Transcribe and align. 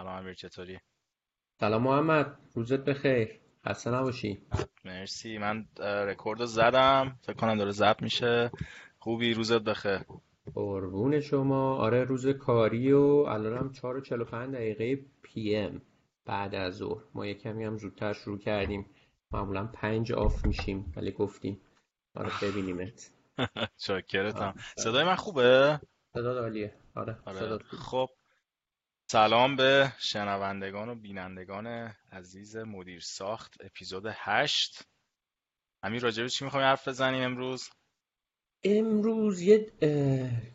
سلام 0.00 0.16
امیر 0.16 0.34
چطوری؟ 0.34 0.78
سلام 1.60 1.82
محمد 1.82 2.38
روزت 2.54 2.80
بخیر. 2.80 3.40
خسته 3.66 3.90
نباشی. 3.90 4.46
مرسی 4.84 5.38
من 5.38 5.66
رکورد 5.78 6.44
زدم. 6.44 7.18
فکر 7.22 7.36
کنم 7.36 7.58
داره 7.58 7.70
ضبط 7.70 8.02
میشه. 8.02 8.50
خوبی؟ 8.98 9.34
روزت 9.34 9.62
بخیر. 9.62 10.00
قربون 10.54 11.20
شما. 11.20 11.76
آره 11.76 12.04
روز 12.04 12.26
کاری 12.26 12.92
و 12.92 13.04
الانم 13.28 13.72
4 13.72 13.96
و 13.96 14.00
45 14.00 14.54
دقیقه 14.54 15.04
PM 15.22 15.82
بعد 16.26 16.54
از 16.54 16.76
ظهر. 16.76 17.02
ما 17.14 17.26
یه 17.26 17.34
کمی 17.34 17.64
هم 17.64 17.76
زودتر 17.76 18.12
شروع 18.12 18.38
کردیم. 18.38 18.86
معمولا 19.30 19.66
پنج 19.66 20.12
off 20.12 20.46
میشیم 20.46 20.92
ولی 20.96 21.12
گفتیم. 21.12 21.60
آره 22.14 22.30
ببینیمت. 22.42 23.10
شاکرتم 23.86 24.54
صدای 24.76 25.04
من 25.04 25.16
خوبه؟ 25.16 25.80
صدا 26.14 26.40
عالیه. 26.40 26.74
آره 26.94 27.18
آره. 27.26 27.58
خوبه. 27.58 27.64
خب 27.82 28.08
سلام 29.12 29.56
به 29.56 29.92
شنوندگان 29.98 30.88
و 30.88 30.94
بینندگان 30.94 31.66
عزیز 32.12 32.56
مدیر 32.56 33.00
ساخت 33.00 33.54
اپیزود 33.60 34.04
هشت. 34.06 34.82
همین 35.84 36.00
راجع 36.00 36.22
به 36.22 36.28
چی 36.28 36.44
می‌خوایم 36.44 36.66
حرف 36.66 36.88
بزنیم 36.88 37.22
امروز؟ 37.22 37.68
امروز 38.64 39.42
یه 39.42 39.66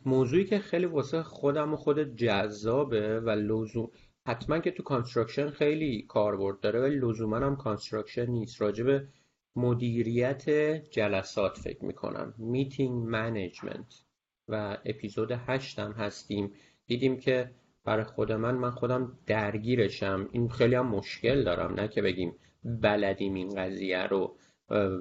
موضوعی 0.05 0.45
که 0.45 0.59
خیلی 0.59 0.85
واسه 0.85 1.23
خودم 1.23 1.73
و 1.73 1.77
خودت 1.77 2.15
جذابه 2.15 3.19
و 3.19 3.29
لزوم 3.29 3.91
حتما 4.27 4.59
که 4.59 4.71
تو 4.71 4.83
construction 4.83 5.49
خیلی 5.49 6.01
کاربرد 6.01 6.59
داره 6.59 6.81
ولی 6.81 6.95
لزوما 6.95 7.37
هم 7.37 7.55
construction 7.55 8.25
نیست. 8.25 8.61
راجع 8.61 8.83
به 8.83 9.07
مدیریت 9.55 10.49
جلسات 10.91 11.57
فکر 11.57 11.85
می‌کنم. 11.85 12.33
meeting 12.37 13.07
management 13.07 14.03
و 14.47 14.77
اپیزود 14.85 15.31
هشتم 15.31 15.91
هستیم. 15.91 16.53
دیدیم 16.87 17.19
که 17.19 17.51
برای 17.85 18.03
خود 18.03 18.31
من 18.31 18.55
من 18.55 18.71
خودم 18.71 19.19
درگیرشم. 19.27 20.29
این 20.31 20.49
خیلی 20.49 20.75
هم 20.75 20.87
مشکل 20.87 21.43
دارم. 21.43 21.73
نه 21.73 21.87
که 21.87 22.01
بگیم 22.01 22.39
بلدیم 22.63 23.33
این 23.33 23.55
قضیه 23.55 24.03
رو 24.03 24.37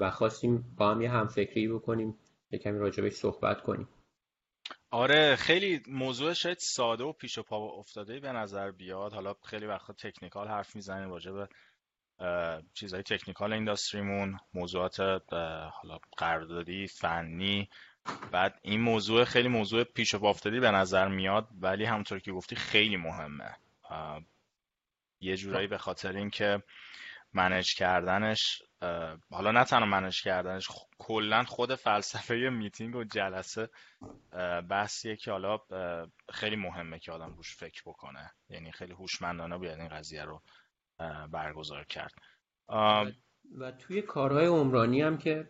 و 0.01 0.11
خواستیم 0.11 0.75
با 0.79 0.91
هم 0.91 1.03
یه 1.03 1.11
همفکری 1.11 1.69
بکنیم 1.69 2.19
یه 2.51 2.59
کمی 2.59 2.79
راجع 2.79 3.03
بهش 3.03 3.13
صحبت 3.13 3.61
کنیم. 3.61 3.89
آره 4.91 5.37
خیلی 5.37 5.83
موضوع 5.89 6.33
شاید 6.33 6.59
ساده 6.59 7.05
و 7.05 7.13
پیش 7.13 7.43
پا 7.43 7.57
افتاده 7.57 8.21
به 8.21 8.33
نظر 8.33 8.71
بیاد. 8.71 9.13
حالا 9.13 9.35
خیلی 9.45 9.67
وقتا 9.67 9.93
technical 9.93 10.49
حرف 10.49 10.77
می‌زنیم 10.77 11.11
راجع 11.11 11.33
به 11.33 11.49
چیزهای 12.75 13.03
تکنیکال 13.03 13.53
اینداستریمون 13.53 14.37
موضوعات 14.55 15.01
حالا 15.73 15.99
قراردادی 16.17 16.87
فنی 16.87 17.69
بعد 18.33 18.59
این 18.63 18.81
موضوع 18.81 19.25
خیلی 19.25 19.49
موضوع 19.49 19.85
پیش 19.85 20.15
افتادی 20.15 20.61
به 20.61 20.71
نظر 20.71 21.09
میاد 21.09 21.49
ولی 21.61 21.85
همونطور 21.85 22.19
که 22.19 22.33
گفتی 22.33 22.57
خیلی 22.57 22.97
مهمه. 22.97 23.57
یه 25.21 25.37
جورایی 25.37 25.67
به 25.67 25.79
خاطر 25.79 26.13
اینکه 26.17 26.63
منیج 27.33 27.75
کردنش 27.75 28.63
حالا 29.31 29.51
نه 29.51 29.65
تنها 29.65 29.87
منیج 29.87 30.23
کردنش 30.23 30.69
کلا 30.99 31.45
خود 31.45 31.75
فلسفه 31.75 32.35
میتینگ 32.35 32.97
و 32.97 33.05
جلسه 33.05 33.69
بحثیه 34.69 35.17
که 35.17 35.31
حالا 35.31 35.59
خیلی 36.33 36.57
مهمه 36.57 36.99
که 36.99 37.13
آدم 37.13 37.35
روش 37.35 37.57
فکر 37.57 37.83
بکنه. 37.87 38.33
یعنی 38.49 38.73
خیلی 38.73 38.93
هوشمندانه 38.93 39.59
باید 39.59 39.81
این 39.81 39.89
قضیه 39.89 40.25
رو 40.25 40.43
برگزار 41.31 41.85
کرد. 41.85 42.15
و, 43.59 43.73
توی 43.73 44.03
کارهای 44.03 44.47
عمرانی 44.47 45.03
هم 45.03 45.19
که 45.19 45.47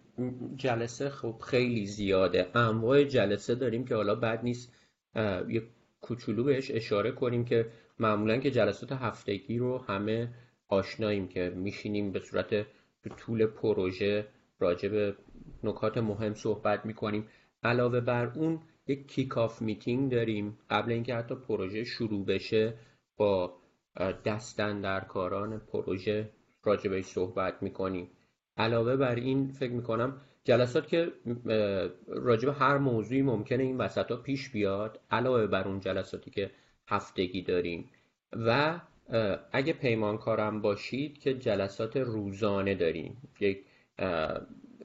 جلسه 0.57 1.11
خب 1.11 1.39
خیلی 1.47 1.87
زیاده. 1.87 2.51
انواع 2.55 3.05
جلسه 3.05 3.55
داریم 3.55 3.85
که 3.85 3.95
حالا 3.95 4.15
بد 4.15 4.43
نیست 4.43 4.73
یه 5.49 5.63
کوچولو 6.01 6.45
بهش 6.45 6.71
اشاره 6.71 7.13
کنیم 7.13 7.45
که 7.45 7.71
معمولا 7.99 8.37
که 8.37 8.51
جلسات 8.51 8.93
هفتگی 8.93 9.59
رو 9.59 9.79
همه 9.79 10.29
آشناییم 10.69 11.29
که 11.29 11.53
میشینیم 11.57 12.13
به 12.13 12.21
صورت 12.21 12.67
تو 13.03 13.11
طول 13.17 13.47
پروژه 13.47 14.27
راجع 14.59 14.89
به 14.89 15.17
نکات 15.65 15.99
مهم 15.99 16.35
صحبت 16.35 16.87
می‌کنیم. 16.87 17.29
علاوه 17.63 18.01
بر 18.01 18.27
اون 18.27 18.61
یک 18.87 19.09
kick-off 19.09 19.63
meeting 19.63 20.13
داریم. 20.13 20.59
قبل 20.71 20.93
اینکه 20.93 21.15
حتی 21.15 21.35
پروژه 21.35 21.85
شروع 21.85 22.25
بشه 22.25 22.75
با 23.17 23.57
اه، 23.97 24.13
دستاندرکاران 24.13 25.59
پروژه 25.59 26.31
راجع 26.65 26.91
بهش 26.91 27.05
صحبت 27.05 27.63
می‌کنیم. 27.63 28.11
علاوه 28.57 28.97
بر 28.97 29.15
این 29.15 29.49
فکر 29.49 29.73
می‌کنم 29.73 30.21
جلسات 30.45 30.89
که 30.89 31.13
راجع 32.07 32.47
به 32.49 32.55
هر 32.55 32.79
موضوعی 32.79 33.23
ممکنه 33.23 33.63
این 33.63 33.77
وسط 33.77 34.11
ها 34.11 34.17
پیش 34.17 34.51
بیاد 34.51 35.01
علاوه 35.11 35.47
بر 35.47 35.69
اون 35.69 35.81
جلساتی 35.81 36.31
که 36.31 36.51
هفتگی 36.89 37.43
داریم. 37.43 37.91
و 38.33 38.81
اگه 39.53 39.73
پیمانکارم 39.73 40.61
باشید 40.61 41.19
که 41.19 41.35
جلسات 41.35 41.97
روزانه 41.97 42.75
داریم. 42.75 43.17
یک 43.41 43.65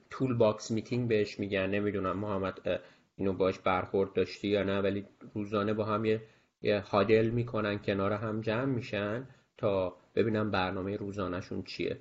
toolbox 0.10 0.72
meeting 0.72 1.08
بهش 1.08 1.40
میگن. 1.40 1.70
نمی‌دونم 1.70 2.18
محمد 2.18 2.82
اینو 3.16 3.34
باش 3.34 3.60
برخورد 3.60 4.14
داشتی 4.14 4.48
یا 4.48 4.64
نه 4.64 4.82
ولی 4.82 5.06
روزانه 5.34 5.74
با 5.74 5.84
هم 5.86 6.06
یه 6.06 6.80
huddle 6.80 7.30
می‌کنن 7.30 7.80
کنار 7.80 8.14
هم 8.14 8.42
جمع 8.42 8.66
میشن 8.66 9.28
تا 9.58 9.98
ببینم 10.16 10.52
برنامه 10.52 10.96
روزانهشون 10.96 11.64
چیه. 11.64 12.00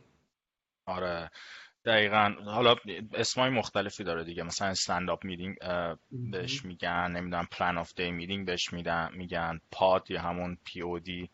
آره. 0.86 1.30
دقیقا. 1.84 2.34
حالا 2.44 2.76
اسمای 3.14 3.50
مختلفی 3.50 4.04
داره 4.04 4.24
دیگه. 4.24 4.42
مثلا 4.42 4.68
stand-up 4.68 5.24
meeting 5.24 5.56
بهش 6.10 6.64
میگن 6.64 7.10
نمی‌دونم 7.10 7.48
plan 7.52 7.78
of 7.78 7.94
day 7.94 8.10
meeting 8.10 8.46
بهش 8.46 8.72
میدن 8.72 9.08
میگن 9.12 9.60
POD 9.70 10.10
یا 10.10 10.22
همون 10.22 10.58
P.O.D. 10.64 11.30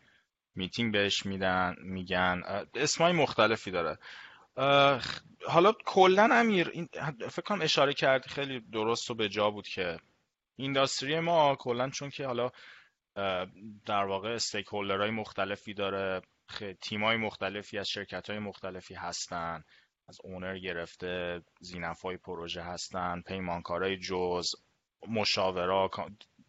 meeting 0.55 0.93
بهش 0.93 1.25
میدن 1.25 1.75
میگن 1.79 2.41
اسمای 2.75 3.13
مختلفی 3.13 3.71
داره. 3.71 3.97
حالا 5.47 5.73
کلا 5.85 6.29
امیر 6.31 6.69
این 6.73 6.89
فکر 7.29 7.41
کنم 7.41 7.61
اشاره 7.61 7.93
کردی 7.93 8.29
خیلی 8.29 8.59
درست 8.59 9.11
و 9.11 9.15
به 9.15 9.29
جا 9.29 9.49
بود 9.49 9.67
که 9.67 9.99
industry 10.55 11.19
ما 11.19 11.55
کلا 11.55 11.89
چون 11.89 12.09
که 12.09 12.25
حالا 12.25 12.49
در 13.85 14.03
واقع 14.05 14.29
stakeholder 14.29 14.67
های 14.67 15.11
مختلفی 15.11 15.73
داره. 15.73 16.21
تیمای 16.81 17.17
مختلفی 17.17 17.77
از 17.77 17.89
شرکت 17.89 18.29
های 18.29 18.39
مختلفی 18.39 18.93
هستن 18.93 19.63
از 20.07 20.17
owner 20.23 20.59
گرفته 20.59 21.41
زینفای 21.59 22.17
پروژه 22.17 22.61
هستن 22.61 23.21
پیمانکارای 23.21 23.97
جز 23.97 24.51
مشاورا 25.07 25.89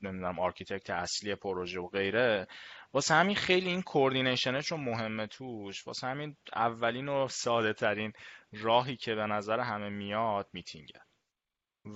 نمی‌دونم 0.03 0.39
architect 0.39 0.91
اصلی 0.91 1.35
پروژه 1.35 1.81
و 1.81 1.89
غیره. 1.89 2.47
واسه 2.93 3.15
همین 3.15 3.37
خیلی 3.37 3.69
این 3.69 3.83
coordination 3.83 4.57
ه 4.57 4.63
چون 4.63 4.81
مهمه 4.81 5.27
توش. 5.27 5.87
واسه 5.87 6.07
همین 6.07 6.37
اولین 6.55 7.09
و 7.09 7.29
ساده 7.29 7.73
ترین 7.73 8.13
راهی 8.53 8.97
که 8.97 9.15
به 9.15 9.27
نظر 9.27 9.61
همه 9.61 9.89
میاد 9.89 10.49
میتینگه. 10.53 11.01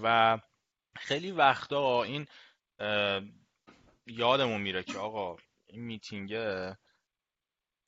و 0.02 0.38
خیلی 0.96 1.30
وقتا 1.30 2.02
این 2.02 2.26
یادمون 4.06 4.60
میره 4.60 4.82
که 4.82 4.98
آقا 4.98 5.36
این 5.66 5.82
میتینگه 5.82 6.76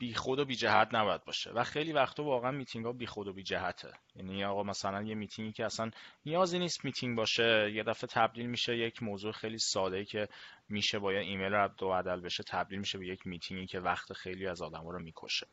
بی 0.03 0.15
خود 0.15 0.39
و 0.39 0.45
بی 0.45 0.57
جهت 0.57 0.89
نباید 0.93 1.25
باشه. 1.25 1.51
و 1.51 1.65
خیلی 1.65 1.93
وقتا 1.93 2.25
واقعا 2.25 2.51
میتینگ 2.51 2.87
ها 2.87 2.93
بی 2.93 3.07
خود 3.07 3.29
و 3.29 3.33
بی 3.33 3.43
جهته 3.43 3.93
یعنی 4.17 4.45
آقا 4.45 4.63
مثلا 4.63 5.03
یه 5.03 5.15
میتینگی 5.15 5.53
که 5.53 5.65
اصلا 5.65 5.91
نیازی 6.27 6.59
نیست 6.59 6.85
میتینگ 6.85 7.17
باشه 7.17 7.73
یه 7.75 7.83
دفعه 7.83 8.09
تبدیل 8.09 8.47
میشه 8.47 8.77
یک 8.77 9.03
موضوع 9.03 9.33
خیلی 9.33 9.59
ساده 9.59 10.05
که 10.05 10.29
میشه 10.69 10.99
با 10.99 11.13
یه 11.13 11.19
ایمیل 11.19 11.55
رد 11.55 11.83
و 11.83 11.91
بدل 11.91 12.21
بشه 12.21 12.43
تبدیل 12.43 12.79
میشه 12.79 12.99
به 12.99 13.07
یک 13.07 13.27
میتینگی 13.27 13.67
که 13.67 13.81
وقت 13.81 14.13
خیلی 14.13 14.47
از 14.47 14.63
آدما 14.63 14.91
رو 14.91 14.99
می‌کشه. 14.99 15.47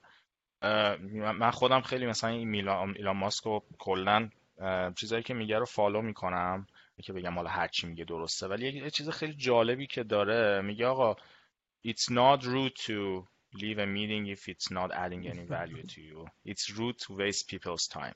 من 1.13 1.51
خودم 1.51 1.81
خیلی 1.81 2.05
مثلا 2.05 2.29
این 2.29 2.55
ایلان 2.55 3.17
ماسک 3.17 3.47
و 3.47 3.59
کلا 3.77 4.29
چیزایی 4.95 5.23
که 5.23 5.33
میگه 5.33 5.59
رو 5.59 5.65
فالو 5.65 6.01
می‌کنم 6.01 6.67
که 7.03 7.13
بگم 7.13 7.35
حالا 7.35 7.49
هر 7.49 7.67
چی 7.67 7.87
میگه 7.87 8.03
درسته. 8.03 8.47
ولی 8.47 8.69
یه 8.69 8.89
چیز 8.89 9.09
خیلی 9.09 9.33
جالبی 9.33 9.87
که 9.87 10.03
داره 10.03 10.61
میگه 10.61 10.87
آقا 10.87 11.15
It's 11.87 12.09
not 12.09 12.43
rude 12.43 12.75
to 12.87 13.27
leave 13.53 13.79
a 13.79 13.85
meeting 13.85 14.27
if 14.27 14.47
it's 14.49 14.71
not 14.71 14.91
adding 14.91 15.27
any 15.27 15.45
value 15.45 15.83
to 15.83 16.01
you. 16.01 16.25
It's 16.45 16.71
rude 16.77 16.97
to 16.99 17.13
waste 17.17 17.47
people's 17.47 17.87
time. 17.87 18.15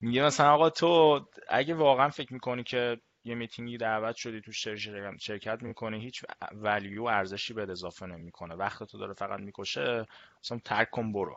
میگه 0.00 0.22
مثلا 0.22 0.54
آقا 0.54 0.70
تو 0.70 1.20
اگه 1.48 1.74
واقعا 1.74 2.08
فکر 2.08 2.32
می‌کنی 2.32 2.62
که 2.64 3.00
یه 3.24 3.34
میتینگی 3.34 3.78
دعوت 3.78 4.16
شدی 4.16 4.40
تو 4.40 4.52
شر- 4.52 5.16
شرکت 5.20 5.62
می‌کنی 5.62 6.00
هیچ 6.00 6.24
ولیو 6.52 7.04
ارزشی 7.04 7.54
به 7.54 7.62
اضافه 7.62 8.06
نمی‌کنه 8.06 8.54
وقت 8.54 8.82
تو 8.84 8.98
داره 8.98 9.14
فقط 9.14 9.40
می‌کشه 9.40 10.06
مثلا 10.44 10.58
ترک 10.64 10.90
کن 10.90 11.12
برو 11.12 11.36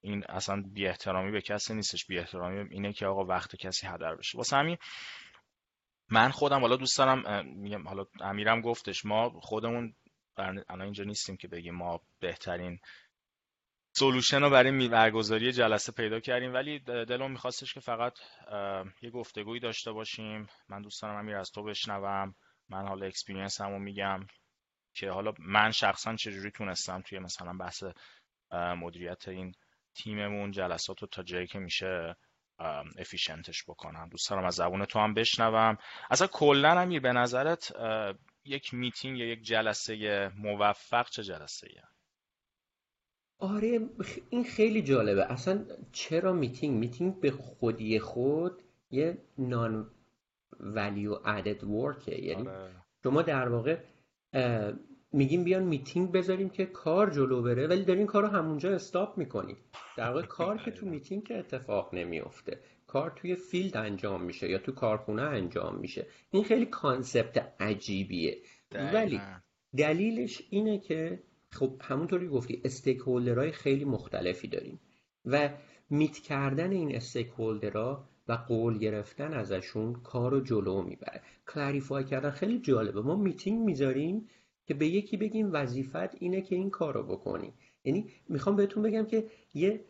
این 0.00 0.24
اصلا 0.28 0.62
بی 0.62 0.86
احترامی 0.86 1.30
به 1.30 1.40
کسی 1.40 1.74
نیستش 1.74 2.06
بی 2.06 2.18
احترامی 2.18 2.68
اینه 2.70 2.92
که 2.92 3.06
آقا 3.06 3.24
وقت 3.24 3.56
کسی 3.56 3.86
هدر 3.86 4.14
بشه 4.14 4.38
واسه 4.38 4.56
همین 4.56 4.78
من 6.10 6.30
خودم 6.30 6.60
حالا 6.60 6.76
دوست 6.76 6.98
دارم 6.98 7.46
میگم 7.46 7.88
حالا 7.88 8.06
امیرم 8.20 8.60
گفتش 8.60 9.04
ما 9.04 9.30
خودمون 9.30 9.94
الان 10.36 10.82
اینجا 10.82 11.04
نیستیم 11.04 11.36
که 11.36 11.48
بگیم 11.48 11.74
ما 11.74 12.00
بهترین 12.20 12.80
solution 13.96 14.42
رو 14.42 14.50
برای 14.50 14.88
برگزاری 14.88 15.52
جلسه 15.52 15.92
پیدا 15.92 16.20
کردیم. 16.20 16.54
ولی 16.54 16.78
دلم 16.78 17.30
میخواستش 17.30 17.74
که 17.74 17.80
فقط 17.80 18.12
یه 19.02 19.10
گفتگویی 19.10 19.60
داشته 19.60 19.92
باشیم. 19.92 20.48
من 20.68 20.82
دوست 20.82 21.02
دارم 21.02 21.16
امیر 21.16 21.36
از 21.36 21.50
تو 21.50 21.62
بشنوم. 21.62 22.34
من 22.68 22.86
حالا 22.88 23.06
experience 23.06 23.60
مو 23.60 23.78
میگم 23.78 24.26
که 24.94 25.10
حالا 25.10 25.32
من 25.38 25.70
شخصا 25.70 26.16
چجوری 26.16 26.50
تونستم 26.50 27.00
توی 27.00 27.18
مثلا 27.18 27.52
بحث 27.52 27.84
مدیریت 28.52 29.28
این 29.28 29.54
تیممون 29.94 30.50
جلسات 30.50 31.02
رو 31.02 31.08
تا 31.08 31.22
جایی 31.22 31.46
که 31.46 31.58
میشه 31.58 32.16
efficient 32.98 33.52
ش 33.52 33.64
بکنم. 33.64 34.08
دوست 34.08 34.30
دارم 34.30 34.44
از 34.44 34.54
زبون 34.54 34.84
تو 34.84 34.98
هم 34.98 35.14
بشنوم. 35.14 35.78
اصلا 36.10 36.26
کلا 36.26 36.70
هم 36.70 37.00
به 37.00 37.12
نظرت 37.12 37.72
یک 38.44 38.74
میتینگ 38.74 39.18
یا 39.18 39.26
یک 39.26 39.42
جلسه 39.42 40.30
موفق 40.38 41.08
چه 41.08 41.22
جلسه 41.22 41.66
ایه؟ 41.70 41.82
آره 43.38 43.88
این 44.30 44.44
خیلی 44.44 44.82
جالبه. 44.82 45.32
اصلا 45.32 45.64
چرا 45.92 46.32
meeting؟ 46.32 46.78
meeting 46.78 47.20
به 47.20 47.30
خودی 47.30 47.98
خود 47.98 48.62
یه 48.90 49.18
non 49.38 49.90
value 50.60 51.18
added 51.24 51.64
work 51.64 52.04
ه 52.04 52.14
یعنی 52.14 52.48
آره. 52.48 52.70
شما 53.02 53.22
در 53.22 53.48
واقع 53.48 53.78
میگیم 55.12 55.44
بیان 55.44 55.62
میتینگ 55.62 56.12
بذاریم 56.12 56.50
که 56.50 56.66
کار 56.66 57.10
جلو 57.10 57.42
بره 57.42 57.66
ولی 57.66 57.84
دارین 57.84 58.06
کار 58.06 58.22
رو 58.22 58.28
همونجا 58.28 58.74
stop 58.74 59.18
می‌کنید 59.18 59.56
در 59.96 60.08
واقع 60.08 60.22
کار 60.22 60.56
که 60.56 60.70
تو 60.70 60.86
میتینگ 60.94 61.24
که 61.24 61.38
اتفاق 61.38 61.94
نمیفته 61.94 62.60
کار 62.92 63.10
توی 63.16 63.34
field 63.34 63.76
انجام 63.76 64.24
میشه 64.24 64.50
یا 64.50 64.58
تو 64.58 64.72
کارخونه 64.72 65.22
انجام 65.22 65.78
میشه. 65.78 66.06
این 66.30 66.44
خیلی 66.44 66.66
concept 66.66 67.54
عجیبیه. 67.60 68.38
ولی 68.94 69.20
دلیلش 69.76 70.42
اینه 70.50 70.78
که 70.78 71.22
خب 71.50 71.80
همونطوری 71.80 72.28
گفتی 72.28 72.62
stake 72.64 72.98
های 72.98 73.52
خیلی 73.52 73.84
مختلفی 73.84 74.48
داریم 74.48 74.80
و 75.24 75.50
meet 75.90 76.18
کردن 76.18 76.72
این 76.72 76.96
stake 76.96 77.40
و 78.28 78.32
قول 78.48 78.78
گرفتن 78.78 79.32
ازشون 79.32 79.92
کار 79.92 80.30
رو 80.30 80.40
جلو 80.40 80.82
می‌بره. 80.82 81.22
clarify 81.48 82.04
کردن 82.04 82.30
خیلی 82.30 82.58
جالبه. 82.58 83.00
ما 83.00 83.16
میتینگ 83.16 83.60
می‌ذاریم 83.60 84.28
که 84.66 84.74
به 84.74 84.86
یکی 84.86 85.16
بگیم 85.16 85.52
وظیفت 85.52 86.14
اینه 86.18 86.40
که 86.40 86.54
این 86.54 86.70
کار 86.70 86.94
رو 86.94 87.02
بکنی. 87.02 87.52
یعنی 87.84 88.10
می‌خوام 88.28 88.56
بهتون 88.56 88.82
بگم 88.82 89.04
که 89.04 89.26
یه 89.54 89.84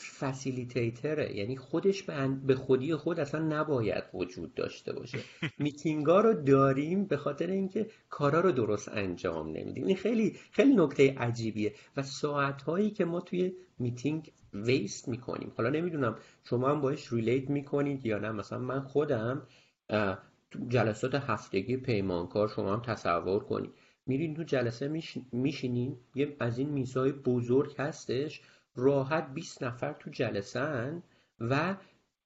facilitator 0.00 1.25
ه 1.25 1.36
یعنی 1.36 1.56
خودش 1.56 2.02
به 2.46 2.54
خودی 2.54 2.94
خود 2.94 3.20
اصلا 3.20 3.40
نباید 3.40 4.04
وجود 4.14 4.54
داشته 4.54 4.92
باشه. 4.92 5.18
میتینگا 5.58 6.20
رو 6.20 6.34
داریم 6.34 7.04
به 7.04 7.16
خاطر 7.16 7.46
اینکه 7.46 7.86
کارا 8.10 8.40
رو 8.40 8.52
درست 8.52 8.88
انجام 8.88 9.48
نمیدیم. 9.48 9.86
این 9.86 9.96
خیلی 9.96 10.36
خیلی 10.52 10.74
نکته 10.74 11.14
عجیبیه 11.18 11.74
و 11.96 12.02
ساعت 12.02 12.62
هایی 12.62 12.90
که 12.90 13.04
ما 13.04 13.20
توی 13.20 13.52
میتینگ 13.78 14.32
ویست 14.54 15.08
می‌کنیم. 15.08 15.52
حالا 15.56 15.70
نمی‌دونم 15.70 16.16
شما 16.44 16.70
هم 16.70 16.80
باش 16.80 17.12
ریلیت 17.12 17.50
می‌کنید 17.50 18.06
یا 18.06 18.18
نه. 18.18 18.30
مثلا 18.30 18.58
من 18.58 18.80
خودم 18.80 19.46
جلسات 20.68 21.14
هفتگی 21.14 21.76
پیمانکار 21.76 22.48
شما 22.48 22.72
هم 22.72 22.82
تصور 22.82 23.44
کنید. 23.44 23.70
میرین 24.06 24.34
تو 24.34 24.42
جلسه 24.42 25.02
میشینین. 25.32 25.96
یه 26.14 26.36
از 26.40 26.58
این 26.58 26.68
میزای 26.68 27.12
بزرگ 27.12 27.74
هستش. 27.78 28.42
راحت 28.80 29.34
20 29.34 29.62
نفر 29.62 29.92
تو 29.92 30.10
جلسن 30.10 31.02
و 31.40 31.76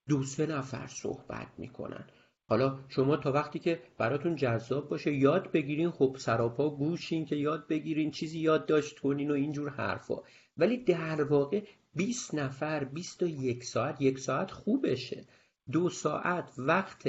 دو 0.09 0.23
سه 0.23 0.47
نفر 0.47 0.87
صحبت 0.87 1.49
می‌کنن. 1.59 2.05
حالا 2.49 2.79
شما 2.89 3.17
تا 3.17 3.33
وقتی 3.33 3.59
که 3.59 3.83
براتون 3.99 4.37
جذاب 4.37 4.89
باشه 4.89 5.15
یاد 5.15 5.53
بگیرین 5.53 5.91
خب 5.91 6.17
سراپا 6.19 6.71
گوشین 6.71 7.25
که 7.27 7.37
یاد 7.37 7.69
بگیرین 7.69 8.11
چیزی 8.11 8.41
یاد 8.41 8.67
داشت 8.67 8.99
کنین 8.99 9.31
و 9.31 9.35
اینجور 9.35 9.71
حرفا. 9.71 10.15
ولی 10.56 10.77
در 10.77 11.23
واقع 11.23 11.62
20 11.95 12.35
نفر 12.35 12.85
21 12.85 13.65
ساعت 13.65 14.00
یک 14.00 14.19
ساعت 14.19 14.50
خوبشه. 14.50 15.25
دو 15.73 15.91
ساعت 15.91 16.53
وقت 16.59 17.09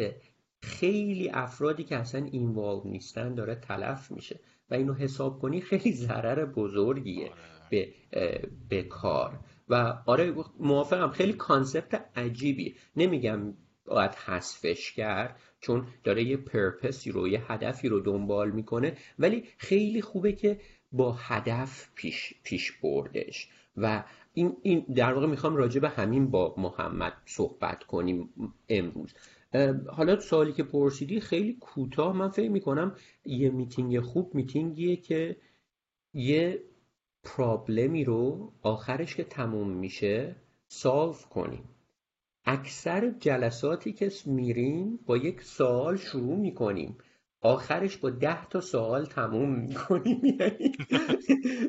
خیلی 0.62 1.30
افرادی 1.30 1.83
که 1.83 1.95
اصلا 1.95 2.25
involve 2.25 2.81
نیستن 2.86 3.36
داره 3.36 3.56
تلف 3.56 4.12
میشه. 4.12 4.39
و 4.69 4.74
اینو 4.74 4.94
حساب 4.94 5.39
کنی 5.39 5.62
خیلی 5.62 5.94
ضرر 5.94 6.45
بزرگیه. 6.45 7.25
آره. 7.25 7.54
به, 7.69 7.94
به 8.69 8.83
کار. 8.83 9.39
و 9.69 10.03
آره 10.06 10.33
موافقم. 10.59 11.09
خیلی 11.09 11.33
concept 11.33 12.06
عجیبی 12.15 12.75
نمیگم 12.95 13.53
باید 13.85 14.12
حذفش 14.12 14.91
کرد 14.91 15.39
چون 15.59 15.88
داره 16.03 16.23
یه 16.23 16.38
purpose 16.38 17.02
ی 17.02 17.12
رو 17.12 17.27
یه 17.27 17.51
هدفی 17.51 17.89
رو 17.89 18.00
دنبال 18.00 18.51
می‌کنه 18.51 18.97
ولی 19.19 19.44
خیلی 19.57 20.01
خوبه 20.01 20.33
که 20.33 20.59
با 20.91 21.12
هدف 21.12 21.89
پیش, 21.95 22.33
پیش 22.44 22.71
بردش. 22.71 23.50
و 23.77 24.03
این, 24.33 24.57
این 24.62 24.85
در 24.95 25.13
واقع 25.13 25.27
می‌خوام 25.27 25.56
راجع 25.56 25.79
به 25.79 25.89
همین 25.89 26.31
با 26.31 26.56
محمد 26.57 27.13
صحبت 27.25 27.83
کنیم 27.83 28.29
امروز. 28.69 29.13
حالا 29.88 30.19
سوالی 30.19 30.53
که 30.53 30.63
پرسیدی 30.63 31.19
خیلی 31.19 31.53
کوتاه. 31.53 32.15
من 32.15 32.29
فکر 32.29 32.50
می‌کنم 32.50 32.95
یه 33.25 33.50
میتینگ 33.50 34.00
خوب 34.00 34.35
میتینگیه 34.35 34.95
که 34.95 35.35
یه 36.13 36.63
پرابلمی 37.25 38.04
رو 38.04 38.54
آخرش 38.62 39.16
که 39.16 39.24
تموم 39.24 39.69
میشه 39.69 40.36
سالف 40.68 41.25
کنیم. 41.25 41.69
اکثر 42.45 43.10
جلساتی 43.19 43.94
که 43.94 44.12
میریم 44.25 45.00
با 45.06 45.18
یک 45.18 45.42
سوال 45.42 45.98
شروع 45.98 46.38
می‌کنیم. 46.38 46.98
آخرش 47.42 47.98
با 47.98 48.10
ده 48.10 48.45
تا 48.45 48.62
سوال 48.62 49.06
تموم 49.06 49.60
می‌کنیم. 49.60 50.22
یعنی 50.39 50.75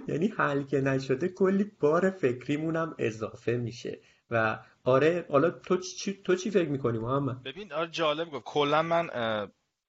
یعنی 0.08 0.28
حل 0.28 0.62
که 0.62 0.80
نشده 0.80 1.28
کلی 1.28 1.64
بار 1.80 2.10
فکریمونم 2.10 2.94
اضافه 2.98 3.52
میشه. 3.56 4.00
و 4.30 4.58
آره 4.84 5.26
حالا 5.30 5.50
تو 5.50 5.76
چی, 5.76 6.22
تو 6.24 6.36
چی 6.36 6.50
فکر 6.50 6.68
می‌کنی 6.68 6.98
محمد؟ 6.98 7.42
ببین 7.42 7.72
آره 7.72 7.90
جالب 7.90 8.30
گفت. 8.30 8.44
کلا 8.44 8.82
من 8.82 9.06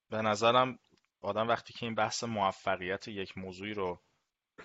به 0.09 0.21
نظرم 0.21 0.79
آدم 1.21 1.47
وقتی 1.47 1.73
که 1.73 1.85
این 1.85 1.95
بحث 1.95 2.23
موفقیت 2.23 3.07
یک 3.07 3.37
موضوعی 3.37 3.73
رو 3.73 3.99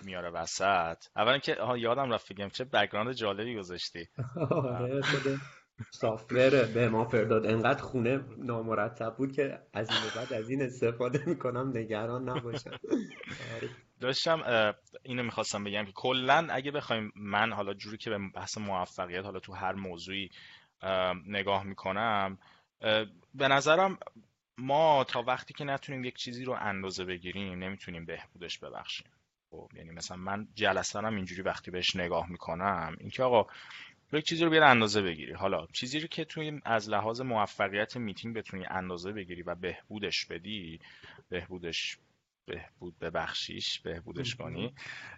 میاره 0.01 0.29
وسط. 0.29 1.05
اولا 1.15 1.37
که 1.37 1.57
یادم 1.77 2.11
رفت 2.11 2.33
بگم 2.33 2.49
چه 2.49 2.63
بک‌گراند 2.63 3.13
جالبی 3.13 3.55
گذاشتی. 3.55 4.07
آره 4.51 5.01
سافتور 5.91 6.65
به 6.65 6.89
ما 6.89 7.05
فرداد 7.05 7.45
انقدر 7.45 7.81
خونه 7.81 8.19
نامرتب 8.37 9.15
بود 9.17 9.31
که 9.31 9.59
از 9.73 9.89
این 9.89 9.99
بعد 10.15 10.33
از 10.33 10.49
این 10.49 10.61
استفاده 10.61 11.23
می‌کنم 11.25 11.77
نگران 11.77 12.29
نباشم. 12.29 12.69
آره. 13.55 13.69
داشتم 13.99 14.73
اینو 15.03 15.23
می‌خواستم 15.23 15.63
بگم 15.63 15.85
که 15.85 15.91
کلا 15.91 16.47
اگه 16.49 16.71
بخوایم 16.71 17.11
من 17.15 17.53
حالا 17.53 17.73
جوری 17.73 17.97
که 17.97 18.09
به 18.09 18.19
بحث 18.35 18.57
موفقیت 18.57 19.25
حالا 19.25 19.39
تو 19.39 19.53
هر 19.53 19.73
موضوعی 19.73 20.29
نگاه 21.27 21.63
می‌کنم 21.63 22.37
به 23.33 23.47
نظرم 23.47 23.97
ما 24.57 25.03
تا 25.03 25.21
وقتی 25.21 25.53
که 25.53 25.63
نتونیم 25.63 26.03
یک 26.03 26.15
چیزی 26.15 26.45
رو 26.45 26.53
اندازه 26.59 27.05
بگیریم 27.05 27.63
نمی‌تونیم 27.63 28.05
بهبودش 28.05 28.59
ببخشیم. 28.59 29.07
خب 29.53 29.69
یعنی 29.75 29.91
مثلا 29.91 30.17
من 30.17 30.47
جلسه 30.55 30.99
هم 30.99 31.15
اینجوری 31.15 31.41
وقتی 31.41 31.71
بهش 31.71 31.95
نگاه 31.95 32.29
می‌کنم 32.29 32.95
اینکه 32.99 33.23
آقا 33.23 33.51
یک 34.13 34.25
چیزی 34.25 34.43
رو 34.43 34.49
بیاد 34.49 34.63
اندازه 34.63 35.01
بگیری. 35.01 35.33
حالا 35.33 35.67
چیزی 35.73 35.99
رو 35.99 36.07
که 36.07 36.25
توی 36.25 36.61
از 36.65 36.89
لحاظ 36.89 37.21
موفقیت 37.21 37.97
میتینگ 37.97 38.35
بتونی 38.35 38.65
اندازه 38.69 39.11
بگیری 39.11 39.41
و 39.41 39.55
بهبودش 39.55 40.25
بدی 40.25 40.79
بهبودش 41.29 41.97
بهبود 42.45 42.99
ببخشیش 42.99 43.79
بهبودش 43.79 44.35
کنی 44.35 44.73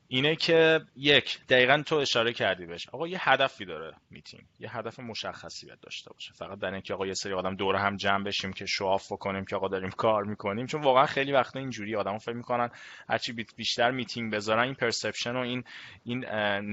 اینه 0.08 0.36
که 0.36 0.82
یک 0.96 1.40
دقیقا 1.50 1.84
تو 1.86 1.96
اشاره 1.96 2.34
کردی 2.34 2.66
بهش 2.66 2.90
آقا 2.90 3.08
یه 3.08 3.30
هدفی 3.30 3.66
داره 3.66 3.96
میتینگ. 4.10 4.46
یه 4.60 4.78
هدف 4.78 5.00
مشخصی 5.00 5.66
باید 5.66 5.80
داشته 5.80 6.14
باشه. 6.14 6.34
فقط 6.34 6.60
در 6.60 6.72
اینکه 6.72 6.94
آقا 6.94 7.08
یه 7.08 7.14
سری 7.14 7.34
آدم 7.34 7.56
دور 7.56 7.76
هم 7.76 7.98
جمع 7.98 8.24
بشیم 8.24 8.54
که 8.54 8.66
show 8.66 8.92
off 8.92 9.12
بکنیم 9.12 9.46
که 9.46 9.56
آقا 9.56 9.68
داریم 9.68 9.90
کار 9.90 10.24
می‌کنیم. 10.24 10.66
چون 10.66 10.82
واقعا 10.82 11.06
خیلی 11.06 11.32
وقتا 11.32 11.60
اینجوری 11.60 11.96
آدم 11.96 12.18
فکر 12.18 12.36
می‌کنن 12.36 12.70
هرچی 13.10 13.34
بیشتر 13.34 13.92
میتینگ 13.92 14.34
بذارن 14.34 14.64
این 14.64 14.74
perception 14.74 15.36
و 15.36 15.40
این 15.40 15.64
این 16.04 16.26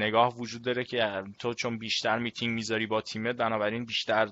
نگاه 0.02 0.36
وجود 0.36 0.62
داره 0.62 0.84
که 0.84 1.22
تو 1.38 1.54
چون 1.54 1.78
بیشتر 1.78 2.18
میتینگ 2.18 2.54
می‌ذاری 2.54 2.86
با 2.86 3.00
تیمت 3.00 3.36
بنابراین 3.36 3.84
بیشتر 3.84 4.30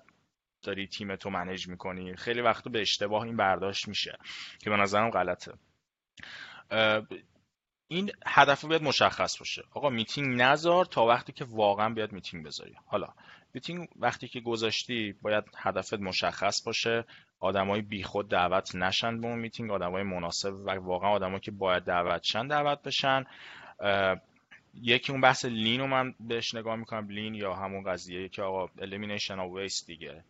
داری 0.62 0.86
تیم 0.86 1.16
تو 1.16 1.30
manage 1.30 1.68
می‌کنی. 1.68 2.16
خیلی 2.16 2.40
وقتا 2.40 2.70
به 2.70 2.80
اشتباه 2.80 3.22
این 3.22 3.36
برداشت 3.36 3.88
میشه 3.88 4.18
که 4.58 4.70
به 4.70 4.76
نظرم 4.76 5.10
غلطه. 5.10 5.52
این 7.88 8.10
هدف 8.26 8.64
باید 8.64 8.82
مشخص 8.82 9.38
باشه. 9.38 9.62
آقا 9.74 9.90
میتینگ 9.90 10.42
نذار 10.42 10.84
تا 10.84 11.06
وقتی 11.06 11.32
که 11.32 11.44
واقعا 11.44 11.88
بیاد 11.94 12.12
میتینگ 12.12 12.46
بذاری. 12.46 12.74
حالا 12.86 13.08
میتینگ 13.54 13.88
وقتی 13.96 14.28
که 14.28 14.40
گذاشتی 14.40 15.14
باید 15.22 15.44
هدفت 15.56 15.94
مشخص 15.94 16.62
باشه. 16.64 17.04
آدمای 17.40 17.82
بیخود 17.82 18.28
دعوت 18.28 18.74
نشن 18.74 19.20
به 19.20 19.26
اون 19.26 19.38
میتینگ. 19.38 19.70
آدمای 19.70 20.02
مناسب 20.02 20.54
و 20.54 20.70
واقعا 20.70 21.10
آدمایی 21.10 21.40
که 21.40 21.50
باید 21.50 21.82
دعوت 21.82 22.22
شن 22.22 22.46
دعوت 22.46 22.82
بشن. 22.82 23.24
یکی 24.74 25.12
اون 25.12 25.20
بحث 25.20 25.44
lean 25.44 25.80
رو 25.80 25.86
من 25.86 26.14
بهش 26.20 26.54
نگاه 26.54 26.76
می‌کنم. 26.76 27.08
lean 27.08 27.34
یا 27.34 27.54
همون 27.54 27.82
قضیه 27.82 28.28
که 28.28 28.42
آقا 28.42 28.66
elimination 28.66 29.36
of 29.36 29.70
waste 29.70 29.86
دیگه. 29.86 30.24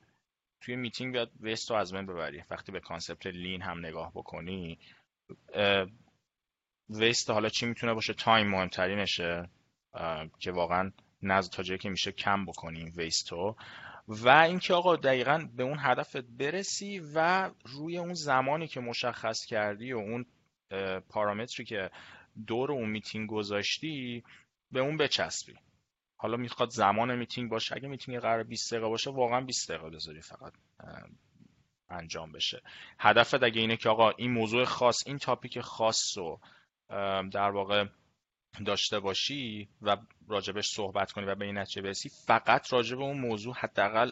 توی 0.60 0.76
میتینگ 0.76 1.14
باید 1.14 1.28
waste 1.40 1.70
رو 1.70 1.76
از 1.76 1.94
بین 1.94 2.06
ببری. 2.06 2.44
وقتی 2.50 2.72
به 2.72 2.80
concept 2.80 3.26
lean 3.26 3.62
هم 3.62 3.78
نگاه 3.78 4.12
بکنی 4.14 4.78
waste 6.90 7.30
حالا 7.30 7.48
چی 7.48 7.66
می‌تونه 7.66 7.94
باشه؟ 7.94 8.14
time 8.14 8.48
مهمترینشه 8.48 9.50
که 10.38 10.52
واقعا 10.52 10.92
نزد 11.22 11.52
تا 11.52 11.62
جایی 11.62 11.78
که 11.78 11.90
میشه 11.90 12.12
کم 12.12 12.44
بکنیم 12.44 12.92
waste 12.96 13.46
و 13.46 13.56
و 14.08 14.28
اینکه 14.28 14.74
آقا 14.74 14.96
دقیقا 14.96 15.48
به 15.56 15.62
اون 15.62 15.78
هدفت 15.80 16.16
برسی 16.16 17.02
و 17.14 17.50
روی 17.64 17.98
اون 17.98 18.14
زمانی 18.14 18.68
که 18.68 18.80
مشخص 18.80 19.44
کردی 19.44 19.92
و 19.92 19.98
اون 19.98 20.26
پارامتری 21.08 21.64
که 21.64 21.90
دور 22.46 22.72
اون 22.72 22.90
میتینگ 22.90 23.30
گذاشتی 23.30 24.24
به 24.72 24.80
اون 24.80 24.96
بچسبی. 24.96 25.54
حالا 26.16 26.36
می‌خواد 26.36 26.70
زمان 26.70 27.18
میتینگ 27.18 27.50
باشه. 27.50 27.76
اگه 27.76 27.88
میتینگ 27.88 28.18
قرار 28.18 28.42
20 28.42 28.72
دقیقه 28.72 28.88
باشه 28.88 29.10
واقعا 29.10 29.40
20 29.40 29.70
دقیقه 29.70 29.90
بذاری 29.90 30.20
فقط. 30.20 30.52
انجام 31.90 32.32
بشه. 32.32 32.62
هدفت 32.98 33.42
اگه 33.42 33.60
اینه 33.60 33.76
که 33.76 33.88
آقا 33.88 34.10
این 34.10 34.30
موضوع 34.30 34.64
خاص 34.64 35.06
این 35.06 35.18
topic 35.18 35.60
خاص 35.60 36.18
رو 36.18 36.40
در 37.30 37.50
واقع 37.50 37.84
داشته 38.64 39.00
باشی 39.00 39.68
و 39.82 39.96
راجبش 40.28 40.68
صحبت 40.68 41.12
کنی 41.12 41.26
و 41.26 41.34
به 41.34 41.44
این 41.44 41.58
نتیجه 41.58 41.82
برسی 41.82 42.08
فقط 42.26 42.72
راجب 42.72 43.00
اون 43.00 43.20
موضوع 43.20 43.54
حداقل 43.54 44.10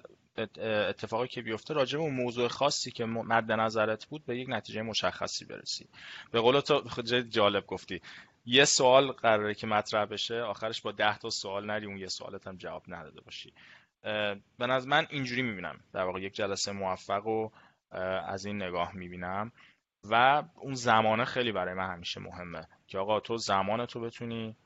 اتفاقی 0.89 1.29
که 1.29 1.43
بیفته 1.43 1.75
راجب 1.75 2.01
اون 2.01 2.15
موضوع 2.15 2.49
خاصی 2.49 2.91
که 2.91 3.05
مد 3.05 3.53
نظرت 3.53 4.07
بود 4.07 4.27
به 4.27 4.39
یک 4.39 4.49
نتیجه 4.51 4.83
مشخصی 4.83 5.45
برسی. 5.45 5.89
به 6.31 6.41
قول 6.41 6.61
تو 6.61 7.03
جالب 7.31 7.67
گفتی. 7.67 8.01
یه 8.47 8.65
سوال 8.65 9.13
قراره 9.13 9.55
که 9.55 9.67
مطرح 9.67 10.05
بشه 10.05 10.41
آخرش 10.41 10.83
با 10.83 10.93
ده 10.93 11.19
تا 11.19 11.31
سوال 11.31 11.67
نری 11.67 11.87
اون 11.87 11.97
یه 11.99 12.07
سوالت 12.07 12.47
هم 12.47 12.57
جواب 12.57 12.83
نداده 12.89 13.21
باشی. 13.21 13.53
به 14.59 14.67
نظر 14.67 14.89
من 14.89 15.07
اینجوری 15.11 15.43
می‌بینم. 15.43 15.81
در 15.93 16.05
واقع 16.05 16.21
یک 16.21 16.35
جلسه 16.35 16.73
موفق 16.73 17.27
و 17.27 17.51
از 18.27 18.47
این 18.47 18.63
نگاه 18.63 18.97
می‌بینم. 18.97 19.53
و 20.11 20.43
اون 20.55 20.75
زمانه 20.75 21.25
خیلی 21.25 21.53
برای 21.53 21.75
من 21.75 21.93
همیشه 21.93 22.21
مهمه 22.21 22.67
که 22.87 22.99
آقا 22.99 23.21
تو 23.21 23.37
زمان 23.37 23.87
تو 23.87 24.01
بتونی 24.01 24.57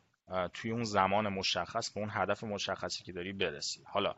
توی 0.54 0.70
اون 0.70 0.84
زمان 0.84 1.28
مشخص 1.28 1.92
به 1.92 2.00
اون 2.00 2.10
هدف 2.12 2.44
مشخصی 2.44 3.04
که 3.04 3.12
داری 3.12 3.32
برسی. 3.32 3.82
حالا 3.86 4.14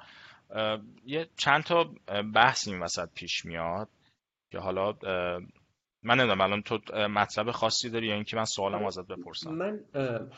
یه 1.05 1.29
چند 1.37 1.63
تا 1.63 1.91
بحث 2.35 2.69
این 2.69 2.81
وسط 2.81 3.09
پیش 3.15 3.45
میاد 3.45 3.89
که 4.51 4.59
حالا 4.59 4.93
من 6.03 6.15
نمی‌دونم 6.15 6.41
الان 6.41 6.63
تو 6.63 6.79
مطلب 7.09 7.51
خاصی 7.51 7.91
داری 7.91 8.07
یا 8.07 8.15
اینکه 8.15 8.37
من 8.37 8.45
سوالم 8.45 8.85
ازت 8.85 9.07
بپرسم؟ 9.07 9.51
من 9.51 9.81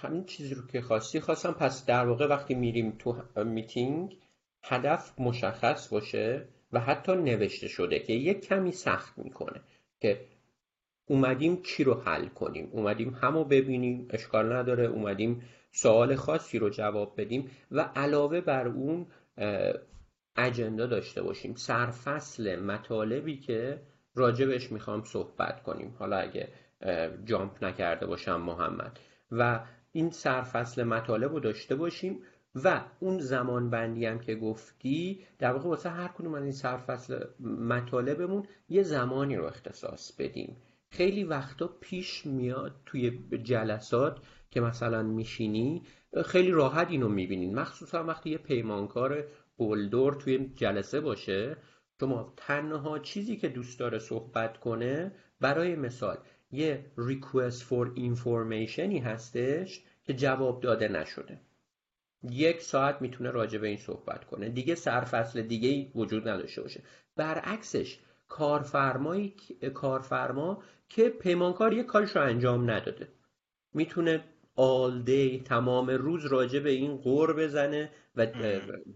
همین 0.02 0.24
چیزی 0.24 0.54
رو 0.54 0.66
که 0.66 0.80
خواستی 0.80 1.20
خواستم 1.20 1.52
پس 1.52 1.86
در 1.86 2.06
واقع 2.06 2.26
وقتی 2.26 2.54
میریم 2.54 2.90
تو 2.98 3.22
میتینگ 3.44 4.18
هدف 4.64 5.20
مشخص 5.20 5.88
باشه. 5.88 6.48
و 6.76 6.78
حتی 6.78 7.12
نوشته 7.12 7.68
شده 7.68 7.98
که 7.98 8.12
یک 8.12 8.40
کمی 8.40 8.72
سخت 8.72 9.18
می‌کنه 9.18 9.60
که 10.00 10.20
اومدیم 11.06 11.62
چی 11.62 11.84
رو 11.84 11.94
حل 11.94 12.26
کنیم؟ 12.26 12.68
اومدیم 12.72 13.18
همو 13.20 13.44
ببینیم 13.44 14.08
اشکال 14.10 14.52
نداره 14.52 14.86
اومدیم 14.86 15.42
سوال 15.70 16.14
خاصی 16.14 16.58
رو 16.58 16.70
جواب 16.70 17.20
بدیم 17.20 17.50
و 17.70 17.80
علاوه 17.80 18.40
بر 18.40 18.68
اون 18.68 19.06
اجندا 20.36 20.86
داشته 20.86 21.22
باشیم. 21.22 21.54
سرفصل 21.54 22.60
مطالبی 22.60 23.36
که 23.36 23.80
راجبش 24.14 24.72
می‌خوام 24.72 25.02
صحبت 25.04 25.62
کنیم. 25.62 25.96
حالا 25.98 26.16
اگه 26.16 26.48
جامپ 27.24 27.64
نکرده 27.64 28.06
باشم 28.06 28.40
محمد. 28.40 29.00
و 29.32 29.60
این 29.92 30.10
سرفصل 30.10 30.84
مطالب 30.84 31.32
رو 31.32 31.40
داشته 31.40 31.74
باشیم 31.74 32.22
و 32.64 32.84
اون 33.00 33.18
زمان 33.18 33.70
بندی 33.70 34.06
هم 34.06 34.18
که 34.18 34.34
گفتی 34.34 35.20
در 35.38 35.52
واقع 35.52 35.68
واسه 35.68 35.90
هر 35.90 36.08
کدوم 36.08 36.34
از 36.34 36.42
این 36.42 36.52
سرفصل 36.52 37.24
مطالبمون 37.44 38.46
یه 38.68 38.82
زمانی 38.82 39.36
رو 39.36 39.44
اختصاص 39.44 40.12
بدیم. 40.12 40.56
خیلی 40.90 41.24
وقتا 41.24 41.66
پیش 41.80 42.26
میاد 42.26 42.74
توی 42.86 43.18
جلسات 43.42 44.18
که 44.50 44.60
مثلا 44.60 45.02
میشینی 45.02 45.82
خیلی 46.24 46.50
راحت 46.50 46.90
اینو 46.90 47.08
می‌بینین. 47.08 47.54
مخصوصا 47.54 48.04
وقتی 48.04 48.30
یه 48.30 48.38
پیمانکار 48.38 49.24
بولدور 49.56 50.14
توی 50.14 50.50
جلسه 50.54 51.00
باشه 51.00 51.56
شما 52.00 52.32
تنها 52.36 52.98
چیزی 52.98 53.36
که 53.36 53.48
دوست 53.48 53.78
داره 53.78 53.98
صحبت 53.98 54.58
کنه 54.58 55.12
برای 55.40 55.76
مثال 55.76 56.18
یه 56.50 56.92
request 56.98 57.60
for 57.60 57.98
informationی 57.98 59.02
هستش 59.02 59.84
که 60.04 60.14
جواب 60.14 60.60
داده 60.60 60.88
نشده. 60.88 61.40
یک 62.22 62.62
ساعت 62.62 63.02
می‌تونه 63.02 63.30
راجع 63.30 63.58
به 63.58 63.68
این 63.68 63.76
صحبت 63.76 64.24
کنه. 64.24 64.48
دیگه 64.48 64.74
سرفصل 64.74 65.42
دیگه 65.42 65.90
وجود 65.94 66.28
نداشته 66.28 66.62
باشه. 66.62 66.82
برعکسش 67.16 67.98
کارفرمایی 68.28 69.34
کارفرما 69.74 70.62
که 70.88 71.08
پیمانکار 71.08 71.72
یه 71.72 71.82
کارش 71.82 72.16
رو 72.16 72.22
انجام 72.22 72.70
نداده. 72.70 73.08
می‌تونه 73.74 74.24
all 74.56 75.08
day 75.08 75.42
تمام 75.44 75.90
روز 75.90 76.26
راجع 76.26 76.60
به 76.60 76.70
این 76.70 76.96
قور 76.96 77.32
بزنه 77.32 77.90
و 78.16 78.26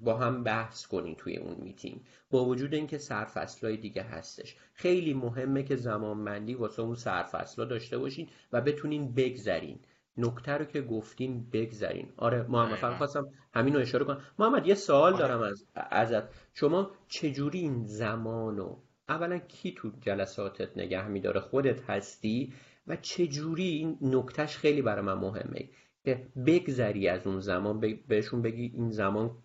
با 0.00 0.16
هم 0.16 0.44
بحث 0.44 0.86
کنین 0.86 1.14
توی 1.14 1.36
اون 1.36 1.56
میتینگ. 1.60 2.00
با 2.30 2.44
وجود 2.44 2.74
اینکه 2.74 2.98
سرفصلای 2.98 3.76
دیگه 3.76 4.02
هستش. 4.02 4.56
خیلی 4.74 5.14
مهمه 5.14 5.62
که 5.62 5.76
زمانبندی 5.76 6.54
واسه 6.54 6.82
اون 6.82 6.94
سرفصلا 6.94 7.64
داشته 7.64 7.98
باشین 7.98 8.28
و 8.52 8.60
بتونین 8.60 9.14
بگذرین. 9.14 9.78
نکته 10.20 10.52
رو 10.52 10.64
که 10.64 10.82
گفتین 10.82 11.50
بگذرین. 11.52 12.12
آره 12.16 12.42
محمد 12.42 12.78
فقط 12.78 12.96
خواستم 12.96 13.28
همین 13.54 13.74
رو 13.74 13.80
اشاره 13.80 14.04
کنم. 14.04 14.24
محمد 14.38 14.66
یه 14.66 14.74
سوال 14.74 15.12
آره. 15.12 15.22
دارم 15.22 15.42
از 15.42 15.66
ازت. 15.74 16.22
شما 16.54 16.90
چجوری 17.08 17.58
این 17.58 17.84
زمانو 17.84 18.76
اولا 19.08 19.38
کی 19.38 19.72
تو 19.72 19.90
جلساتت 20.00 20.78
نگه 20.78 21.08
میداره؟ 21.08 21.40
خودت 21.40 21.90
هستی؟ 21.90 22.52
و 22.86 22.96
چجوری 22.96 23.64
این 23.64 23.98
نکتهش 24.02 24.56
خیلی 24.56 24.82
برای 24.82 25.04
من 25.04 25.14
مهمه 25.14 25.68
که 26.04 26.28
بگذری 26.46 27.08
از 27.08 27.26
اون 27.26 27.40
زمان 27.40 27.80
بهشون 28.08 28.42
بگی 28.42 28.72
این 28.74 28.90
زمان 28.90 29.42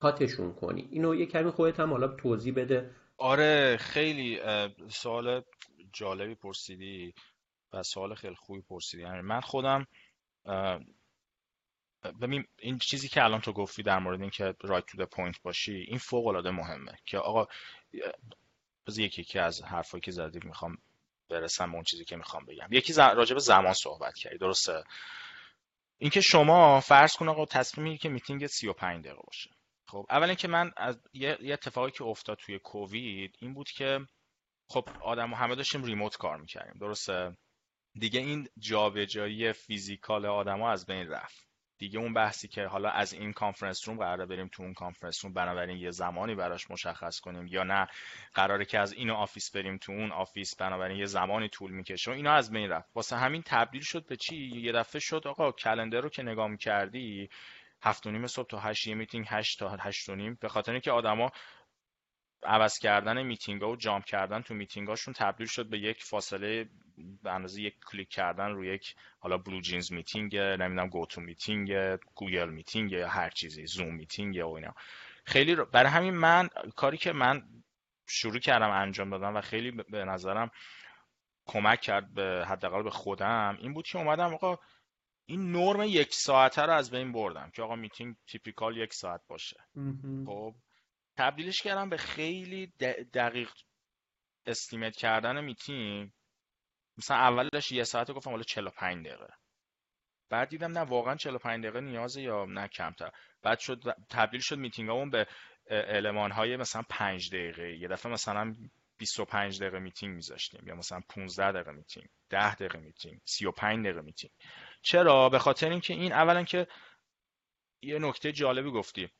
cut 0.00 0.22
شون 0.22 0.52
کنی. 0.52 0.88
اینو 0.90 1.14
یه 1.14 1.26
کمی 1.26 1.50
خودت 1.50 1.80
هم 1.80 1.90
حالا 1.90 2.08
توضیح 2.08 2.54
بده. 2.54 2.90
آره 3.18 3.76
خیلی 3.76 4.40
سوال 4.88 5.42
جالبی 5.92 6.34
پرسیدی 6.34 7.14
و 7.72 7.82
سوال 7.82 8.14
خیلی 8.14 8.34
خوبی 8.34 8.60
پرسیدی. 8.60 9.02
یعنی 9.02 9.20
من 9.20 9.40
خودم 9.40 9.86
ببین 12.20 12.44
این 12.58 12.78
چیزی 12.78 13.08
که 13.08 13.24
الان 13.24 13.40
تو 13.40 13.52
گفتی 13.52 13.82
در 13.82 13.98
مورد 13.98 14.20
اینکه 14.20 14.54
right 14.60 14.86
to 14.86 15.06
point 15.06 15.42
باشی 15.42 15.76
این 15.76 15.98
فوق 15.98 16.26
العاده 16.26 16.50
مهمه 16.50 16.98
که 17.06 17.18
آقا 17.18 17.46
بذار 18.86 19.04
یکی 19.04 19.22
یکی 19.22 19.38
از 19.38 19.62
حرفایی 19.62 20.00
که 20.00 20.10
زدی 20.10 20.40
می‌خوام 20.44 20.78
برسم 21.28 21.70
به 21.70 21.74
اون 21.74 21.84
چیزی 21.84 22.04
که 22.04 22.16
می‌خوام 22.16 22.44
بگم. 22.44 22.68
یکی 22.70 22.92
ز... 22.92 22.98
راجع 22.98 23.34
به 23.34 23.40
زمان 23.40 23.72
صحبت 23.72 24.14
کردی 24.14 24.38
درسته؟ 24.38 24.84
اینکه 25.98 26.20
شما 26.20 26.80
فرض 26.80 27.16
کن 27.16 27.28
آقا 27.28 27.46
تصمیم 27.46 27.84
می‌گیری 27.84 27.98
که 27.98 28.08
میتینگ 28.08 28.46
35 28.46 29.04
دقیقه 29.04 29.22
باشه. 29.26 29.50
خب 29.88 30.06
اولا 30.10 30.34
که 30.34 30.48
من 30.48 30.72
از 30.76 30.98
یه, 31.12 31.38
اتفاقی 31.52 31.90
که 31.90 32.04
افتاد 32.04 32.38
توی 32.38 32.58
کووید 32.58 33.36
این 33.38 33.54
بود 33.54 33.70
که 33.70 34.00
خب 34.68 34.88
آدم 35.00 35.34
همه 35.34 35.54
داشتیم 35.54 35.84
remote 35.84 36.16
کار 36.16 36.36
می‌کردیم 36.36 36.78
درسته؟ 36.80 37.36
دیگه 37.98 38.20
این 38.20 38.48
جابجایی 38.58 39.52
physical 39.52 40.26
آدما 40.26 40.70
از 40.70 40.86
بین 40.86 41.08
رفت. 41.08 41.44
دیگه 41.78 41.98
اون 41.98 42.14
بحثی 42.14 42.48
که 42.48 42.66
حالا 42.66 42.88
از 42.90 43.12
این 43.12 43.32
conference 43.32 43.88
room 43.88 43.98
قراره 43.98 44.26
بریم 44.26 44.48
تو 44.52 44.62
اون 44.62 44.74
conference 44.74 45.24
room 45.24 45.34
بنابراین 45.34 45.76
یه 45.76 45.90
زمانی 45.90 46.34
براش 46.34 46.70
مشخص 46.70 47.20
کنیم 47.20 47.46
یا 47.46 47.62
نه. 47.62 47.86
قراره 48.34 48.64
که 48.64 48.78
از 48.78 48.92
این 48.92 49.10
office 49.10 49.50
بریم 49.50 49.78
تو 49.78 49.92
اون 49.92 50.12
office 50.12 50.56
بنابراین 50.56 50.98
یه 50.98 51.06
زمانی 51.06 51.48
طول 51.48 51.70
می‌کشه 51.70 52.10
و 52.10 52.14
اینا 52.14 52.32
از 52.32 52.50
بین 52.50 52.70
رفت. 52.70 52.90
واسه 52.94 53.16
همین 53.16 53.42
تبدیل 53.46 53.82
شد 53.82 54.06
به 54.06 54.16
چی؟ 54.16 54.36
یه 54.36 54.72
دفعه 54.72 55.00
شد 55.00 55.26
آقا 55.26 55.52
calendar 55.52 56.00
رو 56.00 56.08
که 56.08 56.22
نگاه 56.22 56.48
می‌کردی 56.48 57.28
هفت 57.82 58.06
و 58.06 58.10
نیم 58.10 58.26
صبح 58.26 58.48
تا 58.48 58.58
هشت 58.58 58.86
یه 58.86 58.94
میتینگ 58.94 59.26
هشت 59.28 59.58
تا 59.58 59.76
هشت 59.80 60.08
و 60.08 60.14
نیم. 60.14 60.38
به 60.40 60.48
خاطر 60.48 60.72
اینکه 60.72 60.90
آدما 60.90 61.30
عوض 62.44 62.78
کردن 62.78 63.22
میتینگ 63.22 63.62
ها 63.62 63.70
و 63.70 63.76
jump 63.76 64.04
کردن 64.04 64.42
تو 64.42 64.54
میتینگ 64.54 64.88
هاشون 64.88 65.14
تبدیل 65.14 65.46
شد 65.46 65.66
به 65.66 65.78
یک 65.78 66.02
فاصله 66.02 66.68
به 67.22 67.32
اندازه 67.32 67.62
یک 67.62 67.74
کلیک 67.86 68.08
کردن 68.08 68.50
روی 68.50 68.74
یک 68.74 68.94
حالا 69.18 69.38
BlueJeans 69.38 69.92
meeting 69.92 70.36
نمی‌دونم 70.36 70.88
GoTo 70.88 71.20
meeting 71.20 71.96
Google 72.14 72.50
meeting 72.50 72.92
یا 72.92 73.08
هر 73.08 73.30
چیزی 73.30 73.66
Zoom 73.66 73.94
meeting 73.94 74.36
و 74.36 74.52
اینا. 74.52 74.74
خیلی 75.24 75.56
برای 75.72 75.90
همین 75.90 76.14
من 76.14 76.48
کاری 76.76 76.96
که 76.96 77.12
من 77.12 77.42
شروع 78.06 78.38
کردم 78.38 78.70
انجام 78.70 79.10
دادم 79.10 79.36
و 79.36 79.40
خیلی 79.40 79.70
به 79.70 80.04
نظرم 80.04 80.50
کمک 81.46 81.80
کرد 81.80 82.14
به 82.14 82.44
حداقل 82.48 82.82
به 82.82 82.90
خودم 82.90 83.58
این 83.60 83.74
بود 83.74 83.86
که 83.86 83.98
اومدم 83.98 84.34
آقا 84.34 84.58
این 85.26 85.52
نرم 85.52 85.82
یک 85.82 86.14
ساعته 86.14 86.62
رو 86.62 86.72
از 86.72 86.90
بین 86.90 87.12
بردم 87.12 87.50
که 87.50 87.62
آقا 87.62 87.76
meeting 87.76 88.16
typical 88.26 88.76
یک 88.76 88.94
ساعت 88.94 89.20
باشه. 89.28 89.56
خب 90.26 90.54
تبدیلش 91.16 91.62
کردم 91.62 91.88
به 91.88 91.96
خیلی 91.96 92.66
دقیق 93.14 93.50
estimate 94.46 94.96
کردن 94.96 95.44
میتینگ. 95.44 96.10
مثلا 96.98 97.16
اولش 97.16 97.72
یه 97.72 97.84
ساعت 97.84 98.10
گفتم 98.10 98.30
حالا 98.30 98.42
45 98.42 99.06
دقیقه. 99.06 99.28
بعد 100.30 100.48
دیدم 100.48 100.78
نه 100.78 100.80
واقعا 100.80 101.16
45 101.16 101.64
دقیقه 101.64 101.80
نیازه 101.80 102.22
یا 102.22 102.44
نه 102.44 102.68
کمتر. 102.68 103.10
بعد 103.42 103.58
شد 103.58 103.82
تبدیل 104.10 104.40
شد 104.40 104.58
میتینگ 104.58 105.10
به 105.10 105.26
المان 105.70 106.30
های 106.30 106.56
مثلا 106.56 106.82
5 106.90 107.28
دقیقه. 107.28 107.76
یه 107.76 107.88
دفعه 107.88 108.12
مثلا 108.12 108.54
25 108.98 109.60
دقیقه 109.60 109.78
میتینگ 109.78 110.14
میذاشتیم 110.14 110.68
یا 110.68 110.74
مثلا 110.74 111.00
15 111.08 111.52
دقیقه 111.52 111.72
میتینگ 111.72 112.08
10 112.30 112.54
دقیقه 112.54 112.78
میتینگ 112.78 113.20
35 113.24 113.86
دقیقه 113.86 114.00
میتینگ. 114.00 114.32
چرا؟ 114.82 115.28
به 115.28 115.38
خاطر 115.38 115.70
اینکه 115.70 115.94
این 115.94 116.12
اولا 116.12 116.44
که 116.44 116.66
یه 117.82 117.98
نکته 117.98 118.32
جالبی 118.32 118.70
گفتی. 118.70 119.10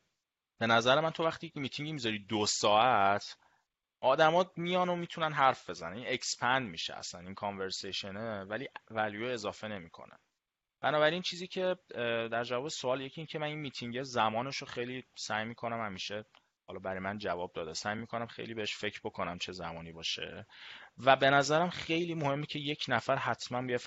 به 0.57 0.67
نظر 0.67 0.99
من 0.99 1.11
تو 1.11 1.23
وقتی 1.23 1.51
میتینگی 1.55 1.91
می‌ذاری 1.91 2.25
دو 2.25 2.45
ساعت 2.45 3.37
آدما 3.99 4.51
میان 4.55 4.89
و 4.89 4.95
می‌تونن 4.95 5.33
حرف 5.33 5.69
بزنن. 5.69 5.97
این 5.97 6.07
expand 6.07 6.69
میشه 6.69 6.93
اصلا 6.93 7.21
این 7.21 7.33
conversation 7.33 8.35
ه 8.35 8.43
ولی 8.43 8.67
value 8.91 9.25
اضافه 9.25 9.67
نمی‌کنن. 9.67 10.17
بنابراین 10.81 11.21
چیزی 11.21 11.47
که 11.47 11.75
در 12.31 12.43
جواب 12.43 12.67
سوال 12.67 13.01
یکی 13.01 13.21
این 13.21 13.27
که 13.27 13.39
من 13.39 13.47
این 13.47 13.59
میتینگ 13.59 14.03
زمانش 14.03 14.57
رو 14.57 14.67
خیلی 14.67 15.03
سعی 15.15 15.45
می‌کنم 15.45 15.85
همیشه 15.85 16.25
حالا 16.67 16.79
برای 16.79 16.99
من 16.99 17.17
جواب 17.17 17.51
داده. 17.53 17.73
سعی 17.73 17.95
می‌کنم 17.95 18.27
خیلی 18.27 18.53
بهش 18.53 18.75
فکر 18.75 18.99
بکنم 19.03 19.37
چه 19.37 19.51
زمانی 19.51 19.91
باشه. 19.91 20.45
و 20.97 21.15
به 21.15 21.29
نظرم 21.29 21.69
خیلی 21.69 22.15
مهمه 22.15 22.45
که 22.45 22.59
یک 22.59 22.85
نفر 22.87 23.15
حتما 23.15 23.61
بیاد 23.61 23.79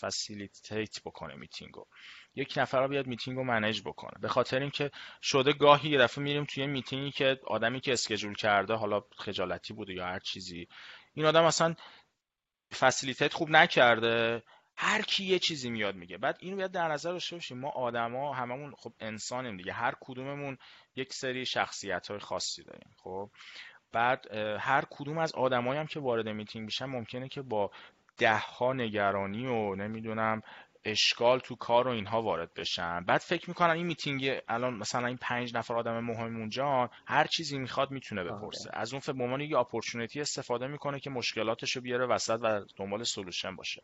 facilitate 0.00 1.02
بکنه 1.04 1.34
میتینگو 1.34 1.84
یک 2.34 2.54
نفر 2.56 2.82
رو 2.82 2.88
بیاد 2.88 3.06
میتینگ 3.06 3.36
رو 3.36 3.44
manage 3.44 3.80
بکنه. 3.84 4.18
به 4.20 4.28
خاطر 4.28 4.60
اینکه 4.60 4.90
شده 5.22 5.52
گاهی 5.52 5.90
یه 5.90 5.98
دفعه 5.98 6.24
میریم 6.24 6.44
توی 6.44 6.66
میتینگی 6.66 7.10
که 7.10 7.40
آدمی 7.46 7.80
که 7.80 7.92
schedule 7.92 8.34
کرده 8.34 8.74
حالا 8.74 9.02
خجالتی 9.16 9.74
بوده 9.74 9.92
یا 9.94 10.06
هر 10.06 10.18
چیزی 10.18 10.68
این 11.14 11.26
آدم 11.26 11.44
اصلا 11.44 11.74
facilitate 12.78 13.34
خوب 13.34 13.50
نکرده. 13.50 14.42
هر 14.84 15.02
کی 15.02 15.24
یه 15.24 15.38
چیزی 15.38 15.70
میاد 15.70 15.94
میگه. 15.94 16.18
بعد 16.18 16.36
اینو 16.40 16.56
باید 16.56 16.70
در 16.70 16.88
نظر 16.88 17.12
داشته 17.12 17.36
باشیم. 17.36 17.58
ما 17.58 17.68
آدما 17.68 18.34
هممون 18.34 18.74
خب 18.76 18.92
انسانیم 19.00 19.56
دیگه. 19.56 19.72
هر 19.72 19.94
کدوممون 20.00 20.58
یک 20.96 21.12
سری 21.12 21.46
شخصیت 21.46 22.10
های 22.10 22.18
خاصی 22.18 22.62
داریم 22.62 22.90
خب؟ 22.96 23.30
بعد 23.92 24.26
هر 24.60 24.84
کدوم 24.90 25.18
از 25.18 25.34
آدمایی 25.34 25.80
هم 25.80 25.86
که 25.86 26.00
وارد 26.00 26.28
میتینگ 26.28 26.64
میشن 26.64 26.84
ممکنه 26.84 27.28
که 27.28 27.42
با 27.42 27.70
ده 28.16 28.38
ها 28.38 28.72
نگرانی 28.72 29.46
و 29.46 29.74
نمی‌دونم 29.74 30.42
اشکال 30.84 31.38
تو 31.38 31.56
کار 31.56 31.88
و 31.88 31.90
اینها 31.90 32.22
وارد 32.22 32.54
بشن. 32.54 33.04
بعد 33.04 33.20
فکر 33.20 33.48
می‌کنن 33.48 33.70
این 33.70 33.86
میتینگ 33.86 34.40
الان 34.48 34.74
مثلا 34.74 35.06
این 35.06 35.16
پنج 35.16 35.56
نفر 35.56 35.74
آدم 35.74 36.00
مهم 36.00 36.36
اونجا 36.36 36.90
هر 37.06 37.26
چیزی 37.26 37.58
می‌خواد 37.58 37.90
می‌تونه 37.90 38.24
بپرسه. 38.24 38.70
آره. 38.70 38.78
از 38.78 38.92
اون 38.92 39.02
به 39.18 39.24
عنوان 39.24 39.40
یه 39.40 39.58
opportunity 39.58 40.20
استفاده 40.20 40.66
می‌کنه 40.66 41.00
که 41.00 41.10
مشکلاتش 41.10 41.76
رو 41.76 41.82
بیاره 41.82 42.06
وسط 42.06 42.38
و 42.42 42.64
دنبال 42.76 43.02
solution 43.02 43.56
باشه. 43.56 43.82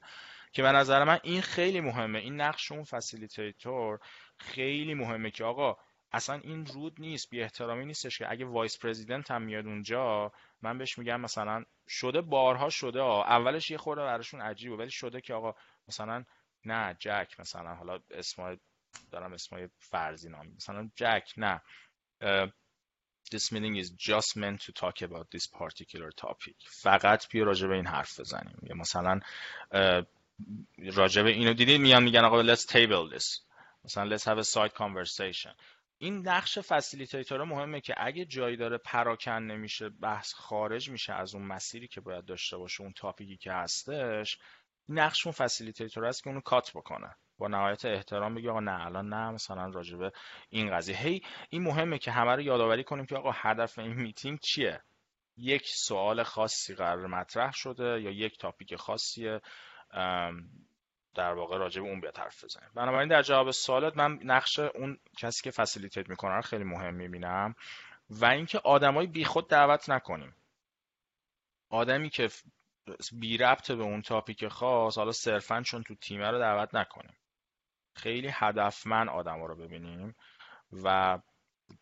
که 0.52 0.62
به 0.62 0.73
نظر 0.73 1.05
من 1.05 1.19
این 1.23 1.40
خیلی 1.40 1.81
مهمه. 1.81 2.19
این 2.19 2.40
نقش 2.40 2.73
اون 2.73 2.85
facilitator 2.85 3.99
خیلی 4.38 4.95
مهمه 4.95 5.31
که 5.31 5.45
آقا 5.45 5.76
اصلا 6.12 6.40
این 6.45 6.67
rude 6.67 6.95
نیست 6.99 7.31
بی 7.31 7.43
احترامی 7.43 7.87
نیستش 7.87 8.19
که 8.19 8.31
اگه 8.31 8.45
vice 8.45 8.78
president 8.78 9.31
هم 9.31 9.43
میاد 9.43 9.67
اونجا 9.67 10.33
من 10.62 10.78
بهش 10.78 10.99
میگم 10.99 11.21
مثلا 11.21 11.64
شده 11.88 12.21
بارها 12.21 12.69
شده 12.69 13.00
اولش 13.00 13.71
یه 13.71 13.78
خورده 13.78 14.02
براشون 14.02 14.40
عجیبه 14.40 14.76
ولی 14.76 14.90
شده 14.90 15.21
که 15.21 15.35
آقا 15.35 15.55
مثلا 15.88 16.25
نه 16.71 16.97
جک 17.01 17.35
مثلا 17.39 17.75
حالا 17.75 17.99
اسمای 18.11 18.59
دارم 19.11 19.33
اسمای 19.33 19.69
فرضی 19.79 20.29
نام 20.29 20.47
مثلا 20.57 20.91
جک 20.97 21.33
نه. 21.37 21.61
this 23.31 23.53
meeting 23.53 23.77
is 23.77 23.91
just 23.91 24.37
meant 24.37 24.61
to 24.67 24.73
talk 24.73 25.03
about 25.03 25.27
this 25.31 25.47
particular 25.47 26.11
topic. 26.11 26.57
فقط 26.83 27.29
بیا 27.29 27.45
راجع 27.45 27.67
به 27.67 27.75
این 27.75 27.87
حرف 27.87 28.21
بزنیم. 28.21 28.59
یا 28.63 28.75
مثلا 28.75 29.21
راجع 30.95 31.23
به 31.23 31.31
اینو 31.31 31.55
دیدید 31.55 31.81
میان 31.81 32.03
میگن 32.03 32.25
آقا 32.25 32.55
let's 32.55 32.65
table 32.65 33.15
this. 33.15 33.41
مثلا 33.85 34.17
let's 34.17 34.25
have 34.25 34.39
a 34.39 34.45
side 34.45 34.75
conversation. 34.75 35.55
این 36.01 36.29
نقش 36.29 36.59
facilitator 36.59 37.45
مهمه 37.45 37.81
که 37.81 37.95
اگه 37.97 38.25
جایی 38.25 38.57
داره 38.57 38.79
پراکنده 38.78 39.43
میشه 39.43 39.88
بحث 39.89 40.33
خارج 40.33 40.91
میشه 40.91 41.13
از 41.13 41.35
اون 41.35 41.45
مسیری 41.47 41.89
که 41.89 42.01
باید 42.01 42.25
داشته 42.25 42.57
باشه 42.57 42.83
اون 42.83 42.93
topic 42.93 43.29
ی 43.29 43.37
که 43.37 43.53
هستش 43.53 44.39
نقش 44.88 45.26
اون 45.26 45.33
facilitator 45.33 46.05
است 46.04 46.23
که 46.23 46.30
اونو 46.30 46.40
cut 46.40 46.73
بکنه. 46.73 47.16
با 47.38 47.49
نهایت 47.49 47.85
احترام 47.85 48.35
بگی 48.35 48.49
آقا 48.49 48.61
نه 48.61 48.87
الان 48.87 49.09
نه 49.09 49.30
مثلا 49.30 49.66
راجبه 49.66 50.12
این 50.49 50.76
قضیه. 50.76 50.97
هی 50.97 51.23
این 51.50 51.62
مهمه 51.62 51.99
که 51.99 52.11
همه 52.11 52.33
رو 52.35 52.40
یادآوری 52.40 52.85
کنیم 52.85 53.07
که 53.07 53.16
آقا 53.16 53.30
هدف 53.35 53.78
این 53.78 53.92
میتینگ 53.92 54.38
چیه؟ 54.38 54.83
یک 55.37 55.66
سوال 55.66 56.23
خاصی 56.23 56.75
قرار 56.75 57.07
مطرح 57.07 57.52
شده 57.52 58.00
یا 58.00 58.11
یک 58.11 58.38
تاپیک 58.38 58.76
خاصیه 58.76 59.40
در 61.14 61.35
واقع 61.35 61.59
راجع 61.59 61.83
به 61.83 61.88
اون 61.88 62.00
بیاد 62.00 62.18
حرف 62.18 62.45
بزنیم. 62.45 62.71
بنابراین 62.75 63.09
در 63.09 63.23
جواب 63.23 63.50
سوالت 63.50 63.97
من 63.97 64.18
نقش 64.23 64.59
اون 64.59 64.99
کسی 65.18 65.42
که 65.42 65.50
فسیلیتیت 65.50 66.08
می‌کنه 66.08 66.34
رو 66.34 66.43
خیلی 66.43 66.65
مهم 66.65 66.95
می‌بینم 66.95 67.54
و 68.10 68.25
اینکه 68.25 68.58
آدمای 68.58 69.06
بیخود 69.06 69.49
دعوت 69.49 69.91
نکنیم. 69.91 70.36
آدمی 71.71 72.10
که 72.10 72.28
بی 73.13 73.37
ربط 73.37 73.73
به 73.73 73.83
اون 73.83 74.03
تاپیک 74.03 74.49
خاص 74.49 74.99
حالا 74.99 75.13
صرفا 75.13 75.63
چون 75.63 75.83
تو 75.83 75.95
تیمه 75.95 76.31
رو 76.31 76.39
دعوت 76.39 76.75
نکنیم. 76.75 77.17
خیلی 77.97 78.29
هدفمند 78.33 79.09
آدم 79.09 79.43
رو 79.45 79.57
ببینیم 79.57 80.17
و 80.85 81.19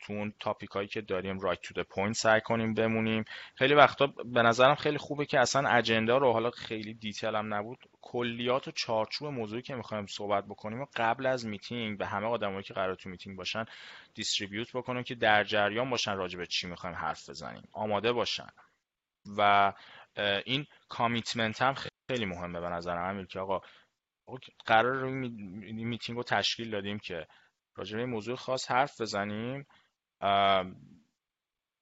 تو 0.00 0.12
اون 0.12 0.34
topic 0.40 0.70
هایی 0.70 0.88
که 0.88 1.00
داریم 1.00 1.40
right 1.40 1.60
to 1.60 1.84
point 1.84 2.16
سعی 2.16 2.40
کنیم 2.40 2.74
بمونیم. 2.74 3.24
خیلی 3.54 3.74
وقتا 3.74 4.06
به 4.06 4.42
نظرم 4.42 4.74
خیلی 4.74 4.98
خوبه 4.98 5.26
که 5.26 5.40
اصلا 5.40 5.68
agenda 5.68 6.18
رو 6.18 6.32
حالا 6.32 6.50
خیلی 6.50 6.94
detail 6.94 7.34
هم 7.34 7.54
نبود 7.54 7.78
کلیات 8.02 8.68
و 8.68 8.70
چارچوب 8.70 9.28
موضوعی 9.28 9.62
که 9.62 9.74
می‌خوایم 9.74 10.06
صحبت 10.06 10.44
بکنیم 10.44 10.80
و 10.80 10.86
قبل 10.96 11.26
از 11.26 11.46
میتینگ 11.46 11.98
به 11.98 12.06
همه 12.06 12.26
آدمایی 12.26 12.62
که 12.62 12.74
قرار 12.74 12.94
تو 12.94 13.08
میتینگ 13.08 13.36
باشن 13.36 13.64
distribute 14.14 14.76
بکنیم 14.76 15.02
که 15.02 15.14
در 15.14 15.44
جریان 15.44 15.90
باشن 15.90 16.16
راجع 16.16 16.38
به 16.38 16.46
چی 16.46 16.66
می‌خوایم 16.66 16.96
حرف 16.96 17.30
بزنیم. 17.30 17.68
آماده 17.72 18.12
باشن. 18.12 18.48
و 19.36 19.72
این 20.18 20.66
commitment 20.88 21.62
هم 21.62 21.74
خیلی 21.74 22.24
مهمه 22.24 22.60
به 22.60 22.68
نظر 22.68 23.12
من 23.12 23.26
که 23.26 23.40
آقا 23.40 23.60
قرار 24.66 25.04
این 25.04 25.88
میتینگ 25.88 26.18
رو 26.18 26.24
تشکیل 26.24 26.70
دادیم 26.70 26.98
که 26.98 27.26
راجع 27.76 27.96
به 27.96 28.06
موضوع 28.06 28.36
خاص 28.36 28.70
حرف 28.70 29.00
بزنیم. 29.00 29.66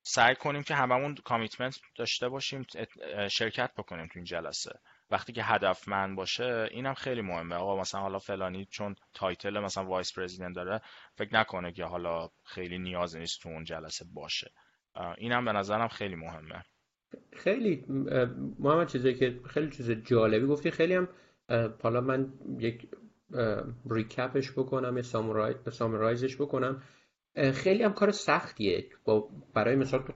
سعی 0.07 0.35
کنیم 0.35 0.63
که 0.63 0.75
هممون 0.75 1.15
commitment 1.15 1.81
داشته 1.95 2.29
باشیم 2.29 2.67
شرکت 3.31 3.75
بکنیم 3.77 4.07
تو 4.07 4.13
این 4.15 4.25
جلسه. 4.25 4.81
وقتی 5.11 5.33
که 5.33 5.45
هدفمند 5.45 6.17
باشه 6.17 6.69
اینم 6.71 6.95
خیلی 6.95 7.21
مهمه. 7.23 7.55
آقا 7.55 7.81
مثلا 7.81 8.01
حالا 8.01 8.19
فلانی 8.19 8.65
چون 8.65 8.97
title 9.15 9.59
مثلا 9.59 9.85
vice 9.85 10.19
president 10.19 10.55
داره 10.55 10.81
فکر 11.15 11.35
نکنه 11.35 11.73
که 11.73 11.85
حالا 11.85 12.29
خیلی 12.45 12.79
نیاز 12.79 13.17
نیست 13.17 13.43
تو 13.43 13.49
اون 13.49 13.65
جلسه 13.65 14.05
باشه. 14.15 14.53
اینم 15.19 15.45
به 15.45 15.53
نظرم 15.53 15.89
خیلی 15.89 16.15
مهمه. 16.15 16.65
خیلی 17.33 17.85
محمد 18.59 18.89
چیزی 18.89 19.15
که 19.15 19.41
خیلی 19.47 19.71
چیز 19.71 19.91
جالبی 19.91 20.47
گفتی. 20.47 20.71
خیلی 20.71 20.95
هم 20.95 21.09
حالا 21.83 22.01
من 22.01 22.33
یک 22.59 22.89
ریکپش 23.91 24.53
بکنم 24.53 24.97
یا 24.97 25.03
سامرایزش 25.71 26.37
بکنم. 26.37 26.83
خیلی 27.53 27.83
هم 27.83 27.93
کار 27.93 28.11
سختیه. 28.11 28.85
با 29.05 29.29
برای 29.55 29.77
مثال 29.77 30.03
تو 30.03 30.13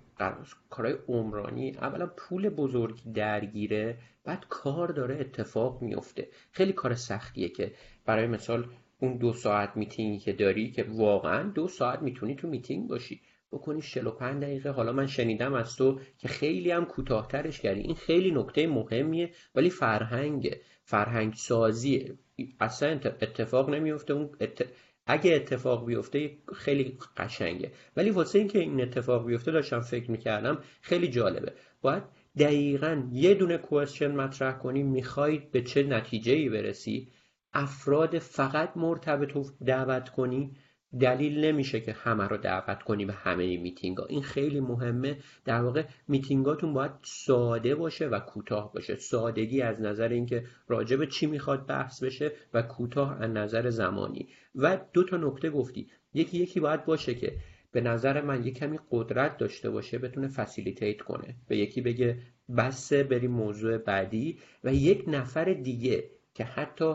کارهای 0.70 0.96
عمرانی 1.08 1.76
اولا 1.76 2.06
پول 2.16 2.48
بزرگی 2.48 3.12
درگیره 3.12 3.98
بعد 4.24 4.46
کار 4.48 4.88
داره 4.88 5.20
اتفاق 5.20 5.82
میفته. 5.82 6.28
خیلی 6.52 6.72
کار 6.72 6.94
سختیه 6.94 7.48
که 7.48 7.72
برای 8.06 8.26
مثال 8.26 8.66
اون 9.00 9.16
دو 9.16 9.32
ساعت 9.32 9.76
میتینگی 9.76 10.18
که 10.18 10.32
داری 10.32 10.70
که 10.70 10.84
واقعا 10.88 11.42
دو 11.50 11.68
ساعت 11.68 12.02
می‌تونی 12.02 12.34
تو 12.36 12.48
میتینگ 12.48 12.88
باشی. 12.88 13.20
بکنی 13.52 13.82
45 13.82 14.42
دقیقه. 14.42 14.70
حالا 14.70 14.92
من 14.92 15.06
شنیدم 15.06 15.54
از 15.54 15.76
تو 15.76 16.00
که 16.18 16.28
خیلی 16.28 16.70
هم 16.70 16.84
کوتاهترش 16.84 17.60
کردی. 17.60 17.80
این 17.80 17.94
خیلی 17.94 18.30
نکته 18.30 18.66
مهمیه 18.66 19.30
ولی 19.54 19.70
فرهنگه. 19.70 20.60
فرهنگ 20.82 21.34
سازیه 21.34 22.18
اصلا 22.60 22.90
اتفاق 22.90 23.70
نمیفته 23.70 24.12
اون 24.12 24.30
اگه 25.10 25.34
اتفاق 25.34 25.86
بیفته 25.86 26.36
خیلی 26.54 26.98
قشنگه. 27.16 27.72
ولی 27.96 28.10
واسه 28.10 28.38
اینکه 28.38 28.58
این 28.58 28.80
اتفاق 28.80 29.26
بیفته 29.26 29.50
داشتم 29.50 29.80
فکر 29.80 30.10
می‌کردم 30.10 30.58
خیلی 30.80 31.08
جالبه. 31.08 31.52
باید 31.80 32.02
دقیقا 32.38 33.08
یه 33.12 33.34
دونه 33.34 33.58
کوشن 33.58 34.10
مطرح 34.16 34.58
کنی 34.58 34.82
می‌خواید 34.82 35.50
به 35.50 35.62
چه 35.62 35.82
نتیجه 35.82 36.32
ای 36.32 36.48
برسی. 36.48 37.08
افراد 37.52 38.18
فقط 38.18 38.76
مرتبط 38.76 39.36
دعوت 39.66 40.08
کنی. 40.08 40.56
دلیل 41.00 41.44
نمیشه 41.44 41.80
که 41.80 41.92
همه 41.92 42.28
رو 42.28 42.36
دعوت 42.36 42.82
کنی 42.82 43.04
به 43.04 43.12
همه 43.12 43.56
میتینگ 43.56 43.98
ها 43.98 44.06
این 44.06 44.22
خیلی 44.22 44.60
مهمه. 44.60 45.18
در 45.44 45.60
واقع 45.60 45.84
میتینگاتون 46.08 46.72
باید 46.74 46.92
ساده 47.02 47.74
باشه 47.74 48.06
و 48.06 48.20
کوتاه 48.20 48.72
باشه. 48.72 48.96
سادگی 48.96 49.62
از 49.62 49.80
نظر 49.80 50.08
اینکه 50.08 50.44
راجع 50.68 51.04
چی 51.04 51.26
می‌خواد 51.26 51.66
بحث 51.66 52.02
بشه 52.02 52.32
و 52.54 52.62
کوتاه 52.62 53.22
از 53.22 53.30
نظر 53.30 53.70
زمانی. 53.70 54.28
و 54.54 54.78
دو 54.92 55.04
تا 55.04 55.16
نکته 55.16 55.50
گفتی. 55.50 55.90
یکی 56.14 56.38
یکی 56.38 56.60
باید 56.60 56.84
باشه 56.84 57.14
که 57.14 57.36
به 57.72 57.80
نظر 57.80 58.20
من 58.20 58.46
یه 58.46 58.52
کمی 58.52 58.78
قدرت 58.90 59.38
داشته 59.38 59.70
باشه 59.70 59.98
بتونه 59.98 60.28
facilitate 60.28 61.00
کنه. 61.00 61.34
به 61.48 61.56
یکی 61.56 61.80
بگه 61.80 62.18
بسه 62.56 63.04
بریم 63.04 63.30
موضوع 63.30 63.78
بعدی. 63.78 64.38
و 64.64 64.74
یک 64.74 65.04
نفر 65.06 65.44
دیگه 65.44 66.10
که 66.34 66.44
حتی 66.44 66.94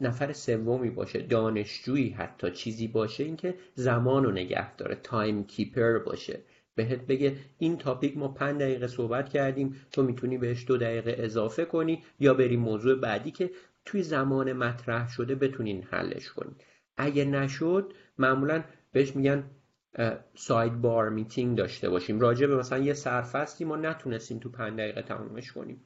نفر 0.00 0.32
سومی 0.32 0.90
باشه 0.90 1.22
دانشجویی 1.22 2.10
حتی 2.10 2.50
چیزی 2.50 2.88
باشه 2.88 3.24
اینکه 3.24 3.54
زمان 3.74 4.24
رو 4.24 4.30
نگه 4.30 4.76
داره 4.76 4.94
time 4.94 5.44
keeper 5.44 5.98
باشه. 5.98 6.40
بهت 6.74 7.06
بگه 7.06 7.36
این 7.58 7.78
topic 7.78 8.16
ما 8.16 8.28
پنج 8.28 8.60
دقیقه 8.60 8.86
صحبت 8.86 9.28
کردیم 9.28 9.76
تو 9.92 10.02
می‌تونی 10.02 10.38
بهش 10.38 10.66
دو 10.66 10.76
دقیقه 10.76 11.16
اضافه 11.18 11.64
کنی 11.64 12.02
یا 12.20 12.34
بریم 12.34 12.60
موضوع 12.60 12.94
بعدی 12.94 13.30
که 13.30 13.50
توی 13.84 14.02
زمان 14.02 14.52
مطرح 14.52 15.08
شده 15.08 15.34
بتونین 15.34 15.82
حلش 15.82 16.30
کنی. 16.30 16.56
اگه 16.96 17.24
نشد 17.24 17.92
معمولا 18.18 18.64
بهش 18.92 19.16
میگن 19.16 19.44
side 20.34 20.80
bar 20.80 21.08
meeting 21.08 21.58
داشته 21.58 21.90
باشیم. 21.90 22.20
راجع 22.20 22.46
به 22.46 22.56
مثلا 22.56 22.78
یه 22.78 22.94
safety 22.94 23.64
ما 23.64 23.76
نتونستیم 23.76 24.38
تو 24.38 24.48
پنج 24.48 24.78
دقیقه 24.78 25.02
تمومش 25.02 25.52
کنیم. 25.52 25.84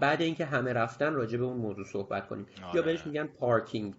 بعد 0.00 0.22
اینکه 0.22 0.44
همه 0.44 0.72
رفتن 0.72 1.14
راجع 1.14 1.38
به 1.38 1.44
اون 1.44 1.56
موضوع 1.56 1.84
صحبت 1.84 2.28
کنیم. 2.28 2.46
آره. 2.64 2.76
یا 2.76 2.82
بهش 2.82 3.06
میگن 3.06 3.26
parking 3.26 3.94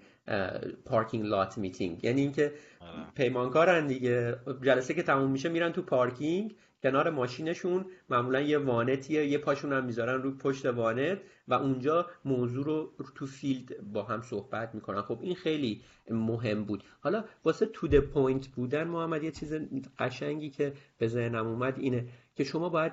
parking 0.85 1.25
lot 1.25 1.57
meeting 1.57 2.03
یعنی 2.03 2.21
اینکه 2.21 2.53
آره. 2.79 3.05
پیمانکارن 3.15 3.87
دیگه. 3.87 4.35
جلسه 4.61 4.93
که 4.93 5.03
تموم 5.03 5.31
میشه 5.31 5.49
میرن 5.49 5.71
تو 5.71 5.81
پارکینگ 5.81 6.55
کنار 6.83 7.09
ماشینشون. 7.09 7.85
معمولا 8.09 8.41
یه 8.41 8.57
وانتیه 8.57 9.25
یه 9.25 9.37
پاشون 9.37 9.73
هم 9.73 9.85
می‌ذارن 9.85 10.21
رو 10.21 10.31
پشت 10.37 10.65
وانت 10.65 11.17
و 11.47 11.53
اونجا 11.53 12.05
موضوع 12.25 12.65
رو 12.65 12.93
تو 13.15 13.25
field 13.25 13.91
با 13.93 14.03
هم 14.03 14.21
صحبت 14.21 14.75
می‌کنن. 14.75 15.01
خب 15.01 15.19
این 15.21 15.35
خیلی 15.35 15.81
مهم 16.09 16.63
بود. 16.63 16.83
حالا 17.01 17.23
واسه 17.45 17.65
to 17.65 17.87
the 17.87 17.99
point 17.99 18.47
بودن 18.47 18.83
محمد 18.83 19.23
یه 19.23 19.31
چیز 19.31 19.53
قشنگی 19.99 20.49
که 20.49 20.73
به 20.97 21.07
ذهنم 21.07 21.47
اومد 21.47 21.79
اینه 21.79 22.07
که 22.35 22.43
شما 22.43 22.69
باید 22.69 22.91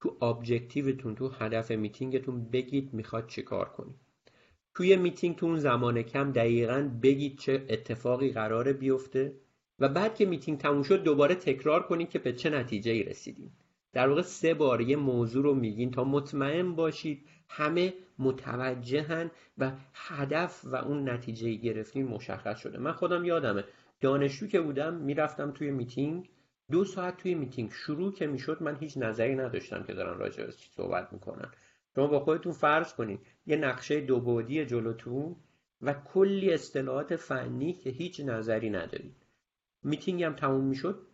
تو 0.00 0.16
objective 0.24 0.92
تون 0.92 1.14
تو 1.14 1.28
هدف 1.28 1.70
میتینگتون 1.70 2.44
بگید 2.44 2.94
می‌خواد 2.94 3.26
چیکار 3.26 3.68
کنید 3.68 3.96
توی 4.74 4.96
میتینگ 4.96 5.36
تو 5.36 5.46
اون 5.46 5.58
زمان 5.58 6.02
کم 6.02 6.32
دقیقا 6.32 6.90
بگید 7.02 7.38
چه 7.38 7.66
اتفاقی 7.68 8.32
قراره 8.32 8.72
بیفته 8.72 9.36
و 9.78 9.88
بعد 9.88 10.14
که 10.14 10.26
میتینگ 10.26 10.58
تموم 10.58 10.82
شد 10.82 11.02
دوباره 11.02 11.34
تکرار 11.34 11.82
کنید 11.82 12.10
که 12.10 12.18
به 12.18 12.32
چه 12.32 12.50
نتیجه 12.50 12.92
ای 12.92 13.02
رسیدین. 13.02 13.50
در 13.92 14.08
واقع 14.08 14.22
سه 14.22 14.54
بار 14.54 14.80
یه 14.80 14.96
موضوع 14.96 15.44
رو 15.44 15.54
میگین 15.54 15.90
تا 15.90 16.04
مطمئن 16.04 16.74
باشید 16.74 17.26
همه 17.48 17.94
متوجهن 18.18 19.30
و 19.58 19.72
هدف 19.94 20.64
و 20.64 20.76
اون 20.76 21.08
نتیجه 21.08 21.54
گرفتین 21.54 22.06
مشخص 22.06 22.58
شده. 22.58 22.78
من 22.78 22.92
خودم 22.92 23.24
یادمه 23.24 23.64
دانشجو 24.00 24.46
که 24.46 24.60
بودم 24.60 24.94
می‌رفتم 24.94 25.50
توی 25.50 25.70
میتینگ 25.70 26.28
دو 26.70 26.84
ساعت 26.84 27.16
توی 27.16 27.34
میتینگ 27.34 27.70
شروع 27.72 28.12
که 28.12 28.26
می‌شد 28.26 28.62
من 28.62 28.76
هیچ 28.76 28.96
نظری 28.96 29.34
نداشتم 29.34 29.82
که 29.82 29.92
دارن 29.94 30.18
راجع 30.18 30.46
به 30.46 30.52
صحبت 30.52 31.12
می‌کنن. 31.12 31.48
شما 31.94 32.06
با 32.06 32.20
خودتون 32.20 32.52
فرض 32.52 32.94
کنید 32.94 33.20
یه 33.46 33.56
نقشه 33.56 34.00
دو 34.00 34.20
بعدی 34.20 34.66
جلوتون 34.66 35.36
و 35.82 35.94
کلی 35.94 36.52
اصطلاحات 36.52 37.16
فنی 37.16 37.72
که 37.72 37.90
هیچ 37.90 38.20
نظری 38.20 38.70
ندارید. 38.70 39.16
میتینگ 39.82 40.22
هم 40.22 40.32
تموم 40.32 40.64
می‌شد 40.64 41.06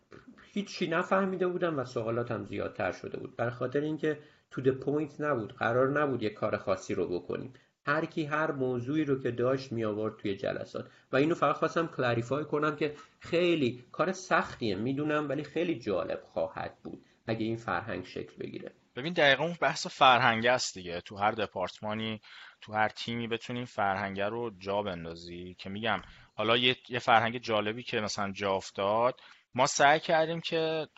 هیچی 0.53 0.87
نفهمیده 0.87 1.47
بودم 1.47 1.79
و 1.79 1.85
سوالاتم 1.85 2.45
زیادتر 2.45 2.93
شده 2.93 3.19
بود. 3.19 3.37
برای 3.37 3.51
خاطر 3.51 3.81
اینکه 3.81 4.19
to 4.51 4.61
the 4.61 4.71
point 4.71 5.21
نبود 5.21 5.53
قرار 5.53 6.01
نبود 6.01 6.23
یه 6.23 6.31
کار 6.31 6.57
خاصی 6.57 6.95
رو 6.95 7.09
بکنیم. 7.09 7.53
هر 7.87 8.05
کی 8.05 8.25
هر 8.25 8.53
موضوعی 8.53 9.05
رو 9.05 9.23
که 9.23 9.31
داشت 9.31 9.73
می 9.73 9.85
آورد 9.85 10.17
توی 10.17 10.37
جلسات. 10.37 10.91
و 11.13 11.17
اینو 11.17 11.35
فقط 11.35 11.57
خواستم 11.57 11.87
clarify 11.87 12.45
کنم 12.45 12.77
که 12.77 12.95
خیلی 13.21 13.85
کار 13.93 14.13
سختیه 14.13 14.77
می‌دونم 14.77 15.29
ولی 15.29 15.45
خیلی 15.45 15.79
جالب 15.79 16.23
خواهد 16.23 16.79
بود 16.83 17.05
اگه 17.27 17.45
این 17.45 17.57
فرهنگ 17.57 18.05
شکل 18.05 18.37
بگیره. 18.41 18.73
ببین 18.97 19.13
دقیقا 19.13 19.45
اون 19.45 19.57
بحث 19.61 19.87
فرهنگ 19.87 20.47
است 20.47 20.75
دیگه. 20.75 21.01
تو 21.01 21.17
هر 21.17 21.31
دپارتمانی 21.31 22.21
تو 22.61 22.73
هر 22.73 22.89
تیمی 22.89 23.29
بتونیم 23.29 23.65
فرهنگ 23.65 24.21
رو 24.21 24.51
جا 24.59 24.83
بندازی. 24.83 25.57
که 25.59 25.71
میگم 25.71 26.03
حالا 26.35 26.57
یه, 26.57 26.77
یه 26.89 26.99
فرهنگ 26.99 27.39
جالبی 27.39 27.83
که 27.83 28.01
مثلا 28.01 28.33
جا 28.33 28.53
افتاد 28.53 29.21
ما 29.55 29.67
سعی 29.67 30.01
کردیم 30.01 30.41
که 30.41 30.89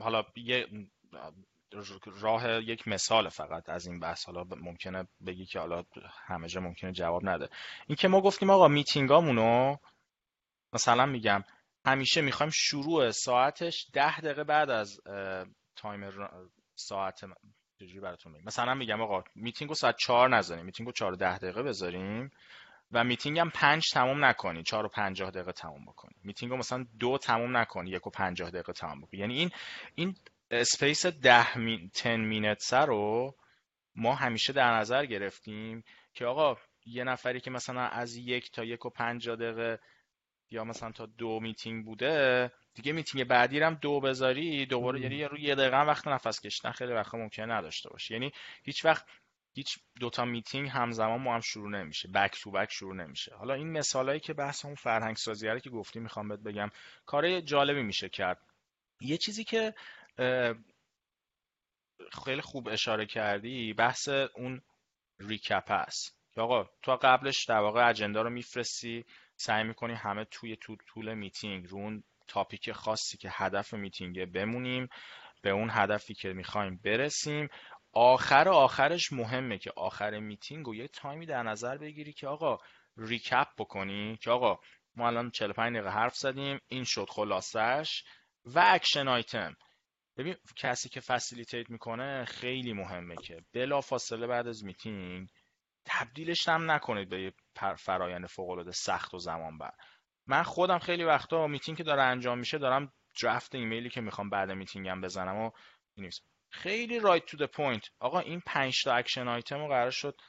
حالا 0.00 0.24
یه 0.36 0.66
راه 2.20 2.62
یک 2.62 2.88
مثال 2.88 3.28
فقط 3.28 3.68
از 3.68 3.86
این 3.86 4.00
بحث. 4.00 4.24
حالا 4.24 4.44
ممکنه 4.56 5.08
بگی 5.26 5.46
که 5.46 5.58
حالا 5.58 5.84
همه 6.26 6.48
جا 6.48 6.60
ممکنه 6.60 6.92
جواب 6.92 7.28
نده. 7.28 7.48
این 7.86 7.96
که 7.96 8.08
ما 8.08 8.20
گفتیم 8.20 8.50
آقا 8.50 8.68
میتینگامونو 8.68 9.76
مثلا 10.72 11.06
میگم 11.06 11.44
همیشه 11.86 12.20
می‌خوایم 12.20 12.52
شروع 12.54 13.10
ساعتش 13.10 13.86
ده 13.92 14.20
دقیقه 14.20 14.44
بعد 14.44 14.70
از 14.70 15.00
time 15.76 16.11
سر 16.11 16.28
ساعت 16.74 17.20
براتون 18.02 18.32
میگم 18.32 18.44
مثلا 18.46 18.74
میگم 18.74 19.00
آقا 19.00 19.24
میتینگو 19.34 19.74
ساعت 19.74 19.96
چهار 19.96 20.36
نذاریم. 20.36 20.64
میتینگو 20.64 20.92
چهار 20.92 21.12
ده 21.12 21.38
دقیقه 21.38 21.62
بذاریم 21.62 22.30
و 22.92 23.04
میتینگ 23.04 23.38
هم 23.38 23.50
پنج 23.50 23.90
تموم 23.92 24.24
نکنی. 24.24 24.62
چهار 24.62 24.86
و 24.86 24.88
پنجاه 24.88 25.30
دقیقه 25.30 25.52
تموم 25.52 25.84
بکنی. 25.84 26.14
میتینگ 26.24 26.52
رو 26.52 26.58
مثلا 26.58 26.86
دو 26.98 27.18
تموم 27.18 27.56
نکنی 27.56 27.90
یک 27.90 28.06
و 28.06 28.10
پنجاه 28.10 28.50
دقیقه 28.50 28.72
تموم 28.72 29.00
بکنی. 29.00 29.20
یعنی 29.20 29.34
این 29.34 29.50
این 29.94 30.16
space 30.50 31.06
ده 31.06 31.58
می... 31.58 31.90
ten 31.94 32.20
minutes 32.20 32.74
رو 32.74 33.34
ما 33.94 34.14
همیشه 34.14 34.52
در 34.52 34.72
نظر 34.72 35.06
گرفتیم 35.06 35.84
که 36.14 36.26
آقا 36.26 36.56
یه 36.86 37.04
نفری 37.04 37.40
که 37.40 37.50
مثلا 37.50 37.80
از 37.80 38.16
یک 38.16 38.50
تا 38.50 38.64
یک 38.64 38.86
و 38.86 38.90
پنجاه 38.90 39.36
دقیقه 39.36 39.80
یا 40.50 40.64
مثلا 40.64 40.92
تا 40.92 41.06
دو 41.06 41.40
میتینگ 41.40 41.84
بوده 41.84 42.50
دیگه 42.74 42.92
میتینگ 42.92 43.24
بعدی 43.24 43.60
هم 43.60 43.74
دو 43.74 44.00
بذاری 44.00 44.66
دوباره 44.66 45.00
یعنی 45.00 45.24
روی 45.24 45.42
یه 45.42 45.54
دقیقه 45.54 45.80
وقت 45.80 46.08
نفس 46.08 46.40
کشیدن 46.40 46.70
خیلی 46.70 46.92
وقت 46.92 47.14
ممکنه 47.14 47.54
نداشته 47.54 47.88
باشی 47.90 48.14
یعنی 48.14 48.32
هیچ 48.64 48.84
وقت 48.84 49.06
هیچ 49.54 49.78
دوتا 50.00 50.24
میتینگ 50.24 50.68
همزمان 50.68 51.20
ما 51.20 51.34
هم 51.34 51.40
شروع 51.40 51.70
نمیشه 51.70 52.08
back 52.08 52.40
to 52.42 52.50
back 52.50 52.72
شروع 52.72 52.94
نمیشه. 52.94 53.34
حالا 53.34 53.54
این 53.54 53.72
مثالایی 53.72 54.20
که 54.20 54.32
بحث 54.32 54.64
اون 54.64 54.74
فرهنگ 54.74 55.16
سازی 55.16 55.60
که 55.60 55.70
گفتی 55.70 56.00
می‌خوام 56.00 56.28
بهت 56.28 56.40
بگم 56.40 56.70
کار 57.06 57.40
جالبی 57.40 57.82
میشه 57.82 58.08
کرد. 58.08 58.40
یه 59.00 59.16
چیزی 59.16 59.44
که 59.44 59.74
خیلی 62.24 62.40
خوب 62.40 62.68
اشاره 62.68 63.06
کردی. 63.06 63.72
بحث 63.72 64.08
اون 64.08 64.62
recap 65.18 65.70
است. 65.70 66.18
آقا 66.36 66.70
تو 66.82 66.96
قبلش 67.02 67.44
در 67.48 67.58
واقع 67.58 67.88
agenda 67.88 68.22
رو 68.22 68.30
میفرستی 68.30 69.04
سعی 69.36 69.64
می‌کنی 69.64 69.94
همه 69.94 70.24
توی 70.24 70.56
تو 70.56 70.76
طول 70.86 71.14
میتینگ 71.14 71.68
رو 71.68 71.78
اون 71.78 72.04
topic 72.28 72.72
خاصی 72.72 73.18
که 73.18 73.28
هدف 73.32 73.74
میتینگه 73.74 74.26
بمونیم 74.26 74.88
به 75.42 75.50
اون 75.50 75.68
هدفی 75.72 76.14
که 76.14 76.32
می‌خوایم 76.32 76.80
برسیم. 76.84 77.48
آخر 77.92 78.48
آخرش 78.48 79.12
مهمه 79.12 79.58
که 79.58 79.72
آخر 79.76 80.18
میتینگ 80.18 80.68
و 80.68 80.74
یه 80.74 80.88
time 80.88 81.18
ی 81.18 81.26
در 81.26 81.42
نظر 81.42 81.78
بگیری 81.78 82.12
که 82.12 82.26
آقا 82.26 82.58
recap 82.96 83.46
بکنی. 83.58 84.16
که 84.16 84.30
آقا 84.30 84.60
ما 84.96 85.06
الان 85.06 85.30
45 85.30 85.76
دقیقه 85.76 85.90
حرف 85.90 86.16
زدیم 86.16 86.60
این 86.68 86.84
شد 86.84 87.06
خلاصش 87.10 88.04
و 88.44 88.64
action 88.66 89.08
item. 89.08 89.56
ببین 90.18 90.36
کسی 90.56 90.88
که 90.88 91.00
facilitate 91.00 91.70
می‌کنه 91.70 92.24
خیلی 92.24 92.72
مهمه 92.72 93.16
که 93.16 93.44
بلا 93.52 93.80
فاصله 93.80 94.26
بعد 94.26 94.46
از 94.46 94.64
میتینگ 94.64 95.28
تبدیلش 95.84 96.48
هم 96.48 96.70
نکنید 96.70 97.08
به 97.08 97.22
یه 97.22 97.32
فرایند 97.78 98.26
فوق 98.26 98.50
العاده 98.50 98.72
سخت 98.72 99.14
و 99.14 99.18
زمان 99.18 99.58
بر. 99.58 99.70
من 100.26 100.42
خودم 100.42 100.78
خیلی 100.78 101.04
وقتا 101.04 101.46
میتینگ 101.46 101.78
که 101.78 101.84
داره 101.84 102.02
انجام 102.02 102.38
میشه 102.38 102.58
دارم 102.58 102.92
draft 103.22 103.54
ایمیلی 103.54 103.90
که 103.90 104.00
می‌خوام 104.00 104.30
بعد 104.30 104.50
میتینگم 104.50 105.00
بزنم 105.00 105.36
و 105.36 105.50
نیست. 105.96 106.24
خیلی 106.50 107.00
right 107.00 107.24
to 107.24 107.36
the 107.36 107.44
point 107.44 107.90
آقا 108.00 108.20
این 108.20 108.40
5 108.46 108.82
تا 108.84 108.94
action 108.94 109.28
item 109.28 109.58
رو 109.58 109.68
قرار 109.68 109.90
شد 109.90 110.20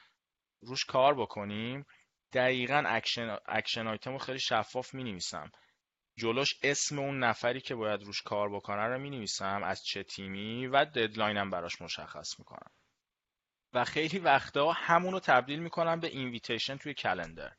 روش 0.60 0.84
کار 0.84 1.14
بکنیم. 1.14 1.86
دقیقا 2.32 2.84
action 2.86 3.36
action 3.46 3.86
item 3.86 4.12
رو 4.12 4.18
خیلی 4.18 4.38
شفاف 4.38 4.94
می 4.94 5.04
نویسم 5.04 5.50
جلوش 6.20 6.54
اسم 6.62 6.98
اون 6.98 7.24
نفری 7.24 7.60
که 7.60 7.74
باید 7.74 8.02
روش 8.02 8.22
کار 8.22 8.54
بکنه 8.54 8.82
رو 8.82 8.98
می 8.98 9.10
نویسم 9.10 9.62
از 9.64 9.84
چه 9.84 10.02
تیمی 10.02 10.66
و 10.66 10.84
deadline 10.84 11.43
م 11.43 11.50
براش 11.50 11.82
مشخص 11.82 12.38
می‌کنم. 12.38 12.70
و 13.72 13.84
خیلی 13.84 14.18
وقتا 14.18 14.72
همون 14.72 15.12
رو 15.12 15.20
تبدیل 15.20 15.58
می‌کنم 15.58 16.00
به 16.00 16.08
invitation 16.08 16.76
توی 16.76 16.94
calendar 16.94 17.52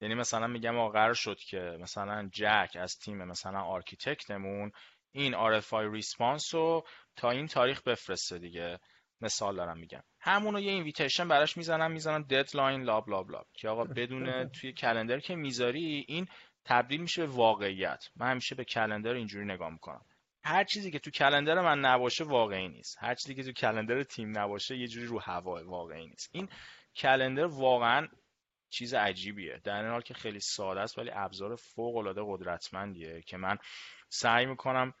یعنی 0.00 0.14
مثلا 0.14 0.46
میگم 0.46 0.78
آقا 0.78 0.88
قرار 0.88 1.14
شد 1.14 1.38
که 1.38 1.78
مثلا 1.80 2.28
جک 2.32 2.76
از 2.80 2.98
تیم 2.98 3.24
مثلا 3.24 3.60
architect 3.60 4.44
مون 4.44 4.72
این 5.12 5.60
RFI 5.60 5.92
response 5.92 6.54
رو 6.54 6.86
تا 7.16 7.30
این 7.30 7.46
تاریخ 7.46 7.82
بفرسته 7.82 8.38
دیگه. 8.38 8.78
مثال 9.20 9.56
دارم 9.56 9.78
میگم. 9.78 10.02
همونو 10.20 10.60
یه 10.60 10.72
invitation 10.72 11.28
براش 11.28 11.56
می‌زنم 11.56 11.90
می‌زنم 11.90 12.22
deadline 12.22 12.82
blah 12.82 13.08
blah 13.08 13.30
blah 13.30 13.46
که 13.54 13.68
آقا 13.68 13.84
بدون 13.84 14.48
توی 14.60 14.72
calendar 14.72 15.20
که 15.20 15.34
می‌ذاری 15.34 16.04
این 16.08 16.26
تبدیل 16.66 17.00
میشه 17.00 17.26
به 17.26 17.32
واقعیت. 17.32 18.04
من 18.16 18.30
همیشه 18.30 18.54
به 18.54 18.64
calendar 18.64 19.12
اینجوری 19.12 19.44
نگاه 19.44 19.70
می‌کنم. 19.70 20.04
هر 20.44 20.64
چیزی 20.64 20.90
که 20.90 20.98
تو 20.98 21.10
calendar 21.10 21.60
من 21.60 21.78
نباشه 21.78 22.24
واقعی 22.24 22.68
نیست. 22.68 22.96
هر 23.00 23.14
چیزی 23.14 23.34
که 23.34 23.42
تو 23.42 23.52
calendar 23.52 24.02
تیم 24.02 24.38
نباشه 24.38 24.76
یه 24.76 24.88
جوری 24.88 25.06
رو 25.06 25.20
هوا 25.20 25.64
واقعی 25.64 26.06
نیست. 26.06 26.30
این 26.32 26.48
calendar 26.96 27.46
واقعا 27.46 28.08
چیز 28.70 28.94
عجیبیه. 28.94 29.60
در 29.64 29.82
این 29.82 29.90
حال 29.90 30.00
که 30.00 30.14
خیلی 30.14 30.40
ساده 30.40 30.80
است 30.80 30.98
ولی 30.98 31.10
ابزار 31.12 31.56
فوق 31.56 31.96
العاده 31.96 32.22
قدرتمندیه 32.24 33.22
که 33.22 33.36
من 33.36 33.58
سعی 34.08 34.46
می‌کنم 34.46 34.94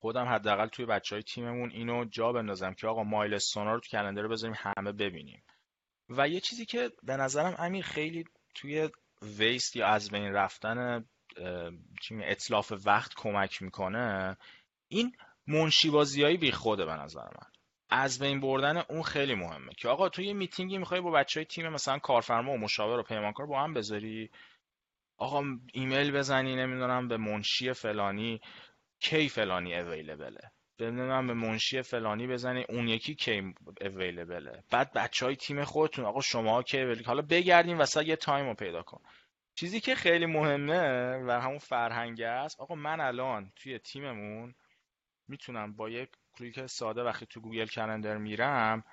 خودم 0.00 0.24
حداقل 0.24 0.66
توی 0.66 0.86
بچه 0.86 1.16
های 1.16 1.22
تیممون 1.22 1.70
اینو 1.70 2.04
جا 2.04 2.32
بندازم 2.32 2.74
که 2.74 2.86
آقا 2.86 3.02
مایلستونا 3.02 3.74
رو 3.74 3.80
تو 3.80 3.88
کلندر 3.88 4.28
بذاریم 4.28 4.56
همه 4.58 4.92
ببینیم. 4.92 5.42
و 6.08 6.28
یه 6.28 6.40
چیزی 6.40 6.66
که 6.66 6.90
به 7.02 7.16
نظرم 7.16 7.54
امیر 7.58 7.84
خیلی 7.84 8.24
توی 8.54 8.88
ویست 9.22 9.76
یا 9.76 9.86
از 9.86 10.10
بین 10.10 10.32
رفتن 10.32 11.04
اطلاف 12.10 12.72
وقت 12.84 13.12
کمک 13.16 13.62
می‌کنه 13.62 14.36
این 14.88 15.16
منشیبازی 15.46 16.36
بی 16.36 16.52
خوده 16.52 16.84
به 16.84 16.92
نظر 16.92 17.24
من. 17.24 17.50
از 17.90 18.18
بین 18.18 18.40
بردن 18.40 18.76
اون 18.76 19.02
خیلی 19.02 19.34
مهمه 19.34 19.72
که 19.76 19.88
آقا 19.88 20.08
توی 20.08 20.26
یه 20.26 20.32
میتینگی 20.32 20.78
می‌خوای 20.78 21.00
با 21.00 21.10
بچه 21.10 21.40
های 21.40 21.44
تیم 21.44 21.68
مثلا 21.68 21.98
کارفرما 21.98 22.52
و 22.52 22.58
مشاور 22.58 22.98
و 22.98 23.02
پیمانکار 23.02 23.46
با 23.46 23.62
هم 23.62 23.74
بذاری. 23.74 24.30
آقا 25.16 25.42
ایمیل 25.72 26.12
بزنی 26.12 26.56
نمی‌دونم 26.56 27.08
به 27.08 27.16
منشی 27.16 27.72
فلانی 27.72 28.40
کی 29.00 29.28
فلانی 29.28 29.74
available 29.74 30.42
ه 30.42 30.50
نمی‌دونم 30.80 31.26
به 31.26 31.34
منشی 31.34 31.82
فلانی 31.82 32.26
بزنی 32.26 32.64
اون 32.68 32.88
یکی 32.88 33.14
کی 33.14 33.54
available 33.80 34.56
ه 34.56 34.64
بعد 34.70 34.92
بچه 34.92 35.26
های 35.26 35.36
تیم 35.36 35.64
خودتون 35.64 36.04
آقا 36.04 36.20
شما 36.20 36.62
کی 36.62 37.02
حالا 37.06 37.22
بگردین 37.22 37.78
وسط 37.78 38.02
یه 38.02 38.16
time 38.16 38.46
رو 38.46 38.54
پیدا 38.54 38.82
کن. 38.82 39.00
چیزی 39.54 39.80
که 39.80 39.94
خیلی 39.94 40.26
مهمه 40.26 41.16
و 41.26 41.40
همون 41.40 41.58
فرهنگ 41.58 42.20
است 42.20 42.60
آقا 42.60 42.74
من 42.74 43.00
الان 43.00 43.52
توی 43.56 43.78
تیممون 43.78 44.54
می‌تونم 45.28 45.72
با 45.72 45.90
یک 45.90 46.08
کلیک 46.38 46.66
ساده 46.66 47.02
وقتی 47.02 47.26
تو 47.26 47.40
Google 47.40 47.66
Calendar 47.66 48.16
میرم 48.16 48.84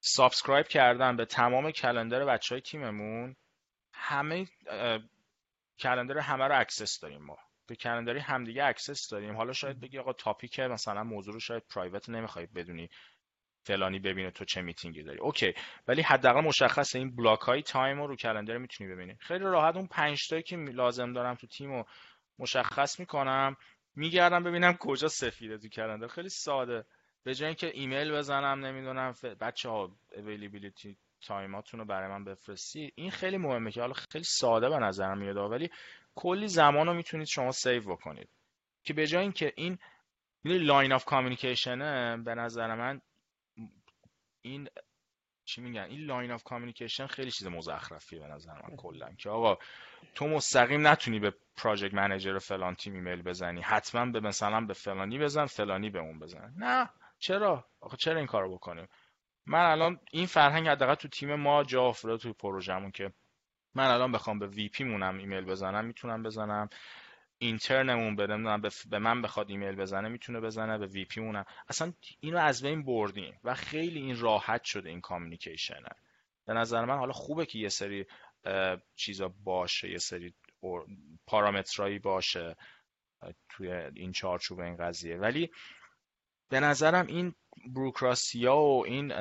subscribe 0.00 0.66
کردم 0.66 1.16
به 1.16 1.24
تمام 1.24 1.70
calendar 1.70 2.24
بچه 2.24 2.54
های 2.54 2.62
تیممون 2.62 3.36
همه 3.92 4.46
calendar 5.78 6.18
همه 6.18 6.44
رو 6.44 6.60
access 6.60 7.00
داریم 7.00 7.22
ما. 7.22 7.38
به 7.66 7.76
calendar 7.76 8.13
ی 8.13 8.18
همدیگه 8.18 8.64
access 8.64 9.08
داریم 9.10 9.36
حالا 9.36 9.52
شاید 9.52 9.80
بگی 9.80 9.98
آقا 9.98 10.12
topic 10.12 10.60
مثلا 10.60 11.04
موضوع 11.04 11.34
رو 11.34 11.40
شاید 11.40 11.62
private 11.74 12.08
نمی‌خوای 12.08 12.46
بدونی. 12.46 12.88
فلانی 13.66 13.98
ببینه 13.98 14.30
تو 14.30 14.44
چه 14.44 14.62
میتینگی 14.62 15.02
داری. 15.02 15.18
okay 15.18 15.54
ولی 15.88 16.02
حداقل 16.02 16.40
مشخص 16.40 16.96
این 16.96 17.16
block 17.16 17.40
های 17.40 17.62
time 17.62 17.98
رو 18.00 18.06
رو 18.06 18.16
calendar 18.16 18.58
می‌تونی 18.58 18.94
ببینی. 18.94 19.16
خیلی 19.20 19.44
راحت 19.44 19.76
اون 19.76 19.86
5 19.86 20.28
تایی 20.28 20.42
که 20.42 20.56
لازم 20.56 21.12
دارم 21.12 21.34
تو 21.34 21.46
تیم 21.46 21.70
رو 21.72 21.84
مشخص 22.38 23.00
می‌کنم 23.00 23.56
میگردم 23.96 24.44
ببینم 24.44 24.76
کجا 24.80 25.08
سفیده 25.08 25.58
تو 25.58 25.68
calendar. 25.68 26.06
خیلی 26.06 26.28
ساده. 26.28 26.84
به 27.24 27.34
جای 27.34 27.46
اینکه 27.46 27.70
ایمیل 27.74 28.12
بزنم 28.12 28.66
نمی‌دونم 28.66 29.12
ف... 29.12 29.24
بچه 29.24 29.68
ها 29.68 29.96
availability 30.16 30.96
time 31.26 31.57
اتون 31.57 31.80
رو 31.80 31.86
برای 31.86 32.08
من 32.08 32.24
بفرستی. 32.24 32.92
این 32.94 33.10
خیلی 33.10 33.36
مهمه 33.36 33.70
که 33.70 33.80
حالا 33.80 33.94
خیلی 34.12 34.24
ساده 34.24 34.68
به 34.68 34.78
نظرم 34.78 35.18
میاد 35.18 35.36
ولی 35.36 35.70
کلی 36.16 36.48
زمان 36.48 36.86
رو 36.86 36.94
می‌تونید 36.94 37.26
شما 37.26 37.52
save 37.52 37.82
بکنید. 37.82 38.28
که 38.82 38.94
به 38.94 39.06
جای 39.06 39.22
اینکه 39.22 39.52
این 39.56 39.78
line 40.44 40.92
of 40.92 41.04
communication 41.04 42.08
ه 42.08 42.16
به 42.16 42.34
نظر 42.34 42.74
من 42.74 43.00
این 44.42 44.68
چی 45.44 45.60
میگن؟ 45.60 45.82
این 45.82 46.00
line 46.00 46.30
of 46.30 46.42
communication 46.42 47.06
خیلی 47.06 47.30
چیز 47.30 47.46
مزخرفیه 47.46 48.20
به 48.20 48.26
نظر 48.26 48.52
من 48.52 48.76
کلا. 48.76 49.12
که 49.18 49.30
آقا 49.30 49.58
تو 50.14 50.28
مستقیم 50.28 50.86
نتونی 50.86 51.18
به 51.18 51.34
project 51.56 51.94
manager 51.94 52.38
فلان 52.38 52.74
تیم 52.74 52.94
ایمیل 52.94 53.22
بزنی. 53.22 53.60
حتما 53.60 54.06
به 54.06 54.20
مثلا 54.20 54.60
به 54.60 54.74
فلانی 54.74 55.18
بزن 55.18 55.46
فلانی 55.46 55.90
به 55.90 55.98
اون 55.98 56.18
بزن. 56.18 56.54
نه. 56.56 56.90
چرا؟ 57.18 57.64
آخه 57.80 57.96
چرا 57.96 58.18
این 58.18 58.26
کارو 58.26 58.54
بکنیم؟ 58.54 58.88
من 59.46 59.70
الان 59.70 60.00
این 60.12 60.26
فرهنگ 60.26 60.68
حداقل 60.68 60.94
تو 60.94 61.08
تیم 61.08 61.34
ما 61.34 61.64
جا 61.64 61.86
افتاده 61.86 62.16
تو 62.16 62.32
پروژمون 62.32 62.90
که 62.90 63.12
من 63.76 63.86
الان 63.86 64.12
بخوام 64.12 64.38
به 64.38 64.46
VP 64.46 64.84
مونم 64.84 65.18
ایمیل 65.18 65.44
بزنم 65.44 65.84
می‌تونم 65.84 66.22
بزنم. 66.22 66.68
intern 67.38 67.90
مون 67.90 68.16
بدتر 68.16 68.36
از 68.90 68.98
من 68.98 69.22
بخواد 69.22 69.50
ایمیل 69.50 69.74
بزنه 69.76 70.08
می‌تونه 70.08 70.40
بزنه 70.40 70.78
به 70.78 70.86
VP 70.86 71.20
مونم. 71.20 71.44
اصلا 71.68 71.92
اینو 72.20 72.38
از 72.38 72.62
بین 72.62 72.84
بردیم 72.84 73.40
و 73.44 73.54
خیلی 73.54 74.00
این 74.00 74.20
راحت 74.20 74.64
شده 74.64 74.88
این 74.88 75.00
communication 75.00 75.82
ه 75.82 75.88
به 76.46 76.52
نظر 76.54 76.84
من 76.84 76.98
حالا 76.98 77.12
خوبه 77.12 77.46
که 77.46 77.58
یه 77.58 77.68
سری 77.68 78.06
چیزا 78.96 79.34
باشه 79.44 79.90
یه 79.90 79.98
سری 79.98 80.34
پارامترایی 81.26 81.98
باشه 81.98 82.56
توی 83.48 83.72
این 83.72 84.12
چارچوب 84.12 84.60
این 84.60 84.76
قضیه. 84.76 85.16
ولی 85.16 85.50
به 86.48 86.60
نظرم 86.60 87.06
این 87.06 87.34
بروکراسی 87.74 88.46
و 88.46 88.82
این 88.86 89.12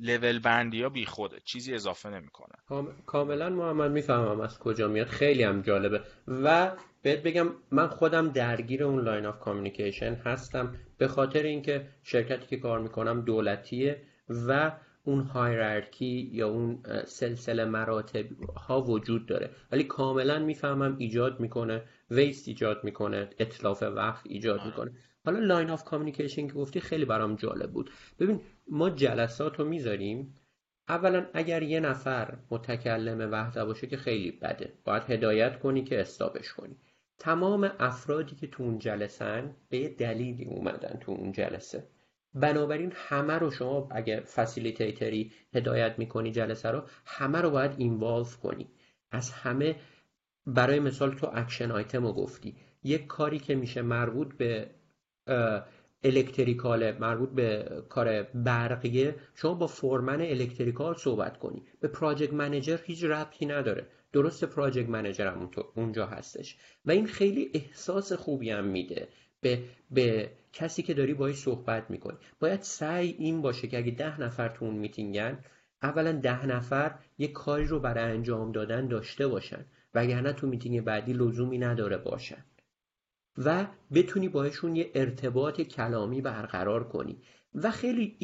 لول 0.00 0.38
بندی 0.38 0.82
ها 0.82 0.88
بی 0.88 1.06
خوده. 1.06 1.36
چیزی 1.44 1.74
اضافه 1.74 2.10
نمی‌کنه. 2.10 2.84
کاملا 3.06 3.50
محمد 3.50 3.90
می‌فهمم 3.90 4.40
از 4.40 4.58
کجا 4.58 4.88
میاد. 4.88 5.06
خیلی 5.06 5.42
هم 5.42 5.62
جالبه. 5.62 6.00
و 6.28 6.72
بهت 7.02 7.22
بگم 7.22 7.46
من 7.70 7.86
خودم 7.86 8.28
درگیر 8.28 8.84
اون 8.84 9.04
line 9.04 9.26
of 9.26 9.40
communication 9.40 10.14
هستم 10.14 10.74
به 10.98 11.08
خاطر 11.08 11.42
اینکه 11.42 11.86
شرکتی 12.02 12.46
که 12.46 12.56
کار 12.56 12.80
می‌کنم 12.80 13.20
دولتیه 13.20 14.02
و 14.48 14.72
اون 15.04 15.20
hierarchy 15.20 16.30
یا 16.32 16.48
اون 16.48 16.82
سلسله 17.06 17.64
مراتب 17.64 18.24
ها 18.56 18.80
وجود 18.82 19.26
داره. 19.26 19.50
ولی 19.72 19.84
کاملا 19.84 20.38
می‌فهمم 20.38 20.96
ایجاد 20.98 21.40
می‌کنه. 21.40 21.82
waste 22.10 22.48
ایجاد 22.48 22.84
می‌کنه 22.84 23.30
اتلاف 23.38 23.82
وقت 23.82 24.26
ایجاد 24.26 24.66
می‌کنه. 24.66 24.92
حالا 25.24 25.38
line 25.38 25.70
of 25.70 25.84
communication 25.84 26.46
که 26.46 26.52
گفتی 26.52 26.80
خیلی 26.80 27.04
برام 27.04 27.34
جالب 27.36 27.72
بود. 27.72 27.90
ببین 28.18 28.40
ما 28.68 28.90
جلسات 28.90 29.58
رو 29.58 29.64
می‌ذاریم. 29.64 30.34
اولا 30.88 31.26
اگر 31.34 31.62
یه 31.62 31.80
نفر 31.80 32.38
متکلم 32.50 33.32
وحده 33.32 33.64
باشه 33.64 33.86
که 33.86 33.96
خیلی 33.96 34.30
بده. 34.30 34.72
باید 34.84 35.02
هدایت 35.02 35.58
کنی 35.58 35.84
که 35.84 36.00
stop 36.00 36.35
ش 36.35 36.52
کنی. 36.52 36.76
تمام 37.18 37.72
افرادی 37.78 38.36
که 38.36 38.46
تو 38.46 38.62
اون 38.62 38.78
جلسن 38.78 39.56
به 39.68 39.78
یه 39.78 39.88
دلیلی 39.88 40.44
اومدن 40.44 40.98
تو 41.00 41.12
اون 41.12 41.32
جلسه. 41.32 41.88
بنابراین 42.34 42.92
همه 42.94 43.32
رو 43.32 43.50
شما 43.50 43.88
اگه 43.90 44.20
facilitator 44.20 45.23
ی 45.23 45.32
هدایت 45.54 45.98
می‌کنی 45.98 46.32
جلسه 46.32 46.70
رو 46.70 46.82
همه 47.06 47.40
رو 47.40 47.50
باید 47.50 47.74
involve 47.78 48.24
کنی. 48.42 48.68
از 49.10 49.30
همه 49.30 49.76
برای 50.48 50.80
مثال 50.80 51.14
تو 51.14 51.30
action 51.34 51.70
item 51.70 52.06
رو 52.06 52.12
گفتی. 52.12 52.56
یک 52.84 53.06
کاری 53.06 53.38
که 53.38 53.54
میشه 53.54 53.82
مربوط 53.82 54.34
به 54.34 54.70
electrical 56.04 56.98
مربوط 56.98 57.30
به 57.30 57.68
کار 57.88 58.22
برقیه 58.22 59.14
شما 59.34 59.54
با 59.54 59.66
foreman 59.66 60.20
electrical 60.20 60.94
صحبت 60.94 61.38
کنی. 61.38 61.62
به 61.80 61.88
project 61.88 62.32
manager 62.32 62.78
هیچ 62.84 63.04
ربطی 63.04 63.46
نداره. 63.46 63.86
درست 64.12 64.44
project 64.44 64.88
manager 64.88 65.26
هم 65.26 65.50
اونجا 65.74 66.06
هستش. 66.06 66.56
و 66.84 66.90
این 66.90 67.06
خیلی 67.06 67.50
احساس 67.54 68.12
خوبی 68.12 68.50
هم 68.50 68.64
میده 68.64 69.08
به, 69.40 69.62
به 69.90 70.30
کسی 70.52 70.82
که 70.82 70.94
داری 70.94 71.14
باهاش 71.14 71.34
صحبت 71.34 71.90
می‌کنی. 71.90 72.16
باید 72.40 72.62
سعی 72.62 73.14
این 73.18 73.42
باشه 73.42 73.68
که 73.68 73.78
اگه 73.78 73.90
ده 73.90 74.20
نفر 74.20 74.48
تو 74.48 74.64
اون 74.64 74.74
میتینگن 74.74 75.38
اولا 75.82 76.12
ده 76.12 76.46
نفر 76.46 76.94
یه 77.18 77.28
کاری 77.28 77.64
رو 77.64 77.80
برای 77.80 78.12
انجام 78.12 78.52
دادن 78.52 78.88
داشته 78.88 79.26
باشن. 79.26 79.64
وگرنه 79.98 80.32
تو 80.32 80.46
میتینگ 80.46 80.84
بعدی 80.84 81.12
لزومی 81.12 81.58
نداره 81.58 81.96
باشن. 81.96 82.44
و 83.38 83.66
بتونی 83.94 84.28
باهاشون 84.28 84.76
یه 84.76 84.90
ارتباط 84.94 85.60
کلامی 85.60 86.20
برقرار 86.20 86.88
کنی. 86.88 87.18
و 87.54 87.70
خیلی 87.70 88.16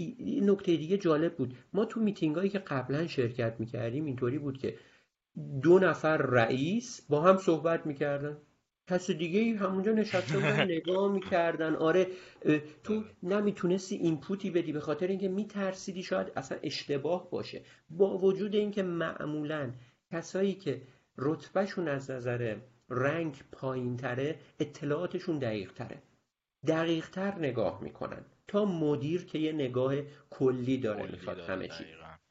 نکته 0.43 0.77
دیگه 0.77 0.99
جالب 0.99 1.37
بود. 1.37 1.55
ما 1.73 1.85
تو 1.85 2.01
میتینگ 2.01 2.37
هایی 2.37 2.51
که 2.51 2.59
قبلا 2.59 3.07
شرکت 3.07 3.55
می‌کردیم 3.59 4.05
اینطوری 4.05 4.39
بود 4.39 4.59
که 4.59 4.77
دو 5.63 5.79
نفر 5.79 6.17
رئیس 6.17 7.01
با 7.09 7.21
هم 7.21 7.37
صحبت 7.37 7.87
می‌کردن. 7.87 8.37
کس 8.91 9.11
دیگه 9.11 9.59
همونجا 9.59 9.93
نشسته 9.93 10.35
بودن 10.35 10.65
نگاه 10.77 11.13
می‌کردن. 11.13 11.75
آره 11.77 12.07
تو 12.83 13.05
نمی‌تونستی 13.23 13.97
اینپوتی 13.97 14.51
بدی 14.51 14.73
به 14.73 14.81
خاطر 14.81 15.07
اینکه 15.07 15.29
میترسیدی 15.29 16.03
شاید 16.03 16.33
اصلا 16.37 16.59
اشتباه 16.63 17.31
باشه. 17.31 17.63
با 17.91 18.19
وجود 18.19 18.55
اینکه 18.55 18.83
معمولا 18.83 19.73
کسایی 20.13 20.55
که 20.55 20.83
رتبهشون 21.19 21.89
از 21.89 22.11
نظر 22.11 22.57
رنگ 22.91 23.37
پایین 23.53 23.97
تره 23.97 24.39
اطلاعاتشون 24.59 25.39
دقیق 25.39 25.73
تره 25.73 26.03
دقیق 26.67 27.11
تر 27.11 27.39
نگاه 27.39 27.83
می‌کنن. 27.83 28.25
تا 28.49 28.65
مدیر 28.65 29.25
که 29.25 29.39
یه 29.39 29.53
نگاه 29.53 29.95
کلی 30.31 30.79
داره 30.79 31.11
می‌خواد 31.11 31.41
همه 31.41 31.69
چی 31.69 31.85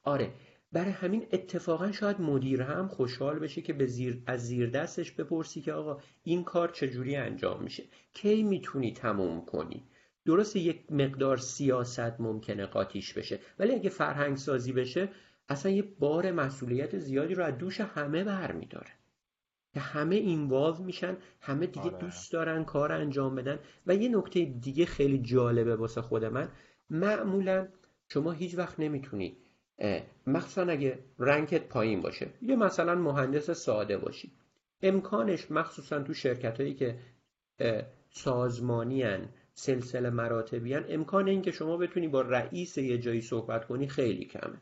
آره. 0.03 0.33
برای 0.71 0.91
همین 0.91 1.27
اتفاقا 1.31 1.91
شاید 1.91 2.21
مدیر 2.21 2.61
هم 2.61 2.87
خوشحال 2.87 3.39
بشه 3.39 3.61
که 3.61 3.73
به 3.73 3.85
زیر 3.85 4.23
از 4.25 4.47
زیر 4.47 4.69
دستش 4.69 5.11
بپرسی 5.11 5.61
که 5.61 5.73
آقا 5.73 6.01
این 6.23 6.43
کار 6.43 6.69
چجوری 6.69 7.15
انجام 7.15 7.63
میشه. 7.63 7.83
کی 8.13 8.43
می‌تونی 8.43 8.93
تموم 8.93 9.45
کنی؟ 9.45 9.83
درسته 10.25 10.59
یک 10.59 10.91
مقدار 10.91 11.37
سیاست 11.37 12.19
ممکنه 12.19 12.65
قاطیش 12.65 13.13
بشه. 13.13 13.39
ولی 13.59 13.73
اگه 13.73 13.89
فرهنگ 13.89 14.37
سازی 14.37 14.73
بشه 14.73 15.09
اصلا 15.49 15.71
یه 15.71 15.83
بار 15.99 16.31
مسئولیت 16.31 16.97
زیادی 16.97 17.35
رو 17.35 17.43
از 17.43 17.57
دوش 17.57 17.81
همه 17.81 18.23
برمیداره 18.23 18.91
که 19.73 19.79
همه 19.79 20.15
اینوالو 20.15 20.83
میشن 20.83 21.17
همه 21.41 21.65
دیگه 21.65 21.85
آره. 21.85 21.97
دوست 21.97 22.31
دارن 22.31 22.63
کار 22.63 22.91
انجام 22.91 23.35
بدن. 23.35 23.59
و 23.87 23.95
یه 23.95 24.17
نکته 24.17 24.45
دیگه 24.45 24.85
خیلی 24.85 25.17
جالبه 25.17 25.75
واسه 25.75 26.01
خود 26.01 26.25
من. 26.25 26.49
معمولا 26.89 27.67
شما 28.07 28.31
هیچ 28.31 28.57
وقت 28.57 28.79
نمی‌تونی 28.79 29.37
مخصوصا 30.27 30.61
اگه 30.61 30.99
رنکت 31.19 31.67
پایین 31.67 32.01
باشه. 32.01 32.29
یه 32.41 32.55
مثلا 32.55 32.95
مهندس 32.95 33.51
ساده 33.51 33.97
باشی. 33.97 34.31
امکانش 34.81 35.51
مخصوصا 35.51 36.03
تو 36.03 36.13
شرکت 36.13 36.61
هایی 36.61 36.73
که 36.73 36.99
سازمانی 38.09 39.03
سلسله 39.53 40.09
مراتبی 40.09 40.75
امکان 40.75 41.27
این 41.27 41.41
که 41.41 41.51
شما 41.51 41.77
بتونی 41.77 42.07
با 42.07 42.21
رئیس 42.21 42.77
یه 42.77 42.97
جایی 42.97 43.21
صحبت 43.21 43.65
کنی 43.65 43.87
خیلی 43.87 44.25
کمه. 44.25 44.61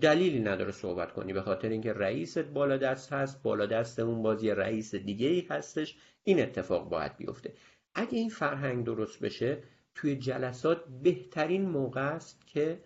دلیلی 0.00 0.40
نداره 0.40 0.72
صحبت 0.72 1.12
کنی 1.12 1.32
به 1.32 1.42
خاطر 1.42 1.68
اینکه 1.68 1.92
رئیست 1.92 2.38
بالا 2.38 2.76
دست 2.76 3.12
هست 3.12 3.42
بالا 3.42 3.66
دست 3.66 3.98
اون 3.98 4.22
بازی 4.22 4.50
رئیس 4.50 4.94
دیگه 4.94 5.26
ای 5.26 5.46
هستش. 5.50 5.96
این 6.22 6.42
اتفاق 6.42 6.88
باید 6.88 7.16
بیفته. 7.16 7.54
اگه 7.94 8.18
این 8.18 8.28
فرهنگ 8.28 8.84
درست 8.84 9.20
بشه 9.20 9.62
توی 9.94 10.16
جلسات 10.16 10.84
بهترین 11.02 11.68
موقع 11.68 12.14
است 12.14 12.46
که 12.46 12.80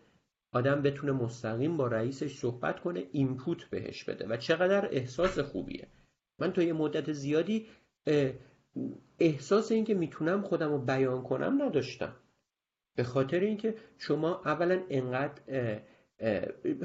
آدم 0.53 0.83
بتونه 0.83 1.13
مستقیم 1.13 1.77
با 1.77 1.87
رئیسش 1.87 2.39
صحبت 2.39 2.81
کنه 2.81 3.05
اینپوت 3.13 3.65
بهش 3.65 4.05
بده. 4.05 4.27
و 4.27 4.37
چقدر 4.37 4.89
احساس 4.93 5.39
خوبیه. 5.39 5.89
من 6.39 6.53
تا 6.53 6.63
یه 6.63 6.73
مدت 6.73 7.13
زیادی 7.13 7.67
احساس 9.19 9.73
اینکه 9.73 9.95
می‌تونم 9.95 10.43
خودم 10.43 10.71
رو 10.71 10.79
بیان 10.79 11.23
کنم 11.23 11.63
نداشتم. 11.63 12.17
به 12.95 13.05
خاطر 13.05 13.41
اینکه 13.41 13.75
شما 13.99 14.43
اولا 14.45 14.83
انقدر 14.91 15.43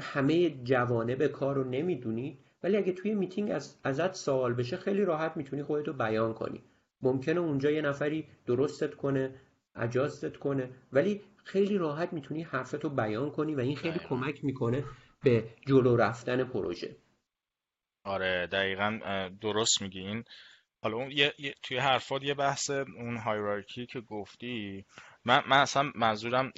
همه 0.00 0.50
جوانب 0.50 1.26
کار 1.26 1.54
رو 1.54 1.64
نمی‌دونی 1.64 2.38
ولی 2.62 2.76
اگه 2.76 2.92
توی 2.92 3.14
میتینگ 3.14 3.50
از 3.50 3.78
ازت 3.84 4.14
سوال 4.14 4.54
بشه 4.54 4.76
خیلی 4.76 5.04
راحت 5.04 5.36
می‌تونی 5.36 5.62
خودتو 5.62 5.92
بیان 5.92 6.34
کنی. 6.34 6.62
ممکنه 7.02 7.40
اونجا 7.40 7.70
یه 7.70 7.82
نفری 7.82 8.26
درستت 8.46 8.94
کنه 8.94 9.34
اجازت 9.74 10.36
کنه 10.36 10.70
ولی 10.92 11.20
خیلی 11.44 11.78
راحت 11.78 12.12
می‌تونی 12.12 12.42
حرفتو 12.42 12.88
بیان 12.88 13.30
کنی 13.30 13.54
و 13.54 13.60
این 13.60 13.76
خیلی 13.76 13.98
کمک 13.98 14.44
می‌کنه 14.44 14.84
به 15.22 15.44
جلو 15.66 15.96
رفتن 15.96 16.44
پروژه. 16.44 16.96
آره 18.04 18.46
دقیقا 18.46 18.98
درست 19.40 19.82
میگی 19.82 20.00
این 20.00 20.24
حالا 20.82 20.96
اون 20.96 21.10
یه،, 21.10 21.32
توی 21.62 21.78
حرفات 21.78 22.22
یه 22.22 22.34
بحث 22.34 22.70
اون 22.70 23.16
hierarchy 23.16 23.86
که 23.86 24.00
گفتی 24.00 24.84
من, 25.24 25.42
من 25.48 25.60
اصلا 25.60 25.92
منظورم 25.94 26.52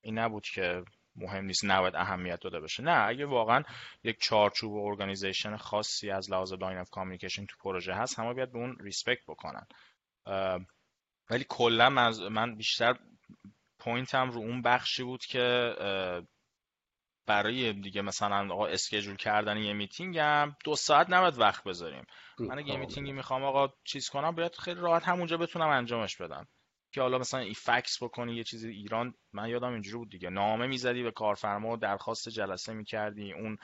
این 0.00 0.18
نبود 0.18 0.42
که 0.54 0.82
مهم 1.18 1.44
نیست 1.44 1.64
نباید 1.64 1.96
اهمیت 1.96 2.40
داده 2.40 2.60
بشه. 2.60 2.82
نه 2.82 3.06
اگه 3.08 3.26
واقعا 3.26 3.62
یک 4.04 4.16
چارچوب 4.20 4.72
و 4.72 4.86
organization 4.86 5.56
خاصی 5.56 6.10
از 6.10 6.30
لحاظ 6.30 6.52
line 6.52 6.78
of 6.78 6.90
communication 6.90 7.46
تو 7.46 7.56
پروژه 7.60 7.94
هست 7.94 8.18
همه 8.18 8.34
باید 8.34 8.52
به 8.52 8.58
اون 8.58 8.76
respect 8.80 9.22
بکنن. 9.28 9.66
ولی 11.30 11.44
کلا 11.48 11.90
من 12.30 12.54
بیشتر 12.56 12.94
point 13.78 14.21
م 14.21 14.30
رو 14.30 14.38
اون 14.38 14.62
بخشی 14.62 15.02
بود 15.02 15.24
که 15.24 15.74
برای 17.26 17.72
دیگه 17.72 18.02
مثلا 18.02 18.54
آقا 18.54 18.66
schedule 18.66 19.16
کردن 19.16 19.56
یه 19.56 19.72
میتینگم 19.72 20.56
دو 20.64 20.76
ساعت 20.76 21.10
نباید 21.10 21.38
وقت 21.38 21.64
بذاریم. 21.64 22.04
من 22.38 22.58
اگه 22.58 22.68
یه 22.68 22.78
میتینگی 22.78 23.12
می‌خوام 23.12 23.44
آقا 23.44 23.74
چیز 23.84 24.08
کنم 24.08 24.30
باید 24.30 24.56
خیلی 24.56 24.80
راحت 24.80 25.08
همونجا 25.08 25.36
بتونم 25.36 25.68
انجامش 25.68 26.16
بدم. 26.16 26.48
که 26.92 27.00
حالا 27.00 27.18
مثلا 27.18 27.40
یه 27.40 27.54
fax 27.54 28.02
بکنی 28.02 28.36
یه 28.36 28.44
چیزی 28.44 28.70
ایران 28.70 29.14
من 29.32 29.48
یادم 29.48 29.72
اینجوری 29.72 29.96
بود 29.96 30.10
دیگه. 30.10 30.30
نامه 30.30 30.66
می‌زدی 30.66 31.02
به 31.02 31.10
کارفرما 31.10 31.76
درخواست 31.76 32.28
جلسه 32.28 32.72
می‌کردی 32.72 33.32
اون 33.32 33.58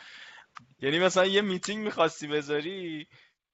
یعنی 0.78 0.98
مثلا 0.98 1.26
یه 1.26 1.40
میتینگ 1.40 1.84
می‌خواستی 1.84 2.26
بذاری 2.26 3.08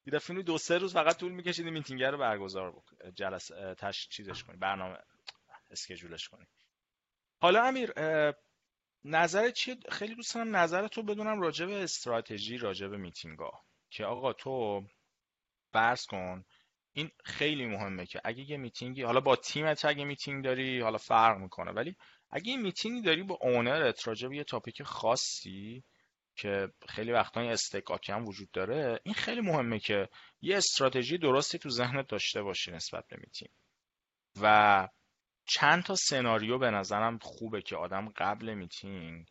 یه 0.06 0.12
دفعه 0.12 0.42
دو 0.42 0.58
سه 0.58 0.78
روز 0.78 0.92
فقط 0.92 1.16
طول 1.16 1.32
میکشیدی 1.32 1.70
میتینگ 1.70 2.02
رو 2.02 2.18
برگزار 2.18 2.70
بکنی 2.70 3.12
جلسه 3.12 3.74
تش 3.78 4.08
چیزش 4.08 4.44
کنی 4.44 4.56
برنامه 4.56 4.98
schedule 5.70 6.17
ش 6.17 6.28
کنی. 6.28 6.46
حالا 7.40 7.64
امیر 7.64 7.92
نظر 9.04 9.50
چیه 9.50 9.76
خیلی 9.88 10.14
دوست 10.14 10.34
دارم 10.34 10.56
نظرتو 10.56 11.02
بدونم 11.02 11.40
راجع 11.40 11.66
به 11.66 11.82
استراتژی 11.82 12.58
راجع 12.58 12.86
به 12.86 12.96
میتینگا 12.96 13.64
که 13.90 14.04
آقا 14.04 14.32
تو 14.32 14.84
فرض 15.72 16.06
کن 16.06 16.44
این 16.92 17.10
خیلی 17.24 17.66
مهمه 17.66 18.06
که 18.06 18.20
اگه 18.24 18.50
یه 18.50 18.56
میتینگی 18.56 19.02
حالا 19.02 19.20
با 19.20 19.36
تیمت 19.36 19.84
اگه 19.84 20.04
میتینگ 20.04 20.44
داری 20.44 20.80
حالا 20.80 20.98
فرق 20.98 21.38
می‌کنه. 21.38 21.70
ولی 21.70 21.96
اگه 22.30 22.48
یه 22.48 22.56
میتینگی 22.56 23.02
داری 23.02 23.22
با 23.22 23.38
owner 23.40 23.97
ت 23.97 24.08
راجع 24.08 24.28
به 24.28 24.36
یه 24.36 24.44
topic 24.44 24.82
خاصی 24.82 25.84
که 26.36 26.68
خیلی 26.88 27.12
وقتا 27.12 27.40
این 27.40 27.50
اصطکاکی 27.50 28.12
هم 28.12 28.26
وجود 28.26 28.50
داره 28.50 29.00
این 29.02 29.14
خیلی 29.14 29.40
مهمه 29.40 29.78
که 29.78 30.08
یه 30.40 30.56
استراتژی 30.56 31.18
درستی 31.18 31.58
تو 31.58 31.70
ذهنت 31.70 32.08
داشته 32.08 32.42
باشی 32.42 32.70
نسبت 32.70 33.04
به 33.08 33.16
میتینگ. 33.16 33.50
و 34.42 34.88
چند 35.46 35.82
تا 35.82 35.94
سناریو 35.94 36.58
به 36.58 36.70
نظرم 36.70 37.18
خوبه 37.18 37.62
که 37.62 37.76
آدم 37.76 38.08
قبل 38.16 38.54
میتینگ 38.54 39.26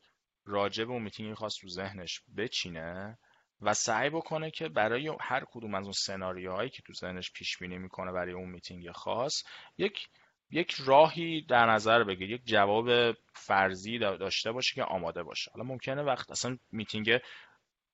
راجع 0.45 0.83
به 0.83 0.91
اون 0.91 1.01
میتینگی 1.01 1.33
خاص 1.33 1.53
تو 1.61 1.69
ذهنش 1.69 2.21
بچینه. 2.37 3.17
و 3.61 3.73
سعی 3.73 4.09
بکنه 4.09 4.51
که 4.51 4.69
برای 4.69 5.11
هر 5.21 5.43
کدوم 5.51 5.75
از 5.75 5.83
اون 5.83 5.93
سناریوهایی 5.93 6.69
که 6.69 6.81
تو 6.81 6.93
ذهنش 6.93 7.31
پیش 7.31 7.57
بینی 7.57 7.77
می‌کنه 7.77 8.11
برای 8.11 8.33
اون 8.33 8.49
میتینگ 8.49 8.91
خاص 8.91 9.43
یک 9.77 10.09
یک 10.51 10.75
راهی 10.85 11.41
در 11.41 11.65
نظر 11.65 12.03
بگیر 12.03 12.31
یک 12.31 12.41
جواب 12.45 13.11
فرضی 13.33 13.99
داشته 13.99 14.51
باشه 14.51 14.75
که 14.75 14.83
آماده 14.83 15.23
باشه. 15.23 15.51
حالا 15.51 15.63
ممکنه 15.63 16.01
وقت 16.01 16.31
اصلا 16.31 16.57
میتینگ 16.71 17.19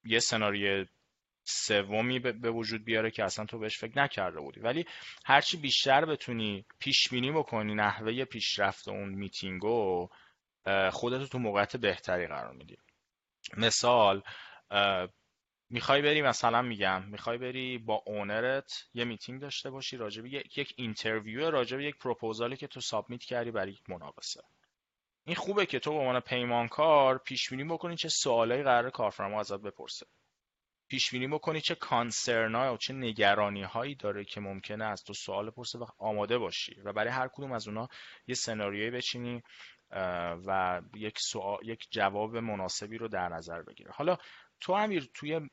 یه 0.04 0.20
سناریو 0.20 0.86
سومی 1.44 2.20
به 2.20 2.52
وجود 2.52 2.86
بیاره 2.86 3.12
که 3.12 3.24
اصلا 3.24 3.46
تو 3.46 3.60
بهش 3.60 3.78
فکر 3.78 4.00
نکرده 4.00 4.40
بودی. 4.40 4.60
ولی 4.60 4.86
هرچی 5.26 5.58
بیشتر 5.58 6.06
بتونی 6.06 6.66
پیش 6.80 7.10
بینی 7.10 7.32
بکنی 7.32 7.76
نحوه 7.76 8.26
پیشرفت 8.26 8.88
اون 8.88 9.10
میتینگو 9.10 10.10
خودتو 10.92 11.28
تو 11.28 11.40
موقعیت 11.40 11.78
بهتری 11.78 12.28
قرار 12.28 12.54
میدی. 12.54 12.78
مثال 13.58 14.22
می‌خوای 15.70 16.02
بری 16.02 16.22
مثلا 16.22 16.62
میگم 16.62 17.04
می‌خوای 17.04 17.38
بری 17.38 17.78
با 17.78 18.04
owner 18.06 18.61
ت 18.61 18.72
یه 18.94 19.06
میتینگ 19.06 19.42
داشته 19.42 19.70
باشی 19.70 19.98
راجع 19.98 20.22
به 20.22 20.30
یک 20.30 20.74
interview 20.78 21.52
راجع 21.52 21.78
به 21.78 21.86
یک 21.86 21.98
پروپوزالی 21.98 22.58
که 22.58 22.68
تو 22.68 22.82
submit 22.82 23.24
کردی 23.24 23.52
برای 23.52 23.72
یک 23.72 23.90
مناقصه. 23.90 24.42
این 25.26 25.36
خوبه 25.36 25.66
که 25.66 25.80
تو 25.80 25.92
به 25.92 25.98
عنوان 25.98 26.20
پیمانکار 26.20 27.18
پیش 27.18 27.50
بینی 27.50 27.64
بکنی 27.64 27.96
چه 27.96 28.10
سوالایی 28.10 28.64
قرار 28.64 28.90
کارفرما 28.90 29.40
ازت 29.40 29.62
بپرسه. 29.62 30.06
پیش 30.88 31.12
بینی 31.12 31.28
بکنی 31.28 31.62
چه 31.62 31.76
کانسرنای 31.76 32.70
و 32.74 32.78
چه 32.78 32.94
نگرانی 32.94 33.64
هایی 33.64 33.96
داره 33.96 34.26
که 34.26 34.42
ممکنه 34.42 34.86
از 34.86 35.04
تو 35.04 35.14
سوال 35.14 35.50
پرسه 35.50 35.80
و 35.80 35.86
آماده 35.98 36.38
باشی. 36.38 36.82
و 36.84 36.94
برای 36.94 37.12
هر 37.12 37.28
کدوم 37.28 37.52
از 37.52 37.68
اونا 37.68 37.88
یه 38.28 38.36
سناریویی 38.36 38.92
بچینی 38.92 39.44
و 40.48 40.82
یک 40.96 41.20
سوال 41.20 41.60
یک 41.64 41.88
جواب 41.92 42.38
مناسبی 42.38 42.98
رو 42.98 43.08
در 43.08 43.30
نظر 43.30 43.62
بگیره 43.62 43.92
حالا 43.92 44.18
تو 44.60 44.74
امیر 44.74 45.10
توی 45.14 45.50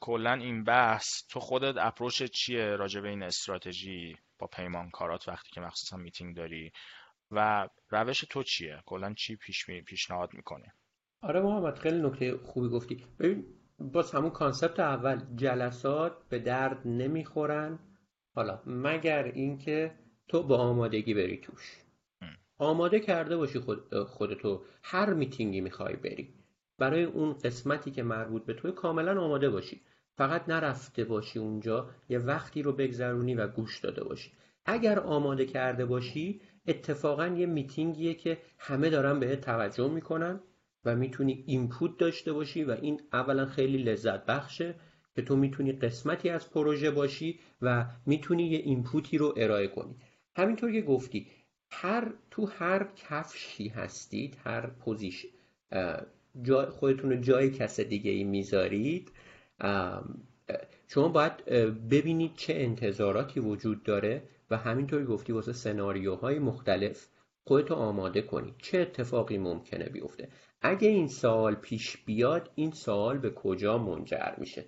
کلا 0.00 0.32
این 0.32 0.64
بحث 0.64 1.26
تو 1.28 1.40
خودت 1.40 1.74
اپروچ 1.78 2.22
چیه 2.22 2.76
راجع 2.76 3.00
به 3.00 3.08
این 3.08 3.22
استراتژی 3.22 4.16
با 4.38 4.46
پیمانکارات 4.46 5.28
وقتی 5.28 5.50
که 5.52 5.60
مخصوصا 5.60 5.96
میتینگ 5.96 6.36
داری؟ 6.36 6.72
و 7.30 7.68
روش 7.90 8.20
تو 8.20 8.42
چیه؟ 8.42 8.82
کلا 8.86 9.14
چی 9.14 9.36
پیش 9.36 9.68
می 9.68 9.82
پیشنهاد 9.82 10.34
می‌کنی 10.34 10.66
آره 11.20 11.40
محمد 11.40 11.78
خیلی 11.78 12.02
نکته 12.02 12.36
خوبی 12.36 12.68
گفتی. 12.68 13.04
ببین 13.18 13.44
باز 13.78 14.14
همون 14.14 14.30
کانسپت 14.30 14.80
اول 14.80 15.20
جلسات 15.36 16.28
به 16.28 16.38
درد 16.38 16.86
نمی‌خورن. 16.86 17.78
حالا 18.34 18.62
مگر 18.66 19.24
اینکه 19.24 19.98
تو 20.28 20.42
با 20.42 20.56
آمادگی 20.58 21.14
بری 21.14 21.40
توش. 21.40 21.82
آماده 22.58 23.00
کرده 23.00 23.36
باشی 23.36 23.58
خود 23.58 24.04
خودتو. 24.04 24.64
هر 24.82 25.14
میتینگی 25.14 25.60
می‌خوای 25.60 25.96
بری. 25.96 26.34
برای 26.78 27.04
اون 27.04 27.32
قسمتی 27.32 27.90
که 27.90 28.02
مربوط 28.02 28.44
به 28.44 28.54
توی 28.54 28.72
کاملا 28.72 29.20
آماده 29.20 29.50
باشی. 29.50 29.80
فقط 30.16 30.48
نرفته 30.48 31.04
باشی 31.04 31.38
اونجا 31.38 31.90
یه 32.08 32.18
وقتی 32.18 32.62
رو 32.62 32.72
بگذرونی 32.72 33.34
و 33.34 33.46
گوش 33.46 33.80
داده 33.80 34.04
باشی. 34.04 34.32
اگر 34.66 34.98
آماده 34.98 35.46
کرده 35.46 35.86
باشی 35.86 36.40
اتفاقا 36.66 37.26
یه 37.26 37.46
میتینگیه 37.46 38.14
که 38.14 38.38
همه 38.58 38.90
دارن 38.90 39.20
بهت 39.20 39.40
توجه 39.40 39.88
می‌کنن 39.88 40.40
و 40.84 40.96
می‌تونی 40.96 41.44
input 41.46 41.98
داشته 41.98 42.32
باشی 42.32 42.64
و 42.64 42.70
این 42.70 43.00
اولا 43.12 43.46
خیلی 43.46 43.78
لذت 43.78 44.26
بخشه 44.26 44.74
که 45.14 45.22
تو 45.22 45.36
می‌تونی 45.36 45.72
قسمتی 45.72 46.30
از 46.30 46.50
پروژه 46.50 46.90
باشی 46.90 47.40
و 47.62 47.86
می‌تونی 48.06 48.46
یه 48.46 48.58
input 48.58 49.08
ی 49.08 49.18
رو 49.18 49.34
ارائه 49.36 49.68
کنی. 49.68 49.96
همینطور 50.36 50.72
که 50.72 50.82
گفتی 50.82 51.26
هر 51.70 52.12
تو 52.30 52.46
هر 52.46 52.88
کفشی 52.96 53.68
هستید 53.68 54.36
هر 54.44 54.66
position 54.66 55.26
جا 56.42 56.70
خودتون 56.70 57.10
رو 57.10 57.16
جای 57.16 57.50
کس 57.50 57.80
دیگه 57.80 58.10
ای 58.10 58.24
می‌ذارید. 58.24 59.12
شما 60.88 61.08
باید 61.08 61.44
ببینید 61.90 62.34
چه 62.34 62.54
انتظاراتی 62.54 63.40
وجود 63.40 63.82
داره 63.82 64.22
و 64.50 64.56
همینطوری 64.56 65.04
گفتی 65.04 65.32
واسه 65.32 65.52
سناریوهای 65.52 66.38
مختلف 66.38 67.08
خودتو 67.44 67.74
آماده 67.74 68.22
کنید 68.22 68.54
چه 68.58 68.78
اتفاقی 68.78 69.38
ممکنه 69.38 69.88
بیفته؟ 69.88 70.28
اگه 70.62 70.88
این 70.88 71.08
سوال 71.08 71.54
پیش 71.54 71.96
بیاد 71.96 72.50
این 72.54 72.70
سوال 72.70 73.18
به 73.18 73.30
کجا 73.30 73.78
منجر 73.78 74.34
میشه؟ 74.38 74.64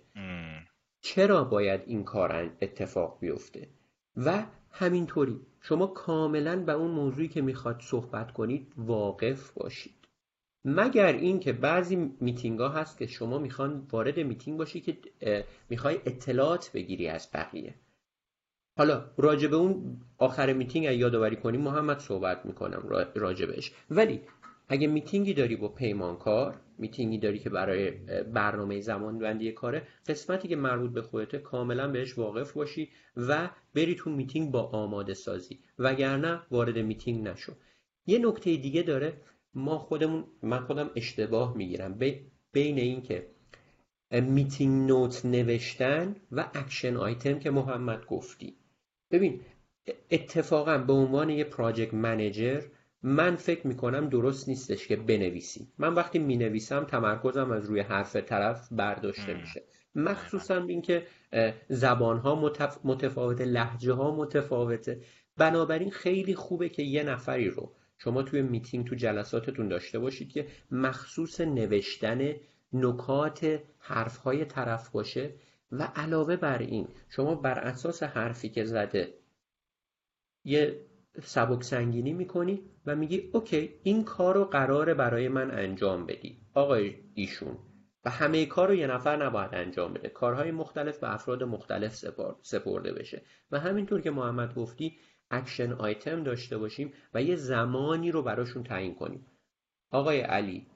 چرا 1.01 1.45
باید 1.45 1.81
این 1.87 2.05
کار 2.05 2.51
اتفاق 2.63 3.19
بیفته؟ 3.21 3.69
و 4.17 4.45
همینطوری 4.71 5.41
شما 5.61 5.87
کاملا 5.87 6.57
به 6.57 6.73
اون 6.73 6.91
موضوعی 6.91 7.29
که 7.29 7.43
می‌خواد 7.43 7.81
صحبت 7.81 8.33
کنید 8.33 8.73
واقف 8.77 9.51
باشید. 9.51 9.98
مگر 10.77 11.13
اینکه 11.13 11.53
بعضی 11.53 11.97
میتینگ 12.21 12.61
ها 12.61 12.69
هست 12.69 12.99
که 12.99 13.07
شما 13.07 13.39
می‌خوان 13.39 13.87
وارد 13.93 14.19
میتینگ 14.19 14.59
باشی 14.59 14.81
که 14.81 14.97
می‌خوای 15.71 15.97
اطلاعات 16.07 16.71
بگیری 16.75 17.09
از 17.09 17.29
بقیه. 17.35 17.75
حالا 18.79 19.11
راجع 19.17 19.49
به 19.49 19.57
اون 19.57 20.01
آخر 20.19 20.53
میتینگ 20.53 20.85
یادآوری 20.99 21.37
کنیم 21.37 21.61
محمد 21.61 21.99
صحبت 21.99 22.47
می‌کنم 22.47 23.11
راجبش 23.15 23.73
ولی 23.91 24.21
اگه 24.69 24.87
میتینگی 24.87 25.35
داری 25.35 25.57
با 25.57 25.69
پیمانکار 25.69 26.61
میتینگی 26.79 27.19
داری 27.19 27.39
که 27.39 27.51
برای 27.51 27.91
برنامه 28.23 28.81
زمان 28.81 29.19
بندی 29.19 29.53
کاره 29.53 29.87
قسمتی 30.07 30.49
که 30.49 30.57
مربوط 30.57 30.91
به 30.91 31.03
خودته 31.03 31.39
کاملا 31.39 31.89
بهش 31.89 32.19
واقف 32.19 32.53
باشی 32.53 32.89
و 33.17 33.51
بری 33.75 33.95
تو 33.95 34.11
میتینگ 34.11 34.51
با 34.51 34.63
آماده 34.63 35.15
سازی 35.15 35.59
وگرنه 35.79 36.43
وارد 36.51 36.79
میتینگ 36.79 37.29
نشو. 37.29 37.53
یه 38.07 38.19
نکته 38.19 38.57
دیگه 38.57 38.83
داره. 38.83 39.13
ما 39.55 39.79
خودمون 39.79 40.25
من 40.43 40.61
خودم 40.61 40.91
اشتباه 40.97 41.57
می‌گیرم. 41.57 41.99
بین 42.53 42.79
این 42.79 43.03
که 43.03 43.27
meeting 44.13 44.89
note 44.89 45.25
نوشتن 45.25 46.17
و 46.33 46.51
action 46.55 46.97
item 46.97 47.39
که 47.39 47.51
محمد 47.51 48.07
گفتی. 48.07 48.57
ببین 49.11 49.41
اتفاقا 50.11 50.79
به 50.79 50.93
عنوان 50.93 51.31
یه 51.31 51.45
project 51.45 51.95
manager 51.95 52.63
من 53.03 53.37
فکر 53.37 53.67
می‌کنم 53.67 54.09
درست 54.09 54.49
نیستش 54.49 54.89
که 54.89 54.97
بنویسی. 54.97 55.69
من 55.79 55.95
وقتی 55.95 56.19
می‌نویسم 56.19 56.85
تمرکزم 56.85 57.51
از 57.51 57.67
روی 57.67 57.81
حرف 57.81 58.17
طرف 58.17 58.69
برداشته 58.73 59.35
میشه. 59.35 59.63
مخصوصا 59.95 60.63
اینکه 60.63 61.07
زبان 61.69 62.19
ها 62.19 62.53
متفاوته 62.85 63.45
لحجه 63.45 63.93
ها 63.93 64.17
متفاوته. 64.17 65.01
بنابراین 65.37 65.91
خیلی 65.91 66.35
خوبه 66.35 66.69
که 66.69 66.83
یه 66.83 67.03
نفری 67.03 67.51
رو 67.51 67.73
شما 67.99 68.23
توی 68.23 68.43
میتینگ 68.43 68.87
تو 68.87 68.95
جلساتتون 68.95 69.69
داشته 69.69 69.99
باشید 69.99 70.33
که 70.33 70.47
مخصوص 70.71 71.41
نوشتن 71.41 72.35
نکات 72.73 73.61
حرفهای 73.79 74.45
طرف 74.45 74.91
باشه 74.91 75.35
و 75.73 75.83
علاوه 75.83 76.37
بر 76.37 76.59
این 76.59 76.89
شما 77.09 77.35
بر 77.35 77.59
اساس 77.59 78.03
حرفی 78.03 78.49
که 78.49 78.65
زده 78.65 79.15
یه 80.45 80.89
سبک 81.23 81.63
سنگینی 81.63 82.13
می‌کنی 82.13 82.71
و 82.87 82.97
میگی 82.97 83.31
اوکی 83.33 83.75
این 83.83 84.05
کار 84.05 84.35
رو 84.35 84.45
قراره 84.45 84.95
برای 84.95 85.29
من 85.29 85.51
انجام 85.51 86.07
بدی. 86.07 86.41
آقای 86.55 86.95
ایشون 87.15 87.59
و 88.05 88.11
همه 88.11 88.47
کار 88.47 88.69
رو 88.69 88.75
یه 88.75 88.87
نفر 88.87 89.25
نباید 89.27 89.55
انجام 89.55 89.93
بده. 89.93 90.09
کارهای 90.09 90.51
مختلف 90.51 90.99
به 90.99 91.15
افراد 91.15 91.43
مختلف 91.43 92.05
سپرده 92.43 92.93
بشه. 92.93 93.23
و 93.51 93.59
همینطور 93.59 94.01
که 94.01 94.11
محمد 94.11 94.55
گفتی 94.55 94.97
action 95.31 95.73
item 95.73 96.23
داشته 96.23 96.59
باشیم 96.59 96.93
و 97.15 97.23
یه 97.23 97.37
زمانی 97.37 98.11
رو 98.11 98.23
براشون 98.23 98.63
تعیین 98.63 98.95
کنیم. 98.95 99.27
آقای 99.91 100.21
علی 100.21 100.67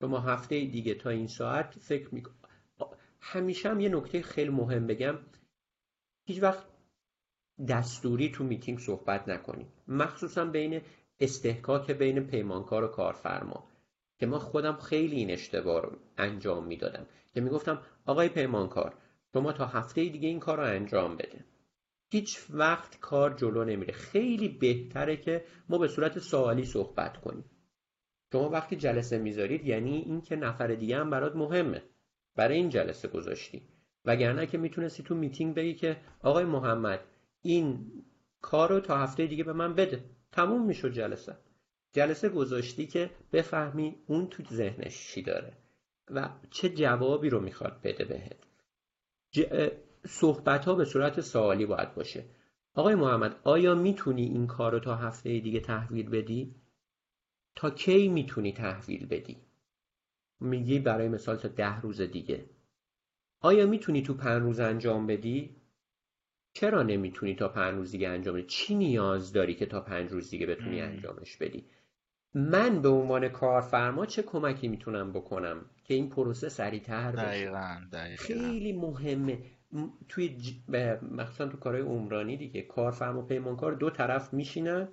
شما 0.00 0.20
هفته 0.20 0.64
دیگه 0.64 0.94
تا 0.94 1.10
این 1.10 1.26
ساعت 1.26 1.78
فکر 1.78 2.14
می 2.14 2.22
همیشه 3.20 3.68
هم 3.68 3.80
یه 3.80 3.88
نکته 3.88 4.22
خیلی 4.22 4.50
مهم 4.50 4.86
بگم. 4.86 5.18
هیچ 6.24 6.42
وقت 6.42 6.66
دستوری 7.68 8.30
تو 8.30 8.44
میتینگ 8.44 8.78
صحبت 8.78 9.28
نکنیم. 9.28 9.72
مخصوصا 9.88 10.44
بین 10.44 10.80
اصطکاک 11.20 11.90
بین 11.90 12.26
پیمانکار 12.26 12.84
و 12.84 12.88
کارفرما 12.88 13.68
که 14.18 14.26
ما 14.26 14.38
خودم 14.38 14.76
خیلی 14.76 15.16
این 15.16 15.30
اشتباه 15.30 15.82
رو 15.82 15.96
انجام 16.18 16.66
می‌دادم. 16.66 17.06
که 17.34 17.40
می‌گفتم 17.40 17.82
آقای 18.06 18.28
پیمانکار 18.28 18.94
شما 19.32 19.52
تا 19.52 19.66
هفته 19.66 20.08
دیگه 20.08 20.28
این 20.28 20.40
کار 20.40 20.56
رو 20.56 20.64
انجام 20.64 21.16
بده. 21.16 21.44
هیچ 22.16 22.38
وقت 22.50 23.00
کار 23.00 23.34
جلو 23.34 23.64
نمیره. 23.64 23.92
خیلی 23.92 24.48
بهتره 24.48 25.16
که 25.16 25.44
ما 25.68 25.78
به 25.78 25.88
صورت 25.88 26.18
سوالی 26.18 26.64
صحبت 26.64 27.16
کنیم. 27.16 27.44
شما 28.32 28.48
وقتی 28.50 28.76
جلسه 28.76 29.18
می‌ذارید 29.18 29.66
یعنی 29.66 29.96
اینکه 29.96 30.36
نفر 30.36 30.66
دیگه 30.66 30.96
هم 30.96 31.10
برات 31.10 31.36
مهمه. 31.36 31.82
برای 32.36 32.56
این 32.56 32.68
جلسه 32.68 33.08
گذاشتی. 33.08 33.62
وگرنه 34.04 34.46
که 34.46 34.58
می‌تونستی 34.58 35.02
تو 35.02 35.14
میتینگ 35.14 35.54
بگی 35.54 35.74
که 35.74 35.96
آقای 36.22 36.44
محمد 36.44 37.00
این 37.42 37.92
کار 38.40 38.68
رو 38.68 38.80
تا 38.80 38.98
هفته 38.98 39.26
دیگه 39.26 39.44
به 39.44 39.52
من 39.52 39.74
بده. 39.74 40.04
تموم 40.32 40.66
می‌شد 40.66 40.92
جلسه. 40.92 41.36
جلسه 41.92 42.28
گذاشتی 42.28 42.86
که 42.86 43.10
بفهمی 43.32 43.96
اون 44.06 44.26
تو 44.26 44.42
ذهنش 44.54 45.08
چی 45.08 45.22
داره 45.22 45.52
و 46.10 46.28
چه 46.50 46.68
جوابی 46.68 47.30
رو 47.30 47.40
می‌خواد 47.40 47.80
بده 47.84 48.04
بهت. 48.04 48.36
صحبت 50.06 50.64
ها 50.64 50.74
به 50.74 50.84
صورت 50.84 51.20
سوالی 51.20 51.66
باید 51.66 51.94
باشه 51.94 52.24
آقای 52.74 52.94
محمد 52.94 53.40
آیا 53.44 53.74
می‌تونی 53.74 54.22
این 54.22 54.46
کار 54.46 54.72
رو 54.72 54.78
تا 54.78 54.96
هفته 54.96 55.40
دیگه 55.40 55.60
تحویل 55.60 56.10
بدی؟ 56.10 56.54
تا 57.56 57.70
کی 57.70 58.08
می‌تونی 58.08 58.52
تحویل 58.52 59.06
بدی؟ 59.06 59.36
میگی 60.40 60.78
برای 60.78 61.08
مثال 61.08 61.36
تا 61.36 61.48
ده 61.48 61.80
روز 61.80 62.00
دیگه 62.00 62.50
آیا 63.40 63.66
می‌تونی 63.66 64.02
تو 64.02 64.14
پنج 64.14 64.42
روز 64.42 64.60
انجام 64.60 65.06
بدی؟ 65.06 65.56
چرا 66.52 66.82
نمی‌تونی 66.82 67.34
تا 67.34 67.48
پنج 67.48 67.74
روز 67.74 67.90
دیگه 67.90 68.08
انجام 68.08 68.34
بدی؟ 68.34 68.46
چی 68.46 68.74
نیاز 68.74 69.32
داری 69.32 69.54
که 69.54 69.66
تا 69.66 69.80
پنج 69.80 70.10
روز 70.10 70.30
دیگه 70.30 70.46
بتونی 70.46 70.80
انجامش 70.80 71.36
بدی؟ 71.36 71.64
من 72.34 72.82
به 72.82 72.88
عنوان 72.88 73.28
کارفرما 73.28 74.06
چه 74.06 74.22
کمکی 74.22 74.68
می‌تونم 74.68 75.12
بکنم 75.12 75.70
که 75.84 75.94
این 75.94 76.10
پروسه 76.10 76.48
سریعتر 76.48 77.12
بشه 77.12 77.22
دقیقا, 77.22 77.80
دقیقا. 77.92 78.24
خیلی 78.24 78.72
مهمه 78.72 79.55
توی 80.08 80.28
ج... 80.28 80.54
مخصوصا 81.10 81.46
تو 81.48 81.56
کارهای 81.56 81.82
عمرانی 81.82 82.36
دیگه 82.36 82.62
کارفرما 82.62 83.22
پیمانکار 83.22 83.72
دو 83.72 83.90
طرف 83.90 84.34
میشینن 84.34 84.88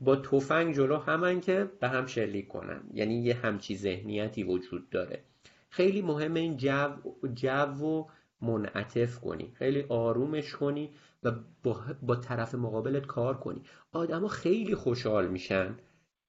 با 0.00 0.16
تفنگ 0.16 0.74
جلو 0.74 0.96
همن 0.96 1.40
که 1.40 1.70
به 1.80 1.88
هم 1.88 2.06
شلیک 2.06 2.48
کنن. 2.48 2.80
یعنی 2.94 3.22
یه 3.22 3.34
همچی 3.34 3.76
ذهنیتی 3.76 4.42
وجود 4.42 4.90
داره. 4.90 5.22
خیلی 5.70 6.02
مهمه 6.02 6.40
این 6.40 6.56
جو 6.56 6.88
جو 7.34 7.86
و 7.86 8.04
منعطف 8.40 9.18
کنی. 9.18 9.52
خیلی 9.54 9.84
آرومش 9.88 10.52
کنی 10.52 10.90
و 11.22 11.32
با, 11.62 11.80
با 12.02 12.16
طرف 12.16 12.54
مقابلت 12.54 13.06
کار 13.06 13.36
کنی. 13.36 13.62
آدما 13.92 14.28
خیلی 14.28 14.74
خوشحال 14.74 15.28
میشن 15.28 15.74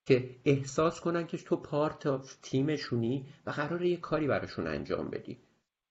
که 0.05 0.29
احساس 0.45 1.01
کنن 1.01 1.27
که 1.27 1.37
تو 1.37 1.55
پارت 1.55 2.07
تیمشونی 2.41 3.25
و 3.45 3.51
قراره 3.51 3.89
یه 3.89 3.97
کاری 3.97 4.27
براشون 4.27 4.67
انجام 4.67 5.09
بدی. 5.09 5.37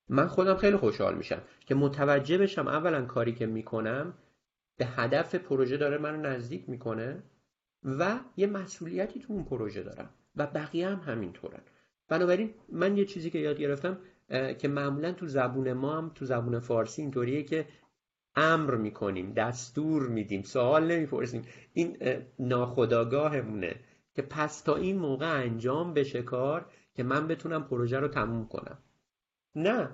من 0.08 0.26
خودم 0.26 0.56
خیلی 0.56 0.76
خوشحال 0.76 1.14
میشم 1.16 1.42
که 1.66 1.74
متوجه 1.74 2.38
بشم 2.38 2.68
اولا 2.68 3.04
کاری 3.04 3.32
که 3.32 3.46
می‌کنم 3.46 4.14
به 4.76 4.86
هدف 4.86 5.34
پروژه 5.34 5.76
داره 5.76 5.98
منو 5.98 6.16
نزدیک 6.16 6.68
می‌کنه 6.68 7.22
و 7.84 8.18
یه 8.36 8.46
مسئولیتی 8.46 9.20
تو 9.20 9.32
اون 9.32 9.44
پروژه 9.44 9.82
دارم 9.82 10.10
و 10.36 10.46
بقیه 10.46 10.88
هم 10.88 11.12
همینطورن. 11.12 11.60
بنابراین 12.08 12.54
من 12.68 12.96
یه 12.96 13.04
چیزی 13.04 13.30
که 13.30 13.38
یاد 13.38 13.58
گرفتم 13.58 13.98
که 14.58 14.68
معمولا 14.68 15.12
تو 15.12 15.26
زبون 15.26 15.72
ما 15.72 15.98
هم 15.98 16.10
تو 16.14 16.24
زبون 16.24 16.58
فارسی 16.58 17.02
اینطوریه 17.02 17.42
که 17.42 17.66
امر 18.36 18.74
می‌کنیم 18.74 19.32
دستور 19.32 20.08
میدیم 20.08 20.42
سوال 20.42 20.92
نمی‌پرسیم. 20.92 21.42
این 21.72 21.96
ناخداگاهمونه 22.38 23.76
که 24.14 24.22
پس 24.22 24.60
تا 24.60 24.76
این 24.76 24.98
موقع 24.98 25.40
انجام 25.40 25.94
بشه 25.94 26.22
کار 26.22 26.66
که 26.94 27.02
من 27.02 27.26
بتونم 27.28 27.64
پروژه 27.64 27.98
رو 27.98 28.08
تموم 28.08 28.48
کنم. 28.48 28.78
نه. 29.62 29.88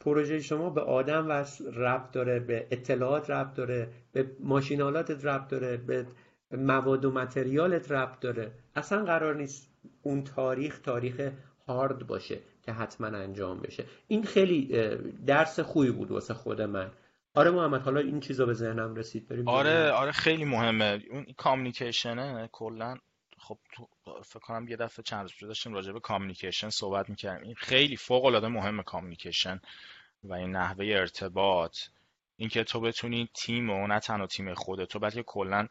پروژه 0.00 0.40
شما 0.40 0.70
به 0.70 0.80
آدم 0.80 1.44
ربط 1.74 2.10
داره 2.12 2.40
به 2.40 2.66
اطلاعات 2.70 3.30
ربط 3.30 3.54
داره 3.54 3.88
به 4.12 4.26
ماشینالاتت 4.40 5.24
ربط 5.24 5.48
داره 5.48 5.76
به 5.76 6.06
مواد 6.52 7.04
و 7.04 7.10
متریالت 7.10 7.92
ربط 7.92 8.20
داره. 8.20 8.52
اصلا 8.76 9.04
قرار 9.04 9.34
نیست 9.34 9.68
اون 10.02 10.24
تاریخ 10.24 10.78
تاریخ 10.78 11.30
هارد 11.68 12.06
باشه 12.06 12.38
که 12.62 12.72
حتما 12.72 13.06
انجام 13.06 13.60
بشه. 13.60 13.84
این 14.08 14.22
خیلی 14.22 14.78
درس 15.26 15.60
خوبی 15.60 15.90
بود 15.90 16.10
واسه 16.10 16.34
خود 16.34 16.62
من. 16.62 16.90
آره 17.34 17.50
محمد 17.50 17.82
حالا 17.82 18.00
این 18.00 18.20
چیزا 18.20 18.46
به 18.46 18.54
ذهنم 18.54 18.94
رسید. 18.94 19.28
داریم 19.28 19.48
آره 19.48 19.90
آره 19.90 20.12
خیلی 20.12 20.44
مهمه. 20.44 21.02
اون 21.10 21.26
communication 21.36 22.40
ه 22.40 22.48
کلا. 22.52 22.96
خب 23.42 23.58
تو 23.72 23.88
فکر 24.24 24.38
کنم 24.38 24.68
یه 24.68 24.76
دفعه 24.76 25.02
چند 25.02 25.20
روز 25.22 25.48
داشتیم 25.48 25.74
راجع 25.74 25.92
به 25.92 26.00
communication 26.00 26.68
صحبت 26.68 27.10
می‌کردیم. 27.10 27.44
این 27.44 27.54
خیلی 27.54 27.96
فوق 27.96 28.24
العاده 28.24 28.48
مهمه 28.48 28.82
communication 28.82 29.60
و 30.24 30.32
این 30.32 30.50
نحوه 30.50 30.86
ارتباط. 30.86 31.76
اینکه 32.36 32.64
تو 32.64 32.80
بتونی 32.80 33.28
تیم 33.34 33.70
و 33.70 33.86
نه 33.86 34.00
تنها 34.00 34.26
تیم 34.26 34.54
خودت 34.54 34.88
تو 34.88 34.98
بلکه 34.98 35.22
کلا 35.22 35.66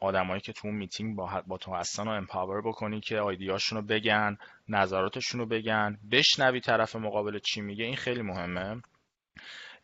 آدمایی 0.00 0.40
که 0.40 0.52
تو 0.52 0.68
اون 0.68 0.76
میتینگ 0.76 1.16
با, 1.16 1.42
با 1.46 1.58
تو 1.58 1.74
هستن 1.74 2.04
رو 2.04 2.10
empower 2.10 2.62
بکنی 2.62 3.00
که 3.00 3.18
idea 3.18 3.48
شون 3.48 3.78
رو 3.78 3.84
بگن 3.84 4.38
نظراتشون 4.68 5.40
رو 5.40 5.46
بگن 5.46 5.98
بشنوی 6.12 6.60
طرف 6.60 6.96
مقابل 6.96 7.38
چی 7.38 7.60
میگه. 7.60 7.84
این 7.84 7.96
خیلی 7.96 8.22
مهمه. 8.22 8.82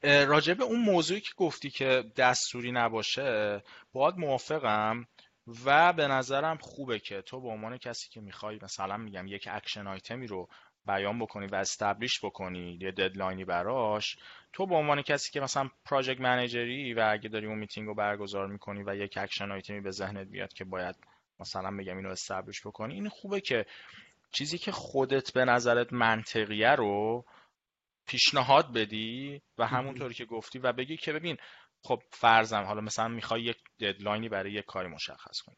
راجع 0.02 0.54
به 0.54 0.64
اون 0.64 0.80
موضوعی 0.80 1.20
که 1.20 1.30
گفتی 1.36 1.70
که 1.70 2.04
دستوری 2.16 2.72
نباشه 2.72 3.62
باید 3.92 4.14
موافقم. 4.16 5.06
و 5.64 5.92
به 5.92 6.08
نظرم 6.08 6.56
خوبه 6.56 6.98
که 6.98 7.22
تو 7.22 7.40
به 7.40 7.48
عنوان 7.48 7.78
کسی 7.78 8.08
که 8.10 8.20
می‌خوای 8.20 8.58
مثلا 8.62 8.96
میگم 8.96 9.26
یک 9.26 9.48
action 9.50 9.86
item 9.86 10.18
ی 10.18 10.26
رو 10.26 10.48
بیان 10.86 11.18
بکنی 11.18 11.46
و 11.46 11.54
establish 11.54 12.24
بکنی 12.24 12.78
یه 12.80 12.90
deadline 12.90 13.38
ی 13.38 13.44
براش 13.44 14.16
تو 14.52 14.66
به 14.66 14.74
عنوان 14.74 15.02
کسی 15.02 15.32
که 15.32 15.40
مثلا 15.40 15.68
project 15.84 16.20
manager 16.20 16.85
ی 16.85 16.94
و 16.94 17.08
اگه 17.12 17.28
داری 17.28 17.46
اون 17.46 17.58
میتینگ 17.58 17.86
رو 17.86 17.94
برگزار 17.94 18.46
می‌کنی 18.46 18.82
و 18.82 18.96
یک 18.96 19.18
action 19.18 19.52
item 19.52 19.75
ی 19.75 19.80
به 19.80 19.90
ذهنت 19.90 20.26
بیاد 20.28 20.52
که 20.52 20.64
باید 20.64 20.96
مثلا 21.40 21.76
بگم 21.76 21.96
اینو 21.96 22.08
establish 22.08 22.66
بکنی 22.66 22.94
این 22.94 23.08
خوبه 23.08 23.40
که 23.40 23.66
چیزی 24.30 24.58
که 24.58 24.72
خودت 24.72 25.32
به 25.32 25.44
نظرت 25.44 25.92
منطقیه 25.92 26.70
رو 26.70 27.24
پیشنهاد 28.06 28.72
بدی 28.72 29.42
و 29.58 29.66
همونطوری 29.66 30.14
که 30.14 30.24
گفتی 30.24 30.58
و 30.58 30.72
بگی 30.72 30.96
که 30.96 31.12
ببین 31.12 31.36
خب 31.84 32.02
فرضم 32.10 32.62
حالا 32.62 32.80
مثلا 32.80 33.08
می‌خوای 33.08 33.42
یک 33.42 33.56
deadline 33.80 34.23
ی 34.23 34.28
برای 34.28 34.52
یک 34.52 34.64
کاری 34.64 34.88
مشخص 34.88 35.40
کنی 35.40 35.56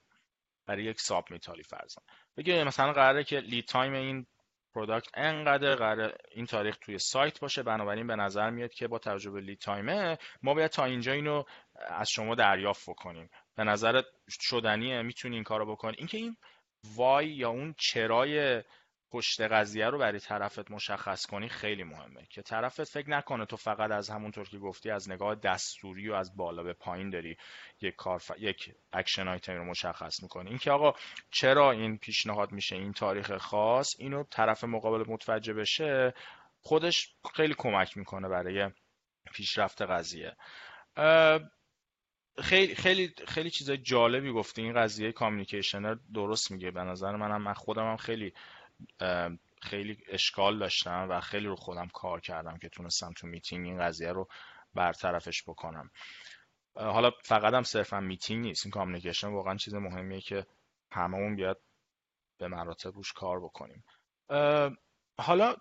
برای 0.66 0.84
یک 0.84 1.00
submittal 1.00 1.24
ی 1.30 1.62
فرضم 1.62 2.02
بگی 2.36 2.62
مثلا 2.62 2.92
قراره 2.92 3.24
که 3.24 3.38
lead 3.38 3.64
time 3.64 3.92
این 3.92 4.26
product 4.74 5.08
انقدر 5.14 5.74
قرار 5.74 6.18
این 6.30 6.46
تاریخ 6.46 6.76
توی 6.76 6.98
سایت 6.98 7.40
باشه 7.40 7.62
بنابراین 7.62 8.06
به 8.06 8.16
نظر 8.16 8.50
میاد 8.50 8.72
که 8.72 8.88
با 8.88 8.98
توجه 8.98 9.30
به 9.30 9.40
lead 9.40 9.58
time 9.58 10.06
ه 10.06 10.18
ما 10.42 10.54
باید 10.54 10.70
تا 10.70 10.84
اینجا 10.84 11.12
اینو 11.12 11.42
از 11.88 12.08
شما 12.10 12.34
دریافت 12.34 12.90
بکنیم. 12.90 13.30
به 13.56 13.64
نظرت 13.64 14.04
شدنیه؟ 14.28 15.02
می‌تونی 15.02 15.34
این 15.34 15.44
کارو 15.44 15.72
بکنی؟ 15.72 15.94
اینکه 15.98 16.18
این 16.18 16.36
why 16.96 17.28
یا 17.28 17.50
اون 17.50 17.74
چرای 17.78 18.62
پشت 19.10 19.40
قضیه 19.40 19.86
رو 19.86 19.98
برای 19.98 20.20
طرفت 20.20 20.70
مشخص 20.70 21.26
کنی 21.26 21.48
خیلی 21.48 21.84
مهمه. 21.84 22.26
که 22.30 22.42
طرفت 22.42 22.84
فکر 22.84 23.10
نکنه 23.10 23.46
تو 23.46 23.56
فقط 23.56 23.90
از 23.90 24.10
همونطور 24.10 24.48
که 24.48 24.58
گفتی 24.58 24.90
از 24.90 25.10
نگاه 25.10 25.34
دستوری 25.34 26.08
و 26.08 26.14
از 26.14 26.36
بالا 26.36 26.62
به 26.62 26.72
پایین 26.72 27.10
داری 27.10 27.36
یک 27.80 27.94
کار 27.94 28.18
ف... 28.18 28.30
یک 28.38 28.74
action 28.92 29.28
item 29.28 29.52
رو 29.52 29.64
مشخص 29.64 30.22
می‌کنی. 30.22 30.48
اینکه 30.48 30.70
آقا 30.70 30.92
چرا 31.30 31.70
این 31.70 31.98
پیشنهاد 31.98 32.52
میشه 32.52 32.76
این 32.76 32.92
تاریخ 32.92 33.36
خاص 33.36 33.94
اینو 33.98 34.24
طرف 34.24 34.64
مقابل 34.64 35.12
متوجه 35.12 35.52
بشه 35.54 36.14
خودش 36.60 37.14
خیلی 37.34 37.54
کمک 37.58 37.96
می‌کنه 37.96 38.28
برای 38.28 38.70
پیشرفت 39.34 39.82
قضیه. 39.82 40.36
خیلی 42.42 42.74
خیلی 42.74 43.14
خیلی 43.28 43.50
چیزای 43.50 43.78
جالبی 43.78 44.32
گفتی. 44.32 44.62
این 44.62 44.74
قضیه 44.74 45.12
communication 45.12 45.94
درست 46.14 46.50
میگه. 46.50 46.70
به 46.70 46.80
نظر 46.80 47.16
منم 47.16 47.42
من 47.42 47.52
خودم 47.52 47.90
هم 47.90 47.96
خیلی 47.96 48.32
خیلی 49.62 49.98
اشکال 50.08 50.58
داشتم 50.58 51.06
و 51.10 51.20
خیلی 51.20 51.46
رو 51.46 51.56
خودم 51.56 51.88
کار 51.88 52.20
کردم 52.20 52.58
که 52.58 52.68
تونستم 52.68 53.12
تو 53.16 53.26
میتینگ 53.26 53.66
این 53.66 53.78
قضیه 53.78 54.12
رو 54.12 54.28
برطرفش 54.74 55.42
بکنم. 55.46 55.90
حالا 56.74 57.10
فقط 57.24 57.54
هم 57.54 57.62
صرفا 57.62 58.00
میتینگ 58.00 58.44
نیست 58.44 58.66
این 58.66 58.70
communication 58.70 59.28
واقعا 59.28 59.56
چیز 59.56 59.74
مهمیه 59.74 60.20
که 60.20 60.46
هممون 60.92 61.36
بیاد 61.36 61.62
به 62.38 62.48
مراتب 62.48 62.94
روش 62.94 63.12
کار 63.12 63.40
بکنیم. 63.40 63.84
حالا 65.18 65.54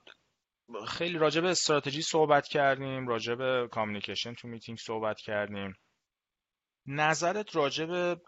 خیلی 0.88 1.18
راجع 1.18 1.42
به 1.42 1.50
استراتژی 1.50 2.02
صحبت 2.02 2.48
کردیم 2.48 3.08
راجع 3.08 3.36
به 3.36 3.70
communication 3.72 4.34
تو 4.34 4.48
میتینگ 4.48 4.78
صحبت 4.78 5.20
کردیم. 5.20 5.74
نظرت 6.86 7.56
راجع 7.56 7.86
به 7.86 8.22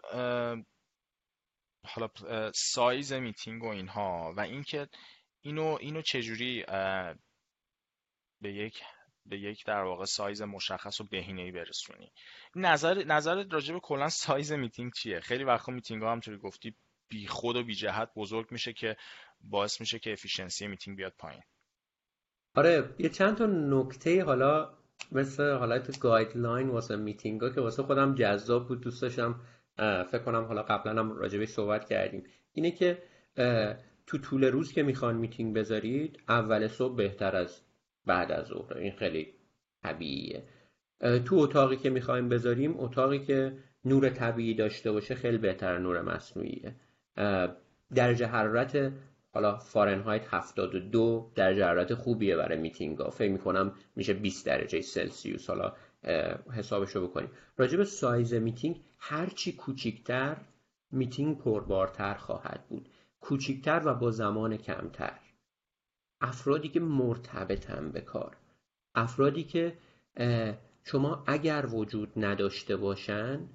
حالا 1.88 2.08
سایز 2.54 3.12
میتینگ 3.12 3.62
و 3.62 3.68
اینها 3.68 4.34
و 4.36 4.40
اینکه 4.40 4.88
اینو 5.40 5.78
اینو 5.80 6.02
چجوری 6.02 6.64
به 8.40 8.52
یک 8.52 8.82
به 9.26 9.38
یک 9.38 9.64
در 9.64 9.82
واقع 9.82 10.04
سایز 10.04 10.42
مشخص 10.42 11.00
و 11.00 11.04
بهینه‌ای 11.04 11.52
برسونی. 11.52 12.12
نظر 12.54 13.04
نظرت 13.04 13.52
راجع 13.52 13.74
به 13.74 13.80
کلا 13.80 14.08
سایز 14.08 14.52
میتینگ 14.52 14.92
چیه؟ 14.92 15.20
خیلی 15.20 15.44
وقتا 15.44 15.72
میتینگ 15.72 16.02
ها 16.02 16.08
همونطوری 16.08 16.38
گفتی 16.38 16.74
بی 17.08 17.26
خود 17.26 17.56
و 17.56 17.62
بی 17.62 17.74
جهت 17.74 18.10
بزرگ 18.16 18.46
میشه 18.50 18.72
که 18.72 18.96
باعث 19.40 19.80
میشه 19.80 19.98
که 19.98 20.12
efficiency 20.12 20.66
meeting 20.66 20.96
بیاد 20.96 21.14
پایین. 21.18 21.42
آره 22.54 22.94
یه 22.98 23.08
چند 23.08 23.36
تا 23.36 23.46
نکته 23.46 24.24
حالا 24.24 24.78
مثل 25.12 25.52
حالت 25.52 25.98
guideline 25.98 26.68
واسه 26.68 26.96
میتینگ 26.96 27.40
ها 27.40 27.50
که 27.50 27.60
واسه 27.60 27.82
خودم 27.82 28.14
جذاب 28.14 28.68
بود 28.68 28.80
دوست 28.80 29.02
داشتم 29.02 29.40
فکر 30.10 30.22
کنم 30.24 30.44
حالا 30.44 30.62
قبلا 30.62 31.00
هم 31.00 31.16
راجبه 31.16 31.46
صحبت 31.46 31.88
کردیم. 31.88 32.24
اینه 32.52 32.70
که 32.70 32.98
تو 34.06 34.18
طول 34.18 34.44
روز 34.44 34.72
که 34.72 34.82
می‌خوان 34.82 35.16
میتینگ 35.16 35.56
بذارید 35.56 36.18
اول 36.28 36.66
صبح 36.66 36.96
بهتر 36.96 37.36
از 37.36 37.60
بعد 38.06 38.32
از 38.32 38.46
ظهر. 38.46 38.78
این 38.78 38.92
خیلی 38.92 39.34
طبیعیه. 39.82 40.42
تو 41.00 41.36
اتاقی 41.36 41.76
که 41.76 41.90
می‌خوایم 41.90 42.28
بذاریم 42.28 42.80
اتاقی 42.80 43.18
که 43.18 43.52
نور 43.84 44.08
طبیعی 44.08 44.54
داشته 44.54 44.92
باشه 44.92 45.14
خیلی 45.14 45.38
بهتر 45.38 45.78
نور 45.78 46.02
مصنوعیه. 46.02 46.74
درجه 47.94 48.26
حرارت 48.26 48.92
حالا 49.32 49.56
فارنهایت 49.56 50.26
72 50.30 51.32
درجه 51.34 51.64
حرارت 51.64 51.94
خوبیه 51.94 52.36
برای 52.36 52.58
میتینگ 52.58 52.98
ها 52.98 53.10
فکر 53.10 53.32
می‌کنم 53.32 53.72
میشه 53.96 54.14
20 54.14 54.46
درجه 54.46 54.80
سلسیوس. 54.80 55.50
حالا 55.50 55.72
حسابشو 56.52 57.06
بکنیم. 57.06 57.30
راجع 57.56 57.76
به 57.76 57.84
size 57.84 58.34
meeting 58.34 58.80
هرچی 58.98 59.52
کوچیکتر 59.52 60.36
میتینگ 60.90 61.38
پربارتر 61.38 62.14
خواهد 62.14 62.64
بود. 62.68 62.88
کوچیکتر 63.20 63.82
و 63.84 63.94
با 63.94 64.10
زمان 64.10 64.56
کمتر. 64.56 65.20
افرادی 66.20 66.68
که 66.68 66.80
مرتبطن 66.80 67.90
به 67.90 68.00
کار. 68.00 68.36
افرادی 68.94 69.44
که 69.44 69.78
شما 70.84 71.24
اگر 71.26 71.66
وجود 71.66 72.12
نداشته 72.16 72.76
باشن 72.76 73.48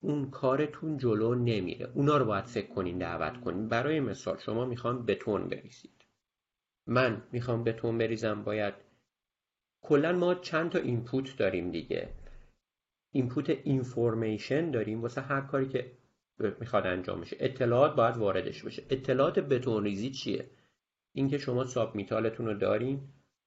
اون 0.00 0.30
کارتون 0.30 0.98
جلو 0.98 1.34
نمیره. 1.34 1.90
اونا 1.94 2.16
رو 2.16 2.24
باید 2.24 2.44
فکر 2.44 2.74
کنین 2.74 2.98
دعوت 2.98 3.40
کنین. 3.40 3.68
برای 3.68 4.00
مثال 4.00 4.38
شما 4.38 4.64
می‌خوام 4.64 5.06
بتون 5.06 5.48
بریزید. 5.48 6.04
من 6.86 7.22
می‌خوام 7.32 7.64
بتون 7.64 7.98
بریزم 7.98 8.42
باید 8.42 8.74
کلا 9.88 10.12
ما 10.12 10.34
چند 10.34 10.70
تا 10.70 10.78
input 10.78 11.36
داریم 11.36 11.70
دیگه. 11.70 12.08
input 13.12 13.50
information 13.50 14.70
داریم 14.70 15.02
واسه 15.02 15.20
هر 15.20 15.40
کاری 15.40 15.68
که 15.68 15.92
می‌خواد 16.60 16.86
انجام 16.86 17.20
بشه. 17.20 17.36
اطلاعات 17.40 17.96
باید 17.96 18.16
واردش 18.16 18.62
بشه 18.62 18.82
اطلاعات 18.90 19.38
بتون 19.38 19.84
ریزی 19.84 20.10
چیه؟ 20.10 20.50
اینکه 21.12 21.38
شما 21.38 21.64
submittal 21.64 21.94
تون 21.94 22.46
رو 22.46 22.54
دارین 22.54 23.00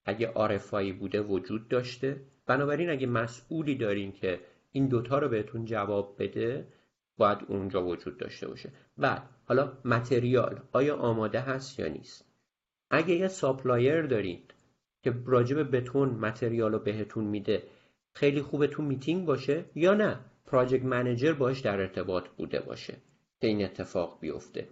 اگه 0.04 0.28
RFI 0.28 0.76
ای 0.76 0.92
بوده 0.92 1.20
وجود 1.20 1.68
داشته. 1.68 2.20
بنابراین 2.46 2.90
اگه 2.90 3.06
مسئولی 3.06 3.74
دارین 3.74 4.12
که 4.12 4.40
این 4.72 4.88
دوتا 4.88 5.18
رو 5.18 5.28
بهتون 5.28 5.64
جواب 5.64 6.16
بده 6.18 6.72
باید 7.16 7.38
اونجا 7.48 7.86
وجود 7.86 8.18
داشته 8.18 8.48
باشه. 8.48 8.72
بعد 8.98 9.22
حالا 9.44 9.72
material 9.84 10.60
آیا 10.72 10.96
آماده 10.96 11.40
هست 11.40 11.78
یا 11.78 11.88
نیست؟ 11.88 12.24
اگه 12.90 13.14
یه 13.14 13.28
supplier 13.28 14.02
دارید 14.02 14.54
که 15.02 15.14
راجب 15.26 15.76
بتون 15.76 16.08
material 16.08 16.72
رو 16.72 16.78
بهتون 16.78 17.24
میده 17.24 17.62
خیلی 18.12 18.42
خوبه 18.42 18.66
تو 18.66 18.82
میتینگ 18.82 19.26
باشه 19.26 19.64
یا 19.74 19.94
نه 19.94 20.20
project 20.46 20.84
manager 20.84 21.32
باش 21.32 21.60
در 21.60 21.80
ارتباط 21.80 22.28
بوده 22.28 22.60
باشه 22.60 22.96
که 23.40 23.46
این 23.46 23.64
اتفاق 23.64 24.18
بیفته. 24.20 24.68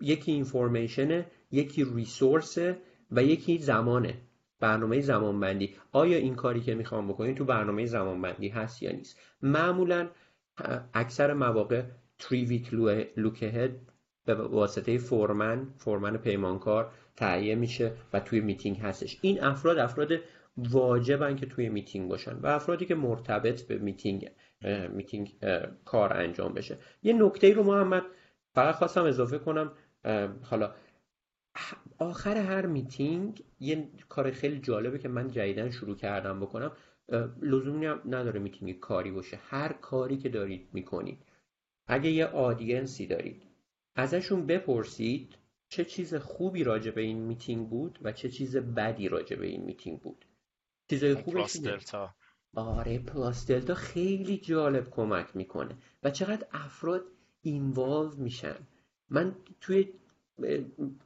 یکی 0.00 0.32
information 0.32 1.18
ه 1.18 1.26
یکی 1.50 1.84
resource 1.84 2.68
ه 2.68 2.78
و 3.10 3.22
یکی 3.22 3.58
زمانه. 3.58 4.18
برنامه 4.60 5.00
زمانبندی. 5.00 5.74
آیا 5.92 6.18
این 6.18 6.34
کاری 6.34 6.60
که 6.60 6.74
می‌خوام 6.74 7.08
بکنید 7.08 7.36
تو 7.36 7.44
برنامه 7.44 7.86
زمانبندی 7.86 8.48
هست 8.48 8.82
یا 8.82 8.92
نیست؟ 8.92 9.18
معمولا 9.42 10.08
اکثر 10.94 11.34
مواقع 11.34 11.82
three 12.18 12.44
week 12.44 12.74
look 13.16 13.42
ahead 13.42 13.80
به 14.24 14.34
واسطه 14.34 14.98
foreman 14.98 15.66
foreman 15.76 16.16
پیمانکار 16.16 16.92
تهیه 17.20 17.54
میشه 17.54 17.92
و 18.12 18.20
توی 18.20 18.40
میتینگ 18.40 18.78
هستش. 18.78 19.18
این 19.20 19.42
افراد 19.42 19.78
افراد 19.78 20.12
واجبن 20.56 21.36
که 21.36 21.46
توی 21.46 21.68
میتینگ 21.68 22.08
باشن 22.08 22.36
و 22.36 22.46
افرادی 22.46 22.86
که 22.86 22.94
مرتبط 22.94 23.62
به 23.62 23.78
میتینگ 23.78 24.30
میتینگ 24.92 25.34
کار 25.84 26.12
انجام 26.12 26.54
بشه. 26.54 26.78
یه 27.02 27.12
نکته 27.12 27.52
رو 27.52 27.62
محمد 27.62 28.02
فقط 28.54 28.74
خواستم 28.74 29.04
اضافه 29.04 29.38
کنم. 29.38 29.72
حالا 30.42 30.74
آخر 31.98 32.36
هر 32.36 32.66
میتینگ 32.66 33.42
یه 33.60 33.88
کار 34.08 34.30
خیلی 34.30 34.58
جالبه 34.58 34.98
که 34.98 35.08
من 35.08 35.30
جدیدن 35.30 35.70
شروع 35.70 35.96
کردم 35.96 36.40
بکنم. 36.40 36.72
لزومی 37.42 37.86
نداره 37.86 38.40
میتینگ 38.40 38.78
کاری 38.78 39.10
باشه. 39.10 39.38
هر 39.42 39.72
کاری 39.72 40.16
که 40.16 40.28
دارید 40.28 40.68
می‌کنید. 40.72 41.18
اگه 41.86 42.10
یه 42.10 42.26
audience 42.26 42.97
ی 42.97 43.06
دارید 43.06 43.42
ازشون 43.96 44.46
بپرسید 44.46 45.34
چه 45.70 45.84
چیز 45.84 46.14
خوبی 46.14 46.64
راجع 46.64 46.90
به 46.90 47.00
این 47.00 47.18
میتینگ 47.18 47.68
بود 47.68 47.98
و 48.02 48.12
چه 48.12 48.28
چیز 48.28 48.56
بدی 48.56 49.08
راجع 49.08 49.36
به 49.36 49.46
این 49.46 49.64
میتینگ 49.64 50.00
بود؟ 50.00 50.24
چیزای 50.90 51.14
خوبش 51.14 51.56
delta 51.56 52.14
آره 52.54 52.98
plus 52.98 53.46
delta 53.46 53.74
خیلی 53.74 54.38
جالب 54.38 54.90
کمک 54.90 55.36
می‌کنه 55.36 55.76
و 56.02 56.10
چقدر 56.10 56.46
افراد 56.52 57.04
involve 57.42 58.16
میشن. 58.16 58.56
من 59.08 59.36
توی 59.60 59.88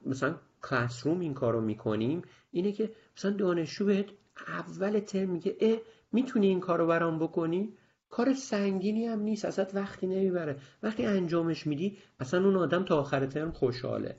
مثلا 0.07 0.41
classroom 0.63 1.21
این 1.21 1.35
کارو 1.35 1.61
می‌کنیم 1.61 2.23
اینه 2.51 2.73
که 2.73 2.93
مثلا 3.17 3.31
دانشجو 3.31 3.85
بهت 3.85 4.07
اول 4.49 5.01
ترم 5.01 5.31
میگه 5.31 5.57
اه 5.61 5.79
می‌تونی 6.13 6.47
این 6.47 6.61
کارو 6.61 6.87
برام 6.87 7.19
بکنی؟ 7.19 7.73
کار 8.11 8.35
سنگینی 8.35 9.07
هم 9.07 9.21
نیست 9.21 9.45
ازت 9.45 9.75
وقتی 9.75 10.07
نمی‌بره. 10.07 10.57
وقتی 10.83 11.07
انجامش 11.07 11.67
میدی 11.67 11.99
اصلا 12.21 12.45
اون 12.45 12.57
آدم 12.57 12.85
تا 12.85 13.01
آخر 13.01 13.27
ترم 13.27 13.53
خوشحاله. 13.53 14.17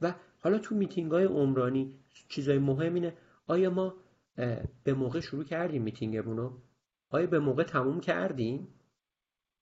و 0.00 0.14
حالا 0.38 0.58
تو 0.58 0.74
میتینگ 0.74 1.12
های 1.12 1.24
عمرانی 1.24 1.94
چیزای 2.28 2.58
مهم 2.58 2.94
اینه 2.94 3.16
آیا 3.46 3.70
ما 3.70 3.94
به 4.84 4.94
موقع 4.94 5.20
شروع 5.20 5.44
کردیم 5.44 5.82
میتینگمون 5.82 6.36
رو 6.36 6.62
آیا 7.10 7.26
به 7.26 7.38
موقع 7.38 7.62
تموم 7.62 8.00
کردیم؟ 8.00 8.68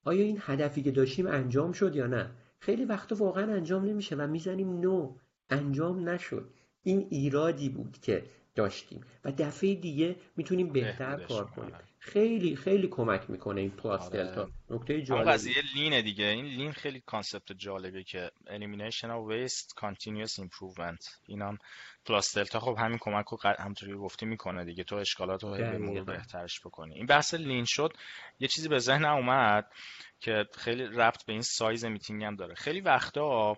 آیا 0.05 0.23
این 0.23 0.39
هدفی 0.41 0.83
که 0.83 0.91
داشتیم 0.91 1.27
انجام 1.27 1.73
شد 1.73 1.97
یا 1.97 2.07
نه؟ 2.07 2.31
خیلی 2.59 2.85
وقتا 2.85 3.17
واقعا 3.17 3.55
انجام 3.55 3.85
نمیشه 3.85 4.17
و 4.17 4.27
می‌زنیم 4.27 4.81
no 4.81 5.17
انجام 5.51 6.09
نشد. 6.09 6.51
این 6.83 7.07
ایرادی 7.11 7.69
بود 7.69 7.99
که 8.03 8.25
داشتیم 8.55 9.01
و 9.25 9.33
دفعه 9.33 9.75
دیگه 9.75 10.17
می‌تونیم 10.37 10.73
بهتر 10.73 11.25
کار 11.25 11.47
کنیم. 11.47 11.75
خیلی 12.05 12.57
خیلی 12.57 12.89
کمک 12.89 13.31
می‌کنه 13.31 13.61
این 13.61 13.71
plus 13.71 14.03
آره. 14.03 14.25
delta. 14.25 14.51
نکته 14.71 15.03
جالبی. 15.03 15.31
قضیه 15.31 15.55
lean 15.75 15.97
ه 15.97 16.03
دیگه. 16.03 16.25
این 16.25 16.45
lean 16.45 16.73
خیلی 16.73 17.03
concept 17.07 17.53
جالبی 17.53 18.05
که 18.05 18.31
elimination 18.47 19.05
of 19.05 19.31
waste 19.31 19.69
continuous 19.81 20.43
improvement. 20.45 21.09
اینم 21.27 21.59
plus 22.05 22.37
delta 22.39 22.61
خب 22.61 22.77
همین 22.79 22.99
کمک 22.99 23.27
رو 23.27 23.39
همونطوری 23.59 23.95
گفتی 23.95 24.27
می‌کنه 24.27 24.65
دیگه. 24.65 24.85
تو 24.85 24.97
اشکالات 24.97 25.45
رو 25.45 25.51
به 25.51 26.03
بهترش 26.05 26.61
بکنی. 26.61 26.95
این 26.95 27.07
بحث 27.07 27.35
lean 27.35 27.65
شد. 27.65 27.93
یه 28.41 28.49
چیزی 28.49 28.69
به 28.69 28.79
ذهن 28.79 29.05
اومد 29.05 29.73
که 30.21 30.47
خیلی 30.59 30.85
ربط 30.85 31.25
به 31.25 31.33
این 31.33 31.43
size 31.43 31.85
meeting 31.85 32.25
هم 32.25 32.37
داره. 32.37 32.55
خیلی 32.55 32.81
وقتا 32.81 33.57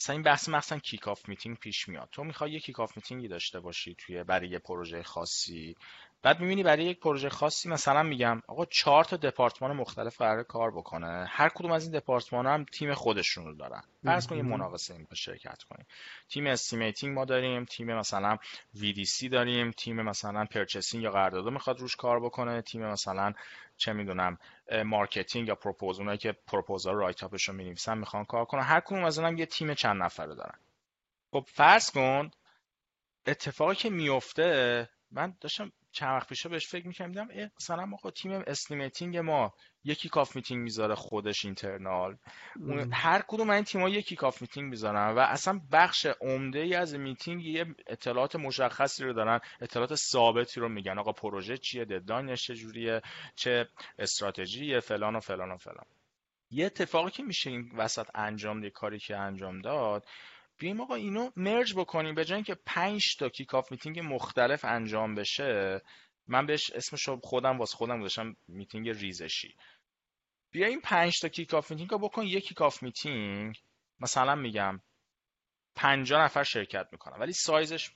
مثلا 0.00 0.12
این 0.12 0.22
بحث 0.22 0.48
مثلا 0.48 0.78
kick 0.78 1.08
off 1.08 1.28
meeting 1.28 1.56
پیش 1.56 1.88
میاد. 1.88 2.08
تو 2.12 2.24
می‌خوای 2.24 2.52
یه 2.52 2.60
kick 2.60 2.80
off 2.80 2.96
meeting 2.96 3.24
ی 3.24 3.28
داشته 3.28 3.60
باشی 3.60 3.94
توی 3.98 4.24
برای 4.24 4.48
یه 4.48 4.58
پروژه 4.58 5.02
خاصی. 5.02 5.76
بعد 6.22 6.40
می‌بینی 6.40 6.62
برای 6.62 6.84
یک 6.84 7.00
پروژه 7.00 7.28
خاصی 7.28 7.68
مثلا 7.68 8.02
میگم 8.02 8.42
آقا 8.48 8.64
چهار 8.64 9.04
تا 9.04 9.16
دپارتمان 9.16 9.76
مختلف 9.76 10.18
قرار 10.18 10.42
کار 10.42 10.70
بکنه. 10.70 11.26
هر 11.28 11.48
کدوم 11.48 11.72
از 11.72 11.82
این 11.82 11.92
دپارتمان 11.98 12.46
هم 12.46 12.64
تیم 12.64 12.94
خودشون 12.94 13.44
رو 13.44 13.54
دارن. 13.54 13.82
فرض 14.04 14.26
کن 14.26 14.36
یه 14.36 14.42
مناقصه 14.42 14.94
این 14.94 15.06
شرکت 15.14 15.62
کنیم. 15.62 15.86
تیم 16.28 16.46
estimating 16.46 17.14
ما 17.14 17.24
داریم 17.24 17.64
تیم 17.64 17.94
مثلا 17.94 18.38
VDC 18.76 19.28
داریم 19.30 19.70
تیم 19.70 20.02
مثلا 20.02 20.44
purchasing 20.44 21.02
یا 21.02 21.10
قرارداد 21.10 21.48
می‌خواد 21.48 21.80
روش 21.80 21.96
کار 21.96 22.20
بکنه 22.20 22.62
تیم 22.62 22.86
مثلا 22.86 23.32
چه 23.76 23.92
می‌دونم 23.92 24.38
marketing 24.84 25.48
یا 25.48 25.54
propose 25.54 25.98
اونایی 25.98 26.18
که 26.18 26.32
proposal 26.46 26.94
write 26.94 27.24
up 27.24 27.36
ش 27.36 27.48
رو 27.48 27.54
می‌نویسن 27.54 27.98
می‌خوان 27.98 28.24
کار 28.24 28.44
کنن. 28.44 28.62
هر 28.62 28.80
کدوم 28.80 29.04
از 29.04 29.18
اونم 29.18 29.38
یه 29.38 29.46
تیم 29.46 29.74
چند 29.74 30.02
نفره 30.02 30.34
دارن. 30.34 30.58
خب 31.32 31.44
فرض 31.48 31.90
کن 31.90 32.30
اتفاقی 33.26 33.74
که 33.74 33.90
میفته 33.90 34.88
من 35.10 35.36
داشتم 35.40 35.72
چند 35.98 36.16
وقت 36.16 36.28
پیش 36.28 36.46
بهش 36.46 36.68
فکر 36.68 36.86
می‌کردم 36.86 37.28
مثلا 37.60 37.86
ما 37.86 37.98
تیم 38.10 38.32
estimating 38.32 39.16
ما 39.16 39.54
یه 39.84 40.08
kick 40.08 40.24
off 40.24 40.36
meeting 40.36 40.62
می‌ذاره 40.62 40.94
خودش 40.94 41.44
internal 41.44 42.16
هر 42.92 43.22
کدوم 43.28 43.50
این 43.50 43.64
تیم‌ها 43.64 43.88
یه 43.88 44.16
kick 44.16 44.31
off 44.31 44.42
meeting 44.42 44.70
می‌ذارن 44.70 45.14
و 45.14 45.18
اصلا 45.18 45.60
بخش 45.72 46.06
عمده 46.20 46.58
ای 46.58 46.74
از 46.74 46.94
میتینگ 46.94 47.44
یه 47.44 47.66
اطلاعات 47.86 48.36
مشخصی 48.36 49.04
رو 49.04 49.12
دارن 49.12 49.40
اطلاعات 49.60 49.94
ثابتی 49.94 50.60
رو 50.60 50.68
میگن. 50.68 50.98
آقا 50.98 51.12
پروژه 51.12 51.58
چیه؟ 51.58 51.84
deadline 51.84 52.30
ش 52.30 52.42
چجوریه 52.42 53.00
چه 53.36 53.68
استراتژی 53.98 54.80
فلان 54.80 55.16
و 55.16 55.20
فلان 55.20 55.50
و 55.52 55.56
فلان. 55.56 55.86
یه 56.50 56.66
اتفاقی 56.66 57.10
که 57.10 57.22
میشه 57.22 57.50
این 57.50 57.72
وسط 57.76 58.06
انجام 58.14 58.60
دیگه 58.60 58.70
کاری 58.70 58.98
که 58.98 59.16
انجام 59.16 59.60
داد 59.60 60.04
بیایم 60.58 60.80
آقا 60.80 60.94
اینو 60.94 61.30
merge 61.36 61.74
بکنیم. 61.74 62.14
به 62.14 62.24
جای 62.24 62.36
اینکه 62.36 62.54
5 62.54 63.16
تا 63.16 63.28
kick 63.28 63.54
off 63.54 63.70
meeting 63.70 64.00
مختلف 64.00 64.64
انجام 64.64 65.14
بشه 65.14 65.80
من 66.26 66.46
بهش 66.46 66.70
اسمش 66.70 67.08
خودم 67.22 67.58
واسه 67.58 67.76
خودم 67.76 68.00
گذاشتم 68.00 68.36
میتینگ 68.48 68.88
ریزشی. 68.88 69.56
بیا 70.50 70.66
این 70.66 70.80
5 70.80 71.20
تا 71.20 71.28
kick 71.28 71.54
off 71.54 71.70
meeting 71.70 71.90
رو 71.90 71.98
بکن 71.98 72.22
یک 72.22 72.48
kick 72.48 72.62
off 72.62 72.82
meeting. 72.82 73.56
مثلا 74.00 74.34
میگم 74.34 74.80
50 75.74 76.22
نفر 76.24 76.44
شرکت 76.44 76.88
می‌کنن 76.92 77.18
ولی 77.18 77.32
سایزش 77.32 77.90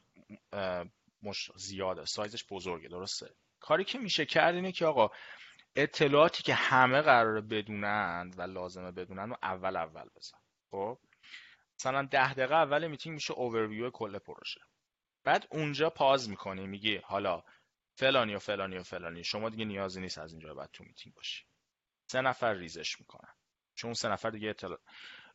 مش 1.23 1.51
زیاده 1.57 2.05
سایزش 2.05 2.45
بزرگه 2.51 2.89
درسته؟ 2.89 3.35
کاری 3.61 3.85
که 3.85 3.99
میشه 3.99 4.27
کرد 4.27 4.55
اینه 4.55 4.73
که 4.73 4.87
آقا 4.87 5.11
اطلاعاتی 5.77 6.43
که 6.43 6.55
همه 6.55 7.01
قراره 7.01 7.41
بدونند 7.41 8.39
و 8.39 8.43
لازمه 8.43 8.91
بدونن 8.91 9.31
و 9.31 9.35
اول 9.43 9.77
اول 9.77 10.09
بزن. 10.17 10.39
خب؟ 10.71 10.99
مثلا 11.83 12.03
ده 12.03 12.35
دقیقه 12.35 12.55
اول 12.55 12.87
میتینگ 12.87 13.15
میشه 13.15 13.35
اوورویو 13.35 13.91
کل 13.91 14.19
پروژه. 14.19 14.61
بعد 15.25 15.47
اونجا 15.51 15.91
pause 15.91 16.29
می‌کنی 16.29 16.67
میگی 16.67 16.97
حالا 16.97 17.43
فلانی 17.95 18.35
و 18.35 18.39
فلانی 18.39 18.77
و 18.79 18.83
فلانی. 18.83 19.25
شما 19.25 19.49
دیگه 19.49 19.65
نیازی 19.65 20.01
نیست 20.01 20.19
از 20.19 20.33
اینجا 20.33 20.55
بعد 20.55 20.71
تو 20.73 20.85
میتینگ 20.85 21.15
باشی. 21.15 21.45
سه 22.07 22.21
نفر 22.21 22.55
ریزش 22.55 23.01
می‌کنن. 23.01 23.35
چون 23.75 23.95
سه 23.95 24.09
نفر 24.09 24.31
دیگه 24.31 24.51
اطلاع 24.51 24.79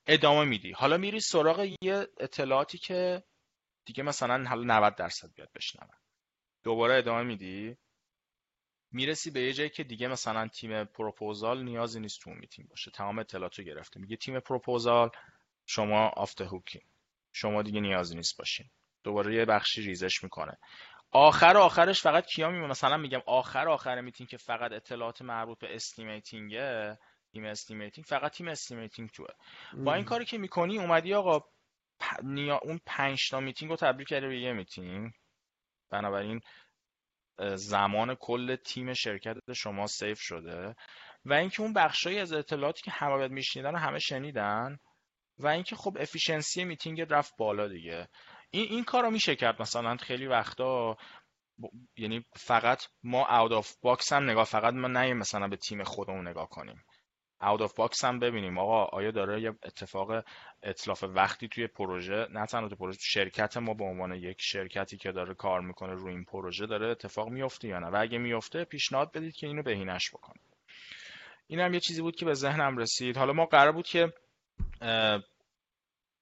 ادامه 0.08 0.46
میدی. 0.46 0.72
حالا 0.72 0.98
میری 0.98 1.20
سراغ 1.20 1.70
یه 1.82 2.08
اطلاعاتی 2.20 2.78
که 2.78 3.24
دیگه 3.86 4.04
مثلا 4.04 4.50
حالا 4.50 4.80
90 4.80 4.96
درصد 4.96 5.34
بیاد 5.34 5.50
بشنون. 5.56 5.90
دوباره 6.64 6.98
ادامه 6.98 7.24
میدی. 7.24 7.78
می‌رسی 8.92 9.32
به 9.32 9.42
یه 9.42 9.54
جایی 9.54 9.70
که 9.70 9.84
دیگه 9.84 10.08
مثلا 10.08 10.48
تیم 10.48 10.84
پروپوزال 10.84 11.64
نیازی 11.64 12.00
نیست 12.00 12.22
تو 12.22 12.30
میتینگ 12.30 12.70
باشه. 12.70 12.92
تمام 12.92 13.20
اطلاعاتو 13.20 13.64
گرفته. 13.64 14.00
میگه 14.00 14.16
تیم 14.16 14.40
پروپوزال 14.40 15.10
شما 15.68 16.08
آف 16.08 16.30
د 16.30 16.42
هوکی 16.42 16.82
شما 17.34 17.62
دیگه 17.62 17.82
نیازی 17.82 18.16
نیست 18.16 18.38
باشین. 18.38 18.70
دوباره 19.04 19.36
یه 19.36 19.46
بخشی 19.46 19.82
ریزش 19.82 20.24
می‌کنه. 20.24 20.58
آخر 21.12 21.58
آخرش 21.58 22.02
فقط 22.02 22.26
کیا 22.26 22.50
میمونه 22.50 22.70
مثلا 22.70 22.98
میگم 22.98 23.22
آخر 23.26 23.70
آخر 23.70 24.02
میتینگ 24.02 24.30
که 24.30 24.38
فقط 24.38 24.72
اطلاعات 24.72 25.22
مربوط 25.22 25.60
به 25.60 25.76
estimating 25.76 26.86
ـه 26.86 26.98
تیم 27.32 27.46
estimating 27.46 28.06
فقط 28.06 28.32
تیم 28.32 28.48
estimating 28.48 29.10
توه. 29.10 29.28
با 29.74 29.94
این 29.94 30.06
کاری 30.06 30.26
که 30.26 30.38
می‌کنی 30.38 30.78
اومدی 30.78 31.14
آقا 31.14 31.46
اون 32.62 32.80
پنج 32.86 33.30
تا 33.30 33.40
میتینگ 33.40 33.72
رو 33.72 33.78
تبدیل 33.78 34.06
کردی 34.06 34.28
به 34.28 34.40
یه 34.40 34.54
میتینگ. 34.54 35.12
بنابراین 35.90 36.42
زمان 37.56 38.16
کل 38.16 38.56
تیم 38.56 38.94
شرکت 38.94 39.54
شما 39.54 39.88
save 39.88 40.20
شده. 40.22 40.76
و 41.26 41.34
اینکه 41.34 41.62
اون 41.62 41.74
بخشایی 41.74 42.20
از 42.20 42.34
اطلاعاتی 42.34 42.82
که 42.82 42.92
همه 42.92 43.16
باید 43.16 43.32
میشنیدن 43.32 43.76
همه 43.76 44.00
شنیدن 44.00 44.78
و 45.40 45.48
اینکه 45.48 45.76
خب 45.76 45.98
efficiency 46.00 46.64
meeting 46.64 47.02
رفت 47.02 47.38
بالا 47.38 47.68
دیگه. 47.68 48.08
این 48.52 48.68
این 48.70 48.84
کارو 48.84 49.12
میشه 49.12 49.36
کرد 49.36 49.62
مثلا 49.62 49.98
خیلی 49.98 50.28
وقتا 50.28 50.98
یعنی 51.98 52.26
فقط 52.36 52.84
ما 53.04 53.40
out 53.40 53.52
of 53.52 53.76
box 53.82 54.14
هم 54.14 54.30
نگاه 54.30 54.46
فقط 54.46 54.74
ما 54.74 54.88
نه 54.88 55.14
مثلا 55.14 55.48
به 55.48 55.56
تیم 55.56 55.84
خودمون 55.84 56.28
نگاه 56.28 56.50
کنیم. 56.50 56.84
out 57.42 57.62
of 57.62 57.74
box 57.76 58.06
هم 58.06 58.20
ببینیم. 58.20 58.58
آقا 58.58 58.86
آیا 58.86 59.12
داره 59.12 59.42
یه 59.42 59.52
اتفاق 59.64 60.24
اتلاف 60.64 61.04
وقتی 61.04 61.48
توی 61.48 61.68
پروژه 61.68 62.28
نه 62.32 62.46
تنها 62.46 62.68
توی 62.68 62.78
پروژه 62.78 63.00
شرکت 63.02 63.58
ما 63.58 63.74
به 63.74 63.84
عنوان 63.84 64.16
یک 64.16 64.38
شرکتی 64.40 64.98
که 64.98 65.12
داره 65.12 65.34
کار 65.34 65.62
می‌کنه 65.62 65.94
روی 65.94 66.14
این 66.14 66.24
پروژه 66.24 66.66
داره 66.66 66.88
اتفاق 66.88 67.30
میفته 67.30 67.68
یا 67.68 67.80
نه؟ 67.80 67.88
و 67.88 67.96
اگه 68.02 68.18
میفته 68.18 68.64
پیشنهاد 68.64 69.12
بدید 69.12 69.36
که 69.36 69.48
اینو 69.48 69.64
بهینش 69.64 70.10
بکنیم 70.10 70.44
این 71.48 71.60
هم 71.60 71.74
یه 71.74 71.80
چیزی 71.80 72.02
بود 72.02 72.16
که 72.16 72.26
به 72.26 72.34
ذهنم 72.34 72.78
رسید. 72.78 73.18
حالا 73.18 73.34
ما 73.34 73.46
قرار 73.46 73.72
بود 73.72 73.88
که 73.88 74.14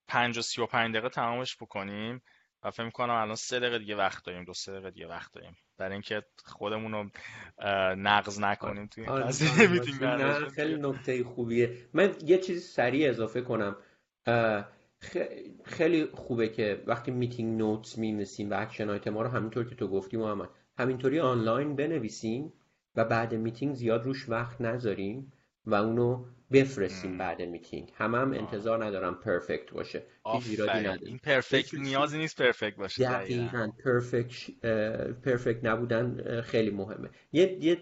پنج 0.08 0.38
و 0.38 0.42
سی 0.42 0.60
و 0.60 0.66
پنج 0.66 0.92
دقیقه 0.92 1.08
تمامش 1.08 1.56
بکنیم 1.56 2.22
و 2.62 2.70
فکر 2.70 2.90
کنم 2.90 3.14
الان 3.14 3.34
سه 3.34 3.60
دقیقه 3.60 3.78
دیگه 3.78 3.96
وقت 3.96 4.24
داریم 4.24 4.44
دو 4.44 4.54
سه 4.54 4.72
دقیقه 4.72 4.90
دیگه 4.90 5.06
وقت 5.06 5.32
داریم. 5.32 5.56
برای 5.78 5.92
اینکه 5.92 6.22
خودمون 6.44 6.92
رو 6.92 7.10
نقض 7.96 8.40
نکنیم 8.40 8.86
توی 8.86 9.04
این 9.04 9.12
آره. 9.12 10.48
خیلی 10.56 10.76
نکته 10.80 11.24
خوبیه. 11.24 11.88
من 11.92 12.14
یه 12.24 12.38
چیزی 12.38 12.60
سریع 12.60 13.10
اضافه 13.10 13.40
کنم. 13.40 13.76
خیلی 15.64 16.06
خوبه 16.06 16.48
که 16.48 16.82
وقتی 16.86 17.10
meeting 17.10 17.58
notes 17.58 17.98
می‌نویسیم 17.98 18.50
و 18.50 18.54
action 18.60 18.90
item 18.90 19.10
ما 19.10 19.22
رو 19.22 19.28
همینطور 19.28 19.68
که 19.68 19.74
تو 19.74 19.88
گفتی 19.88 20.16
محمد 20.16 20.48
همینطوری 20.78 21.20
آنلاین 21.20 21.76
بنویسیم 21.76 22.52
و 22.94 23.04
بعد 23.04 23.34
میتینگ 23.34 23.74
زیاد 23.74 24.04
روش 24.04 24.28
وقت 24.28 24.60
نذاریم 24.60 25.32
و 25.66 25.74
اونو 25.74 26.24
بفرستیم 26.52 27.18
بعد 27.18 27.42
میتینگ. 27.42 27.92
همه 27.94 28.18
هم 28.18 28.32
انتظار 28.32 28.84
ندارم 28.84 29.14
perfect 29.14 29.70
باشه. 29.70 30.02
هیچ 30.32 30.60
این 30.60 31.18
perfect 31.18 31.74
نیازی 31.74 32.18
نیست 32.18 32.42
perfect 32.42 32.76
باشه 32.76 33.04
دقیقاً. 33.04 33.72
perfect 33.84 34.50
perfect 35.24 35.64
نبودن 35.64 36.40
خیلی 36.40 36.70
مهمه. 36.70 37.10
یه 37.32 37.58
یه 37.60 37.76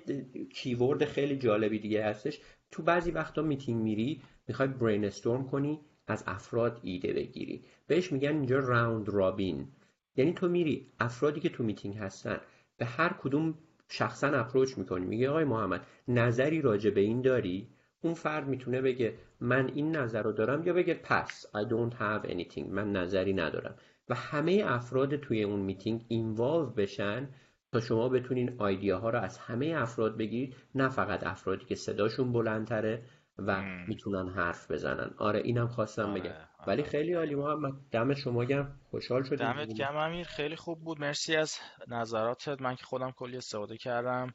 keyword 0.54 1.04
خیلی 1.04 1.36
جالبی 1.36 1.78
دیگه 1.78 2.04
هستش. 2.04 2.40
تو 2.70 2.82
بعضی 2.82 3.10
وقتا 3.10 3.42
میتینگ 3.42 3.82
میری 3.82 4.22
می‌خوای 4.48 4.68
brainstorm 4.68 5.48
کنی 5.48 5.80
از 6.06 6.24
افراد 6.26 6.80
ایده 6.82 7.12
بگیری. 7.12 7.64
بهش 7.86 8.12
میگن 8.12 8.28
اینجا 8.28 8.58
round 8.58 9.08
robin 9.08 9.68
یعنی 10.16 10.32
تو 10.32 10.48
میری 10.48 10.92
افرادی 11.00 11.40
که 11.40 11.48
تو 11.48 11.64
میتینگ 11.64 11.96
هستن 11.96 12.40
به 12.76 12.84
هر 12.84 13.16
کدوم 13.22 13.54
شخصا 13.88 14.26
approach 14.26 14.78
می‌کنی. 14.78 15.06
میگه 15.06 15.30
آقای 15.30 15.44
محمد 15.44 15.86
نظری 16.08 16.60
راجع 16.60 16.90
به 16.90 17.00
این 17.00 17.22
داری؟ 17.22 17.68
اون 18.04 18.14
فرد 18.14 18.46
می‌تونه 18.46 18.80
بگه 18.80 19.14
من 19.40 19.70
این 19.74 19.96
نظر 19.96 20.22
رو 20.22 20.32
دارم 20.32 20.66
یا 20.66 20.72
بگه 20.72 20.94
پس 20.94 21.46
I 21.46 21.68
don't 21.68 21.94
have 21.94 22.30
anything 22.30 22.68
من 22.68 22.92
نظری 22.92 23.32
ندارم. 23.32 23.74
و 24.08 24.14
همه 24.14 24.62
افراد 24.66 25.16
توی 25.16 25.42
اون 25.42 25.60
meeting 25.60 26.04
involve 26.08 26.66
بشن 26.66 27.28
تا 27.72 27.80
شما 27.80 28.08
بتونین 28.08 28.56
idea 28.58 28.98
ها 28.98 29.10
رو 29.10 29.18
از 29.18 29.38
همه 29.38 29.74
افراد 29.76 30.16
بگیرید 30.16 30.56
نه 30.74 30.88
فقط 30.88 31.26
افرادی 31.26 31.64
که 31.64 31.74
صداشون 31.74 32.32
بلندتره 32.32 33.02
و 33.38 33.62
می‌تونن 33.88 34.28
حرف 34.28 34.70
بزنن. 34.70 35.14
آره 35.18 35.40
اینم 35.44 35.68
خواستم 35.68 36.10
آره، 36.10 36.20
بگم. 36.20 36.30
آره. 36.30 36.46
ولی 36.66 36.82
خیلی 36.82 37.12
عالی 37.12 37.34
محمد 37.34 37.72
دم 37.90 38.14
شما 38.14 38.44
گرم. 38.44 38.80
خوشحال 38.90 39.22
شدیم. 39.22 39.52
دمت 39.52 39.74
گرم 39.74 39.96
امیر. 39.96 40.26
خیلی 40.26 40.56
خوب 40.56 40.80
بود. 40.80 41.00
مرسی 41.00 41.36
از 41.36 41.58
نظراتت. 41.88 42.62
من 42.62 42.74
که 42.74 42.84
خودم 42.84 43.10
کلی 43.10 43.36
استفاده 43.36 43.76
کردم. 43.76 44.34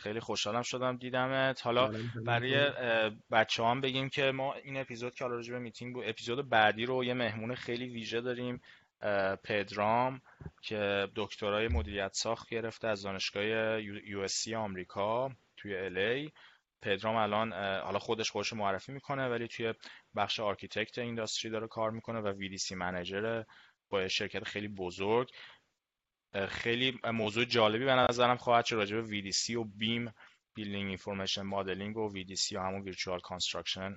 خیلی 0.00 0.20
خوشحالم 0.20 0.62
شدم 0.62 0.96
دیدمت. 0.96 1.62
حالا 1.62 1.82
آره، 1.82 2.02
برای 2.26 2.70
بچه 3.30 3.64
هم 3.64 3.80
بگیم 3.80 4.08
که 4.08 4.30
ما 4.30 4.54
این 4.54 4.76
اپیزود 4.76 5.14
که 5.14 5.24
حالا 5.24 5.36
راجع 5.36 5.52
به 5.52 5.58
میتینگ 5.58 5.94
بود 5.94 6.04
اپیزود 6.08 6.48
بعدی 6.48 6.86
رو 6.86 7.04
یه 7.04 7.14
مهمون 7.14 7.54
خیلی 7.54 7.88
ویژه 7.88 8.20
داریم 8.20 8.62
پدرام 9.44 10.20
که 10.62 11.08
دکترای 11.16 11.68
مدیریت 11.68 12.12
ساخت 12.12 12.48
گرفته 12.48 12.88
از 12.88 13.02
دانشگاه 13.02 13.44
یو 13.82 14.26
آمریکا 14.56 15.30
توی 15.56 15.76
الی 15.76 16.32
پدرام 16.82 17.16
الان 17.16 17.52
حالا 17.82 17.98
خودش 17.98 18.30
خودش 18.30 18.52
معرفی 18.52 18.92
می‌کنه 18.92 19.28
ولی 19.28 19.48
توی 19.48 19.74
بخش 20.16 20.40
architect 20.40 20.98
industry 20.98 21.50
داره 21.50 21.66
کار 21.66 21.90
می‌کنه 21.90 22.20
و 22.20 22.28
VDC 22.28 22.74
manager 22.74 23.42
با 23.90 24.08
شرکت 24.08 24.44
خیلی 24.44 24.68
بزرگ. 24.68 25.30
خیلی 26.48 26.98
موضوع 27.12 27.44
جالبی 27.44 27.84
به 27.84 27.94
نظرم 27.94 28.36
خواهد 28.36 28.64
شد 28.64 28.76
راجع 28.76 29.00
به 29.00 29.02
VDC 29.02 29.50
و 29.50 29.64
BIM 29.64 30.14
building 30.54 30.86
information 30.86 31.42
modeling 31.42 31.96
و 31.96 32.10
VDC 32.10 32.52
یا 32.52 32.62
همون 32.62 32.82
virtual 32.82 33.20
construction 33.20 33.96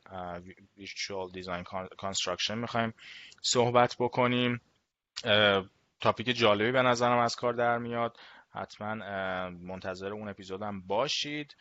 virtual 0.77 1.31
design 1.31 1.63
construction 1.97 2.57
می‌خوایم 2.57 2.93
صحبت 3.41 3.95
بکنیم. 3.99 4.61
topic 5.99 6.37
جالبی 6.37 6.71
به 6.71 6.81
نظرم 6.81 7.17
از 7.17 7.35
کار 7.35 7.53
در 7.53 7.77
میاد. 7.77 8.17
حتما 8.51 8.95
منتظر 9.49 10.13
اون 10.13 10.29
اپیزودم 10.29 10.81
باشید. 10.81 11.55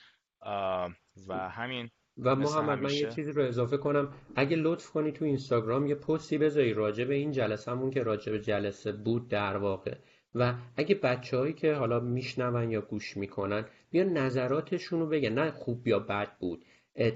و 1.29 1.51
همین 1.51 1.91
و 2.19 2.35
محمد 2.35 2.79
من 2.79 2.91
یه 2.91 3.11
چیزی 3.11 3.33
رو 3.33 3.45
اضافه 3.45 3.77
کنم. 3.77 4.15
اگه 4.37 4.57
لطف 4.57 4.91
کنی 4.91 5.13
تو 5.13 5.25
اینستاگرام 5.25 5.87
یه 5.87 5.95
پستی 5.95 6.39
بذاری 6.39 6.75
راجع 6.75 7.05
به 7.05 7.15
این 7.15 7.33
جلسهمون 7.33 7.91
که 7.91 8.03
راجع 8.03 8.33
به 8.33 8.41
جلسه 8.41 8.93
بود 8.93 9.29
در 9.29 9.57
واقع. 9.57 9.95
و 10.35 10.55
اگه 10.77 10.95
بچههایی 10.95 11.53
که 11.53 11.75
حالا 11.75 12.01
میشنون 12.01 12.71
یا 12.71 12.81
گوش 12.81 13.17
می‌کنن 13.17 13.65
بیا 13.91 14.05
نظراتشون 14.05 15.01
رو 15.01 15.07
بگن. 15.07 15.33
نه 15.33 15.51
خوب 15.51 15.89
یا 15.89 15.99
بد 15.99 16.39
بود 16.39 16.65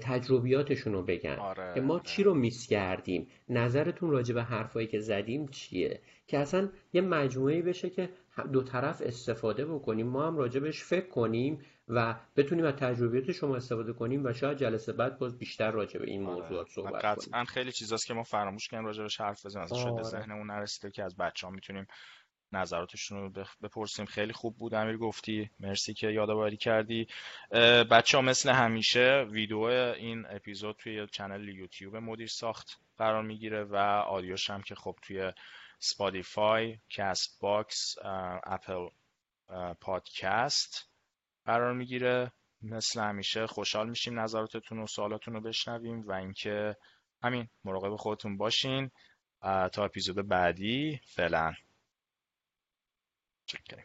تجربیاتشون 0.01 0.93
رو 0.93 1.03
بگن 1.03 1.35
آره، 1.35 1.73
که 1.75 1.81
ما 1.81 1.93
آره. 1.93 2.03
چی 2.03 2.23
رو 2.23 2.33
میس 2.33 2.67
کردیم. 2.67 3.27
نظرتون 3.49 4.09
راجع 4.11 4.35
به 4.35 4.43
حرفایی 4.43 4.87
که 4.87 4.99
زدیم 4.99 5.47
چیه؟ 5.47 6.01
که 6.27 6.37
اصلا 6.37 6.69
یه 6.93 7.01
مجموعه 7.01 7.61
بشه 7.61 7.89
که 7.89 8.09
دو 8.53 8.63
طرف 8.63 9.01
استفاده 9.05 9.65
بکنیم 9.65 10.07
ما 10.07 10.27
هم 10.27 10.37
راجبش 10.37 10.83
فکر 10.83 11.07
کنیم 11.07 11.61
و 11.87 12.15
بتونیم 12.35 12.65
از 12.65 12.73
تجربیات 12.73 13.31
شما 13.31 13.55
استفاده 13.55 13.93
کنیم 13.93 14.25
و 14.25 14.33
شاید 14.33 14.57
جلسه 14.57 14.93
بعد 14.93 15.19
باز 15.19 15.37
بیشتر 15.37 15.71
راجع 15.71 15.99
به 15.99 16.07
این 16.07 16.25
آره. 16.25 16.35
موضوعات 16.35 16.67
صحبت 16.69 16.91
کنیم. 16.91 17.13
قطعا 17.13 17.43
خیلی 17.43 17.71
چیزاست 17.71 18.07
که 18.07 18.13
ما 18.13 18.23
فراموش 18.23 18.67
کردیم 18.67 18.85
راجبش 18.85 19.21
حرف 19.21 19.45
بزنیم. 19.45 19.63
از 19.63 19.77
شده 19.77 20.03
ذهنمون 20.03 20.51
نرسیده 20.51 20.91
که 20.91 21.03
از 21.03 21.17
بچه 21.17 21.47
ها 21.47 21.53
می‌تونیم 21.53 21.87
نظراتشون 22.51 23.17
رو 23.21 23.45
بپرسیم. 23.63 24.05
خیلی 24.05 24.33
خوب 24.33 24.57
بود 24.57 24.73
امیر 24.73 24.97
گفتی. 24.97 25.49
مرسی 25.59 25.93
که 25.93 26.07
یادآوری 26.07 26.57
کردی. 26.57 27.07
بچه 27.91 28.17
ها 28.17 28.21
مثل 28.21 28.49
همیشه 28.49 29.27
ویدیو 29.31 29.63
این 29.63 30.25
اپیزود 30.29 30.75
توی 30.75 31.07
channel 31.07 31.47
یوتیوب 31.47 31.95
مدیر 31.95 32.27
ساخت 32.27 32.79
قرار 32.97 33.23
می‌گیره 33.23 33.63
و 33.63 33.75
audio 34.07 34.37
ش 34.37 34.49
هم 34.49 34.61
که 34.61 34.75
خب 34.75 34.95
توی 35.01 35.31
سپادیفای 35.79 36.77
کست 36.89 37.37
باکس 37.41 37.95
اپل 38.43 38.87
پادکست 39.81 40.89
قرار 41.45 41.73
می‌گیره. 41.73 42.31
مثل 42.61 43.01
همیشه 43.01 43.47
خوشحال 43.47 43.89
میشیم 43.89 44.19
نظراتتون 44.19 44.79
و 44.79 44.87
سوالاتون 44.87 45.33
رو 45.33 45.41
بشنویم 45.41 46.07
و 46.07 46.11
اینکه 46.11 46.75
همین 47.23 47.47
مراقب 47.63 47.95
خودتون 47.95 48.37
باشین. 48.37 48.91
تا 49.41 49.85
اپیزود 49.85 50.27
بعدی. 50.27 50.99
فعلا. 51.15 51.53
Chicken 53.47 53.79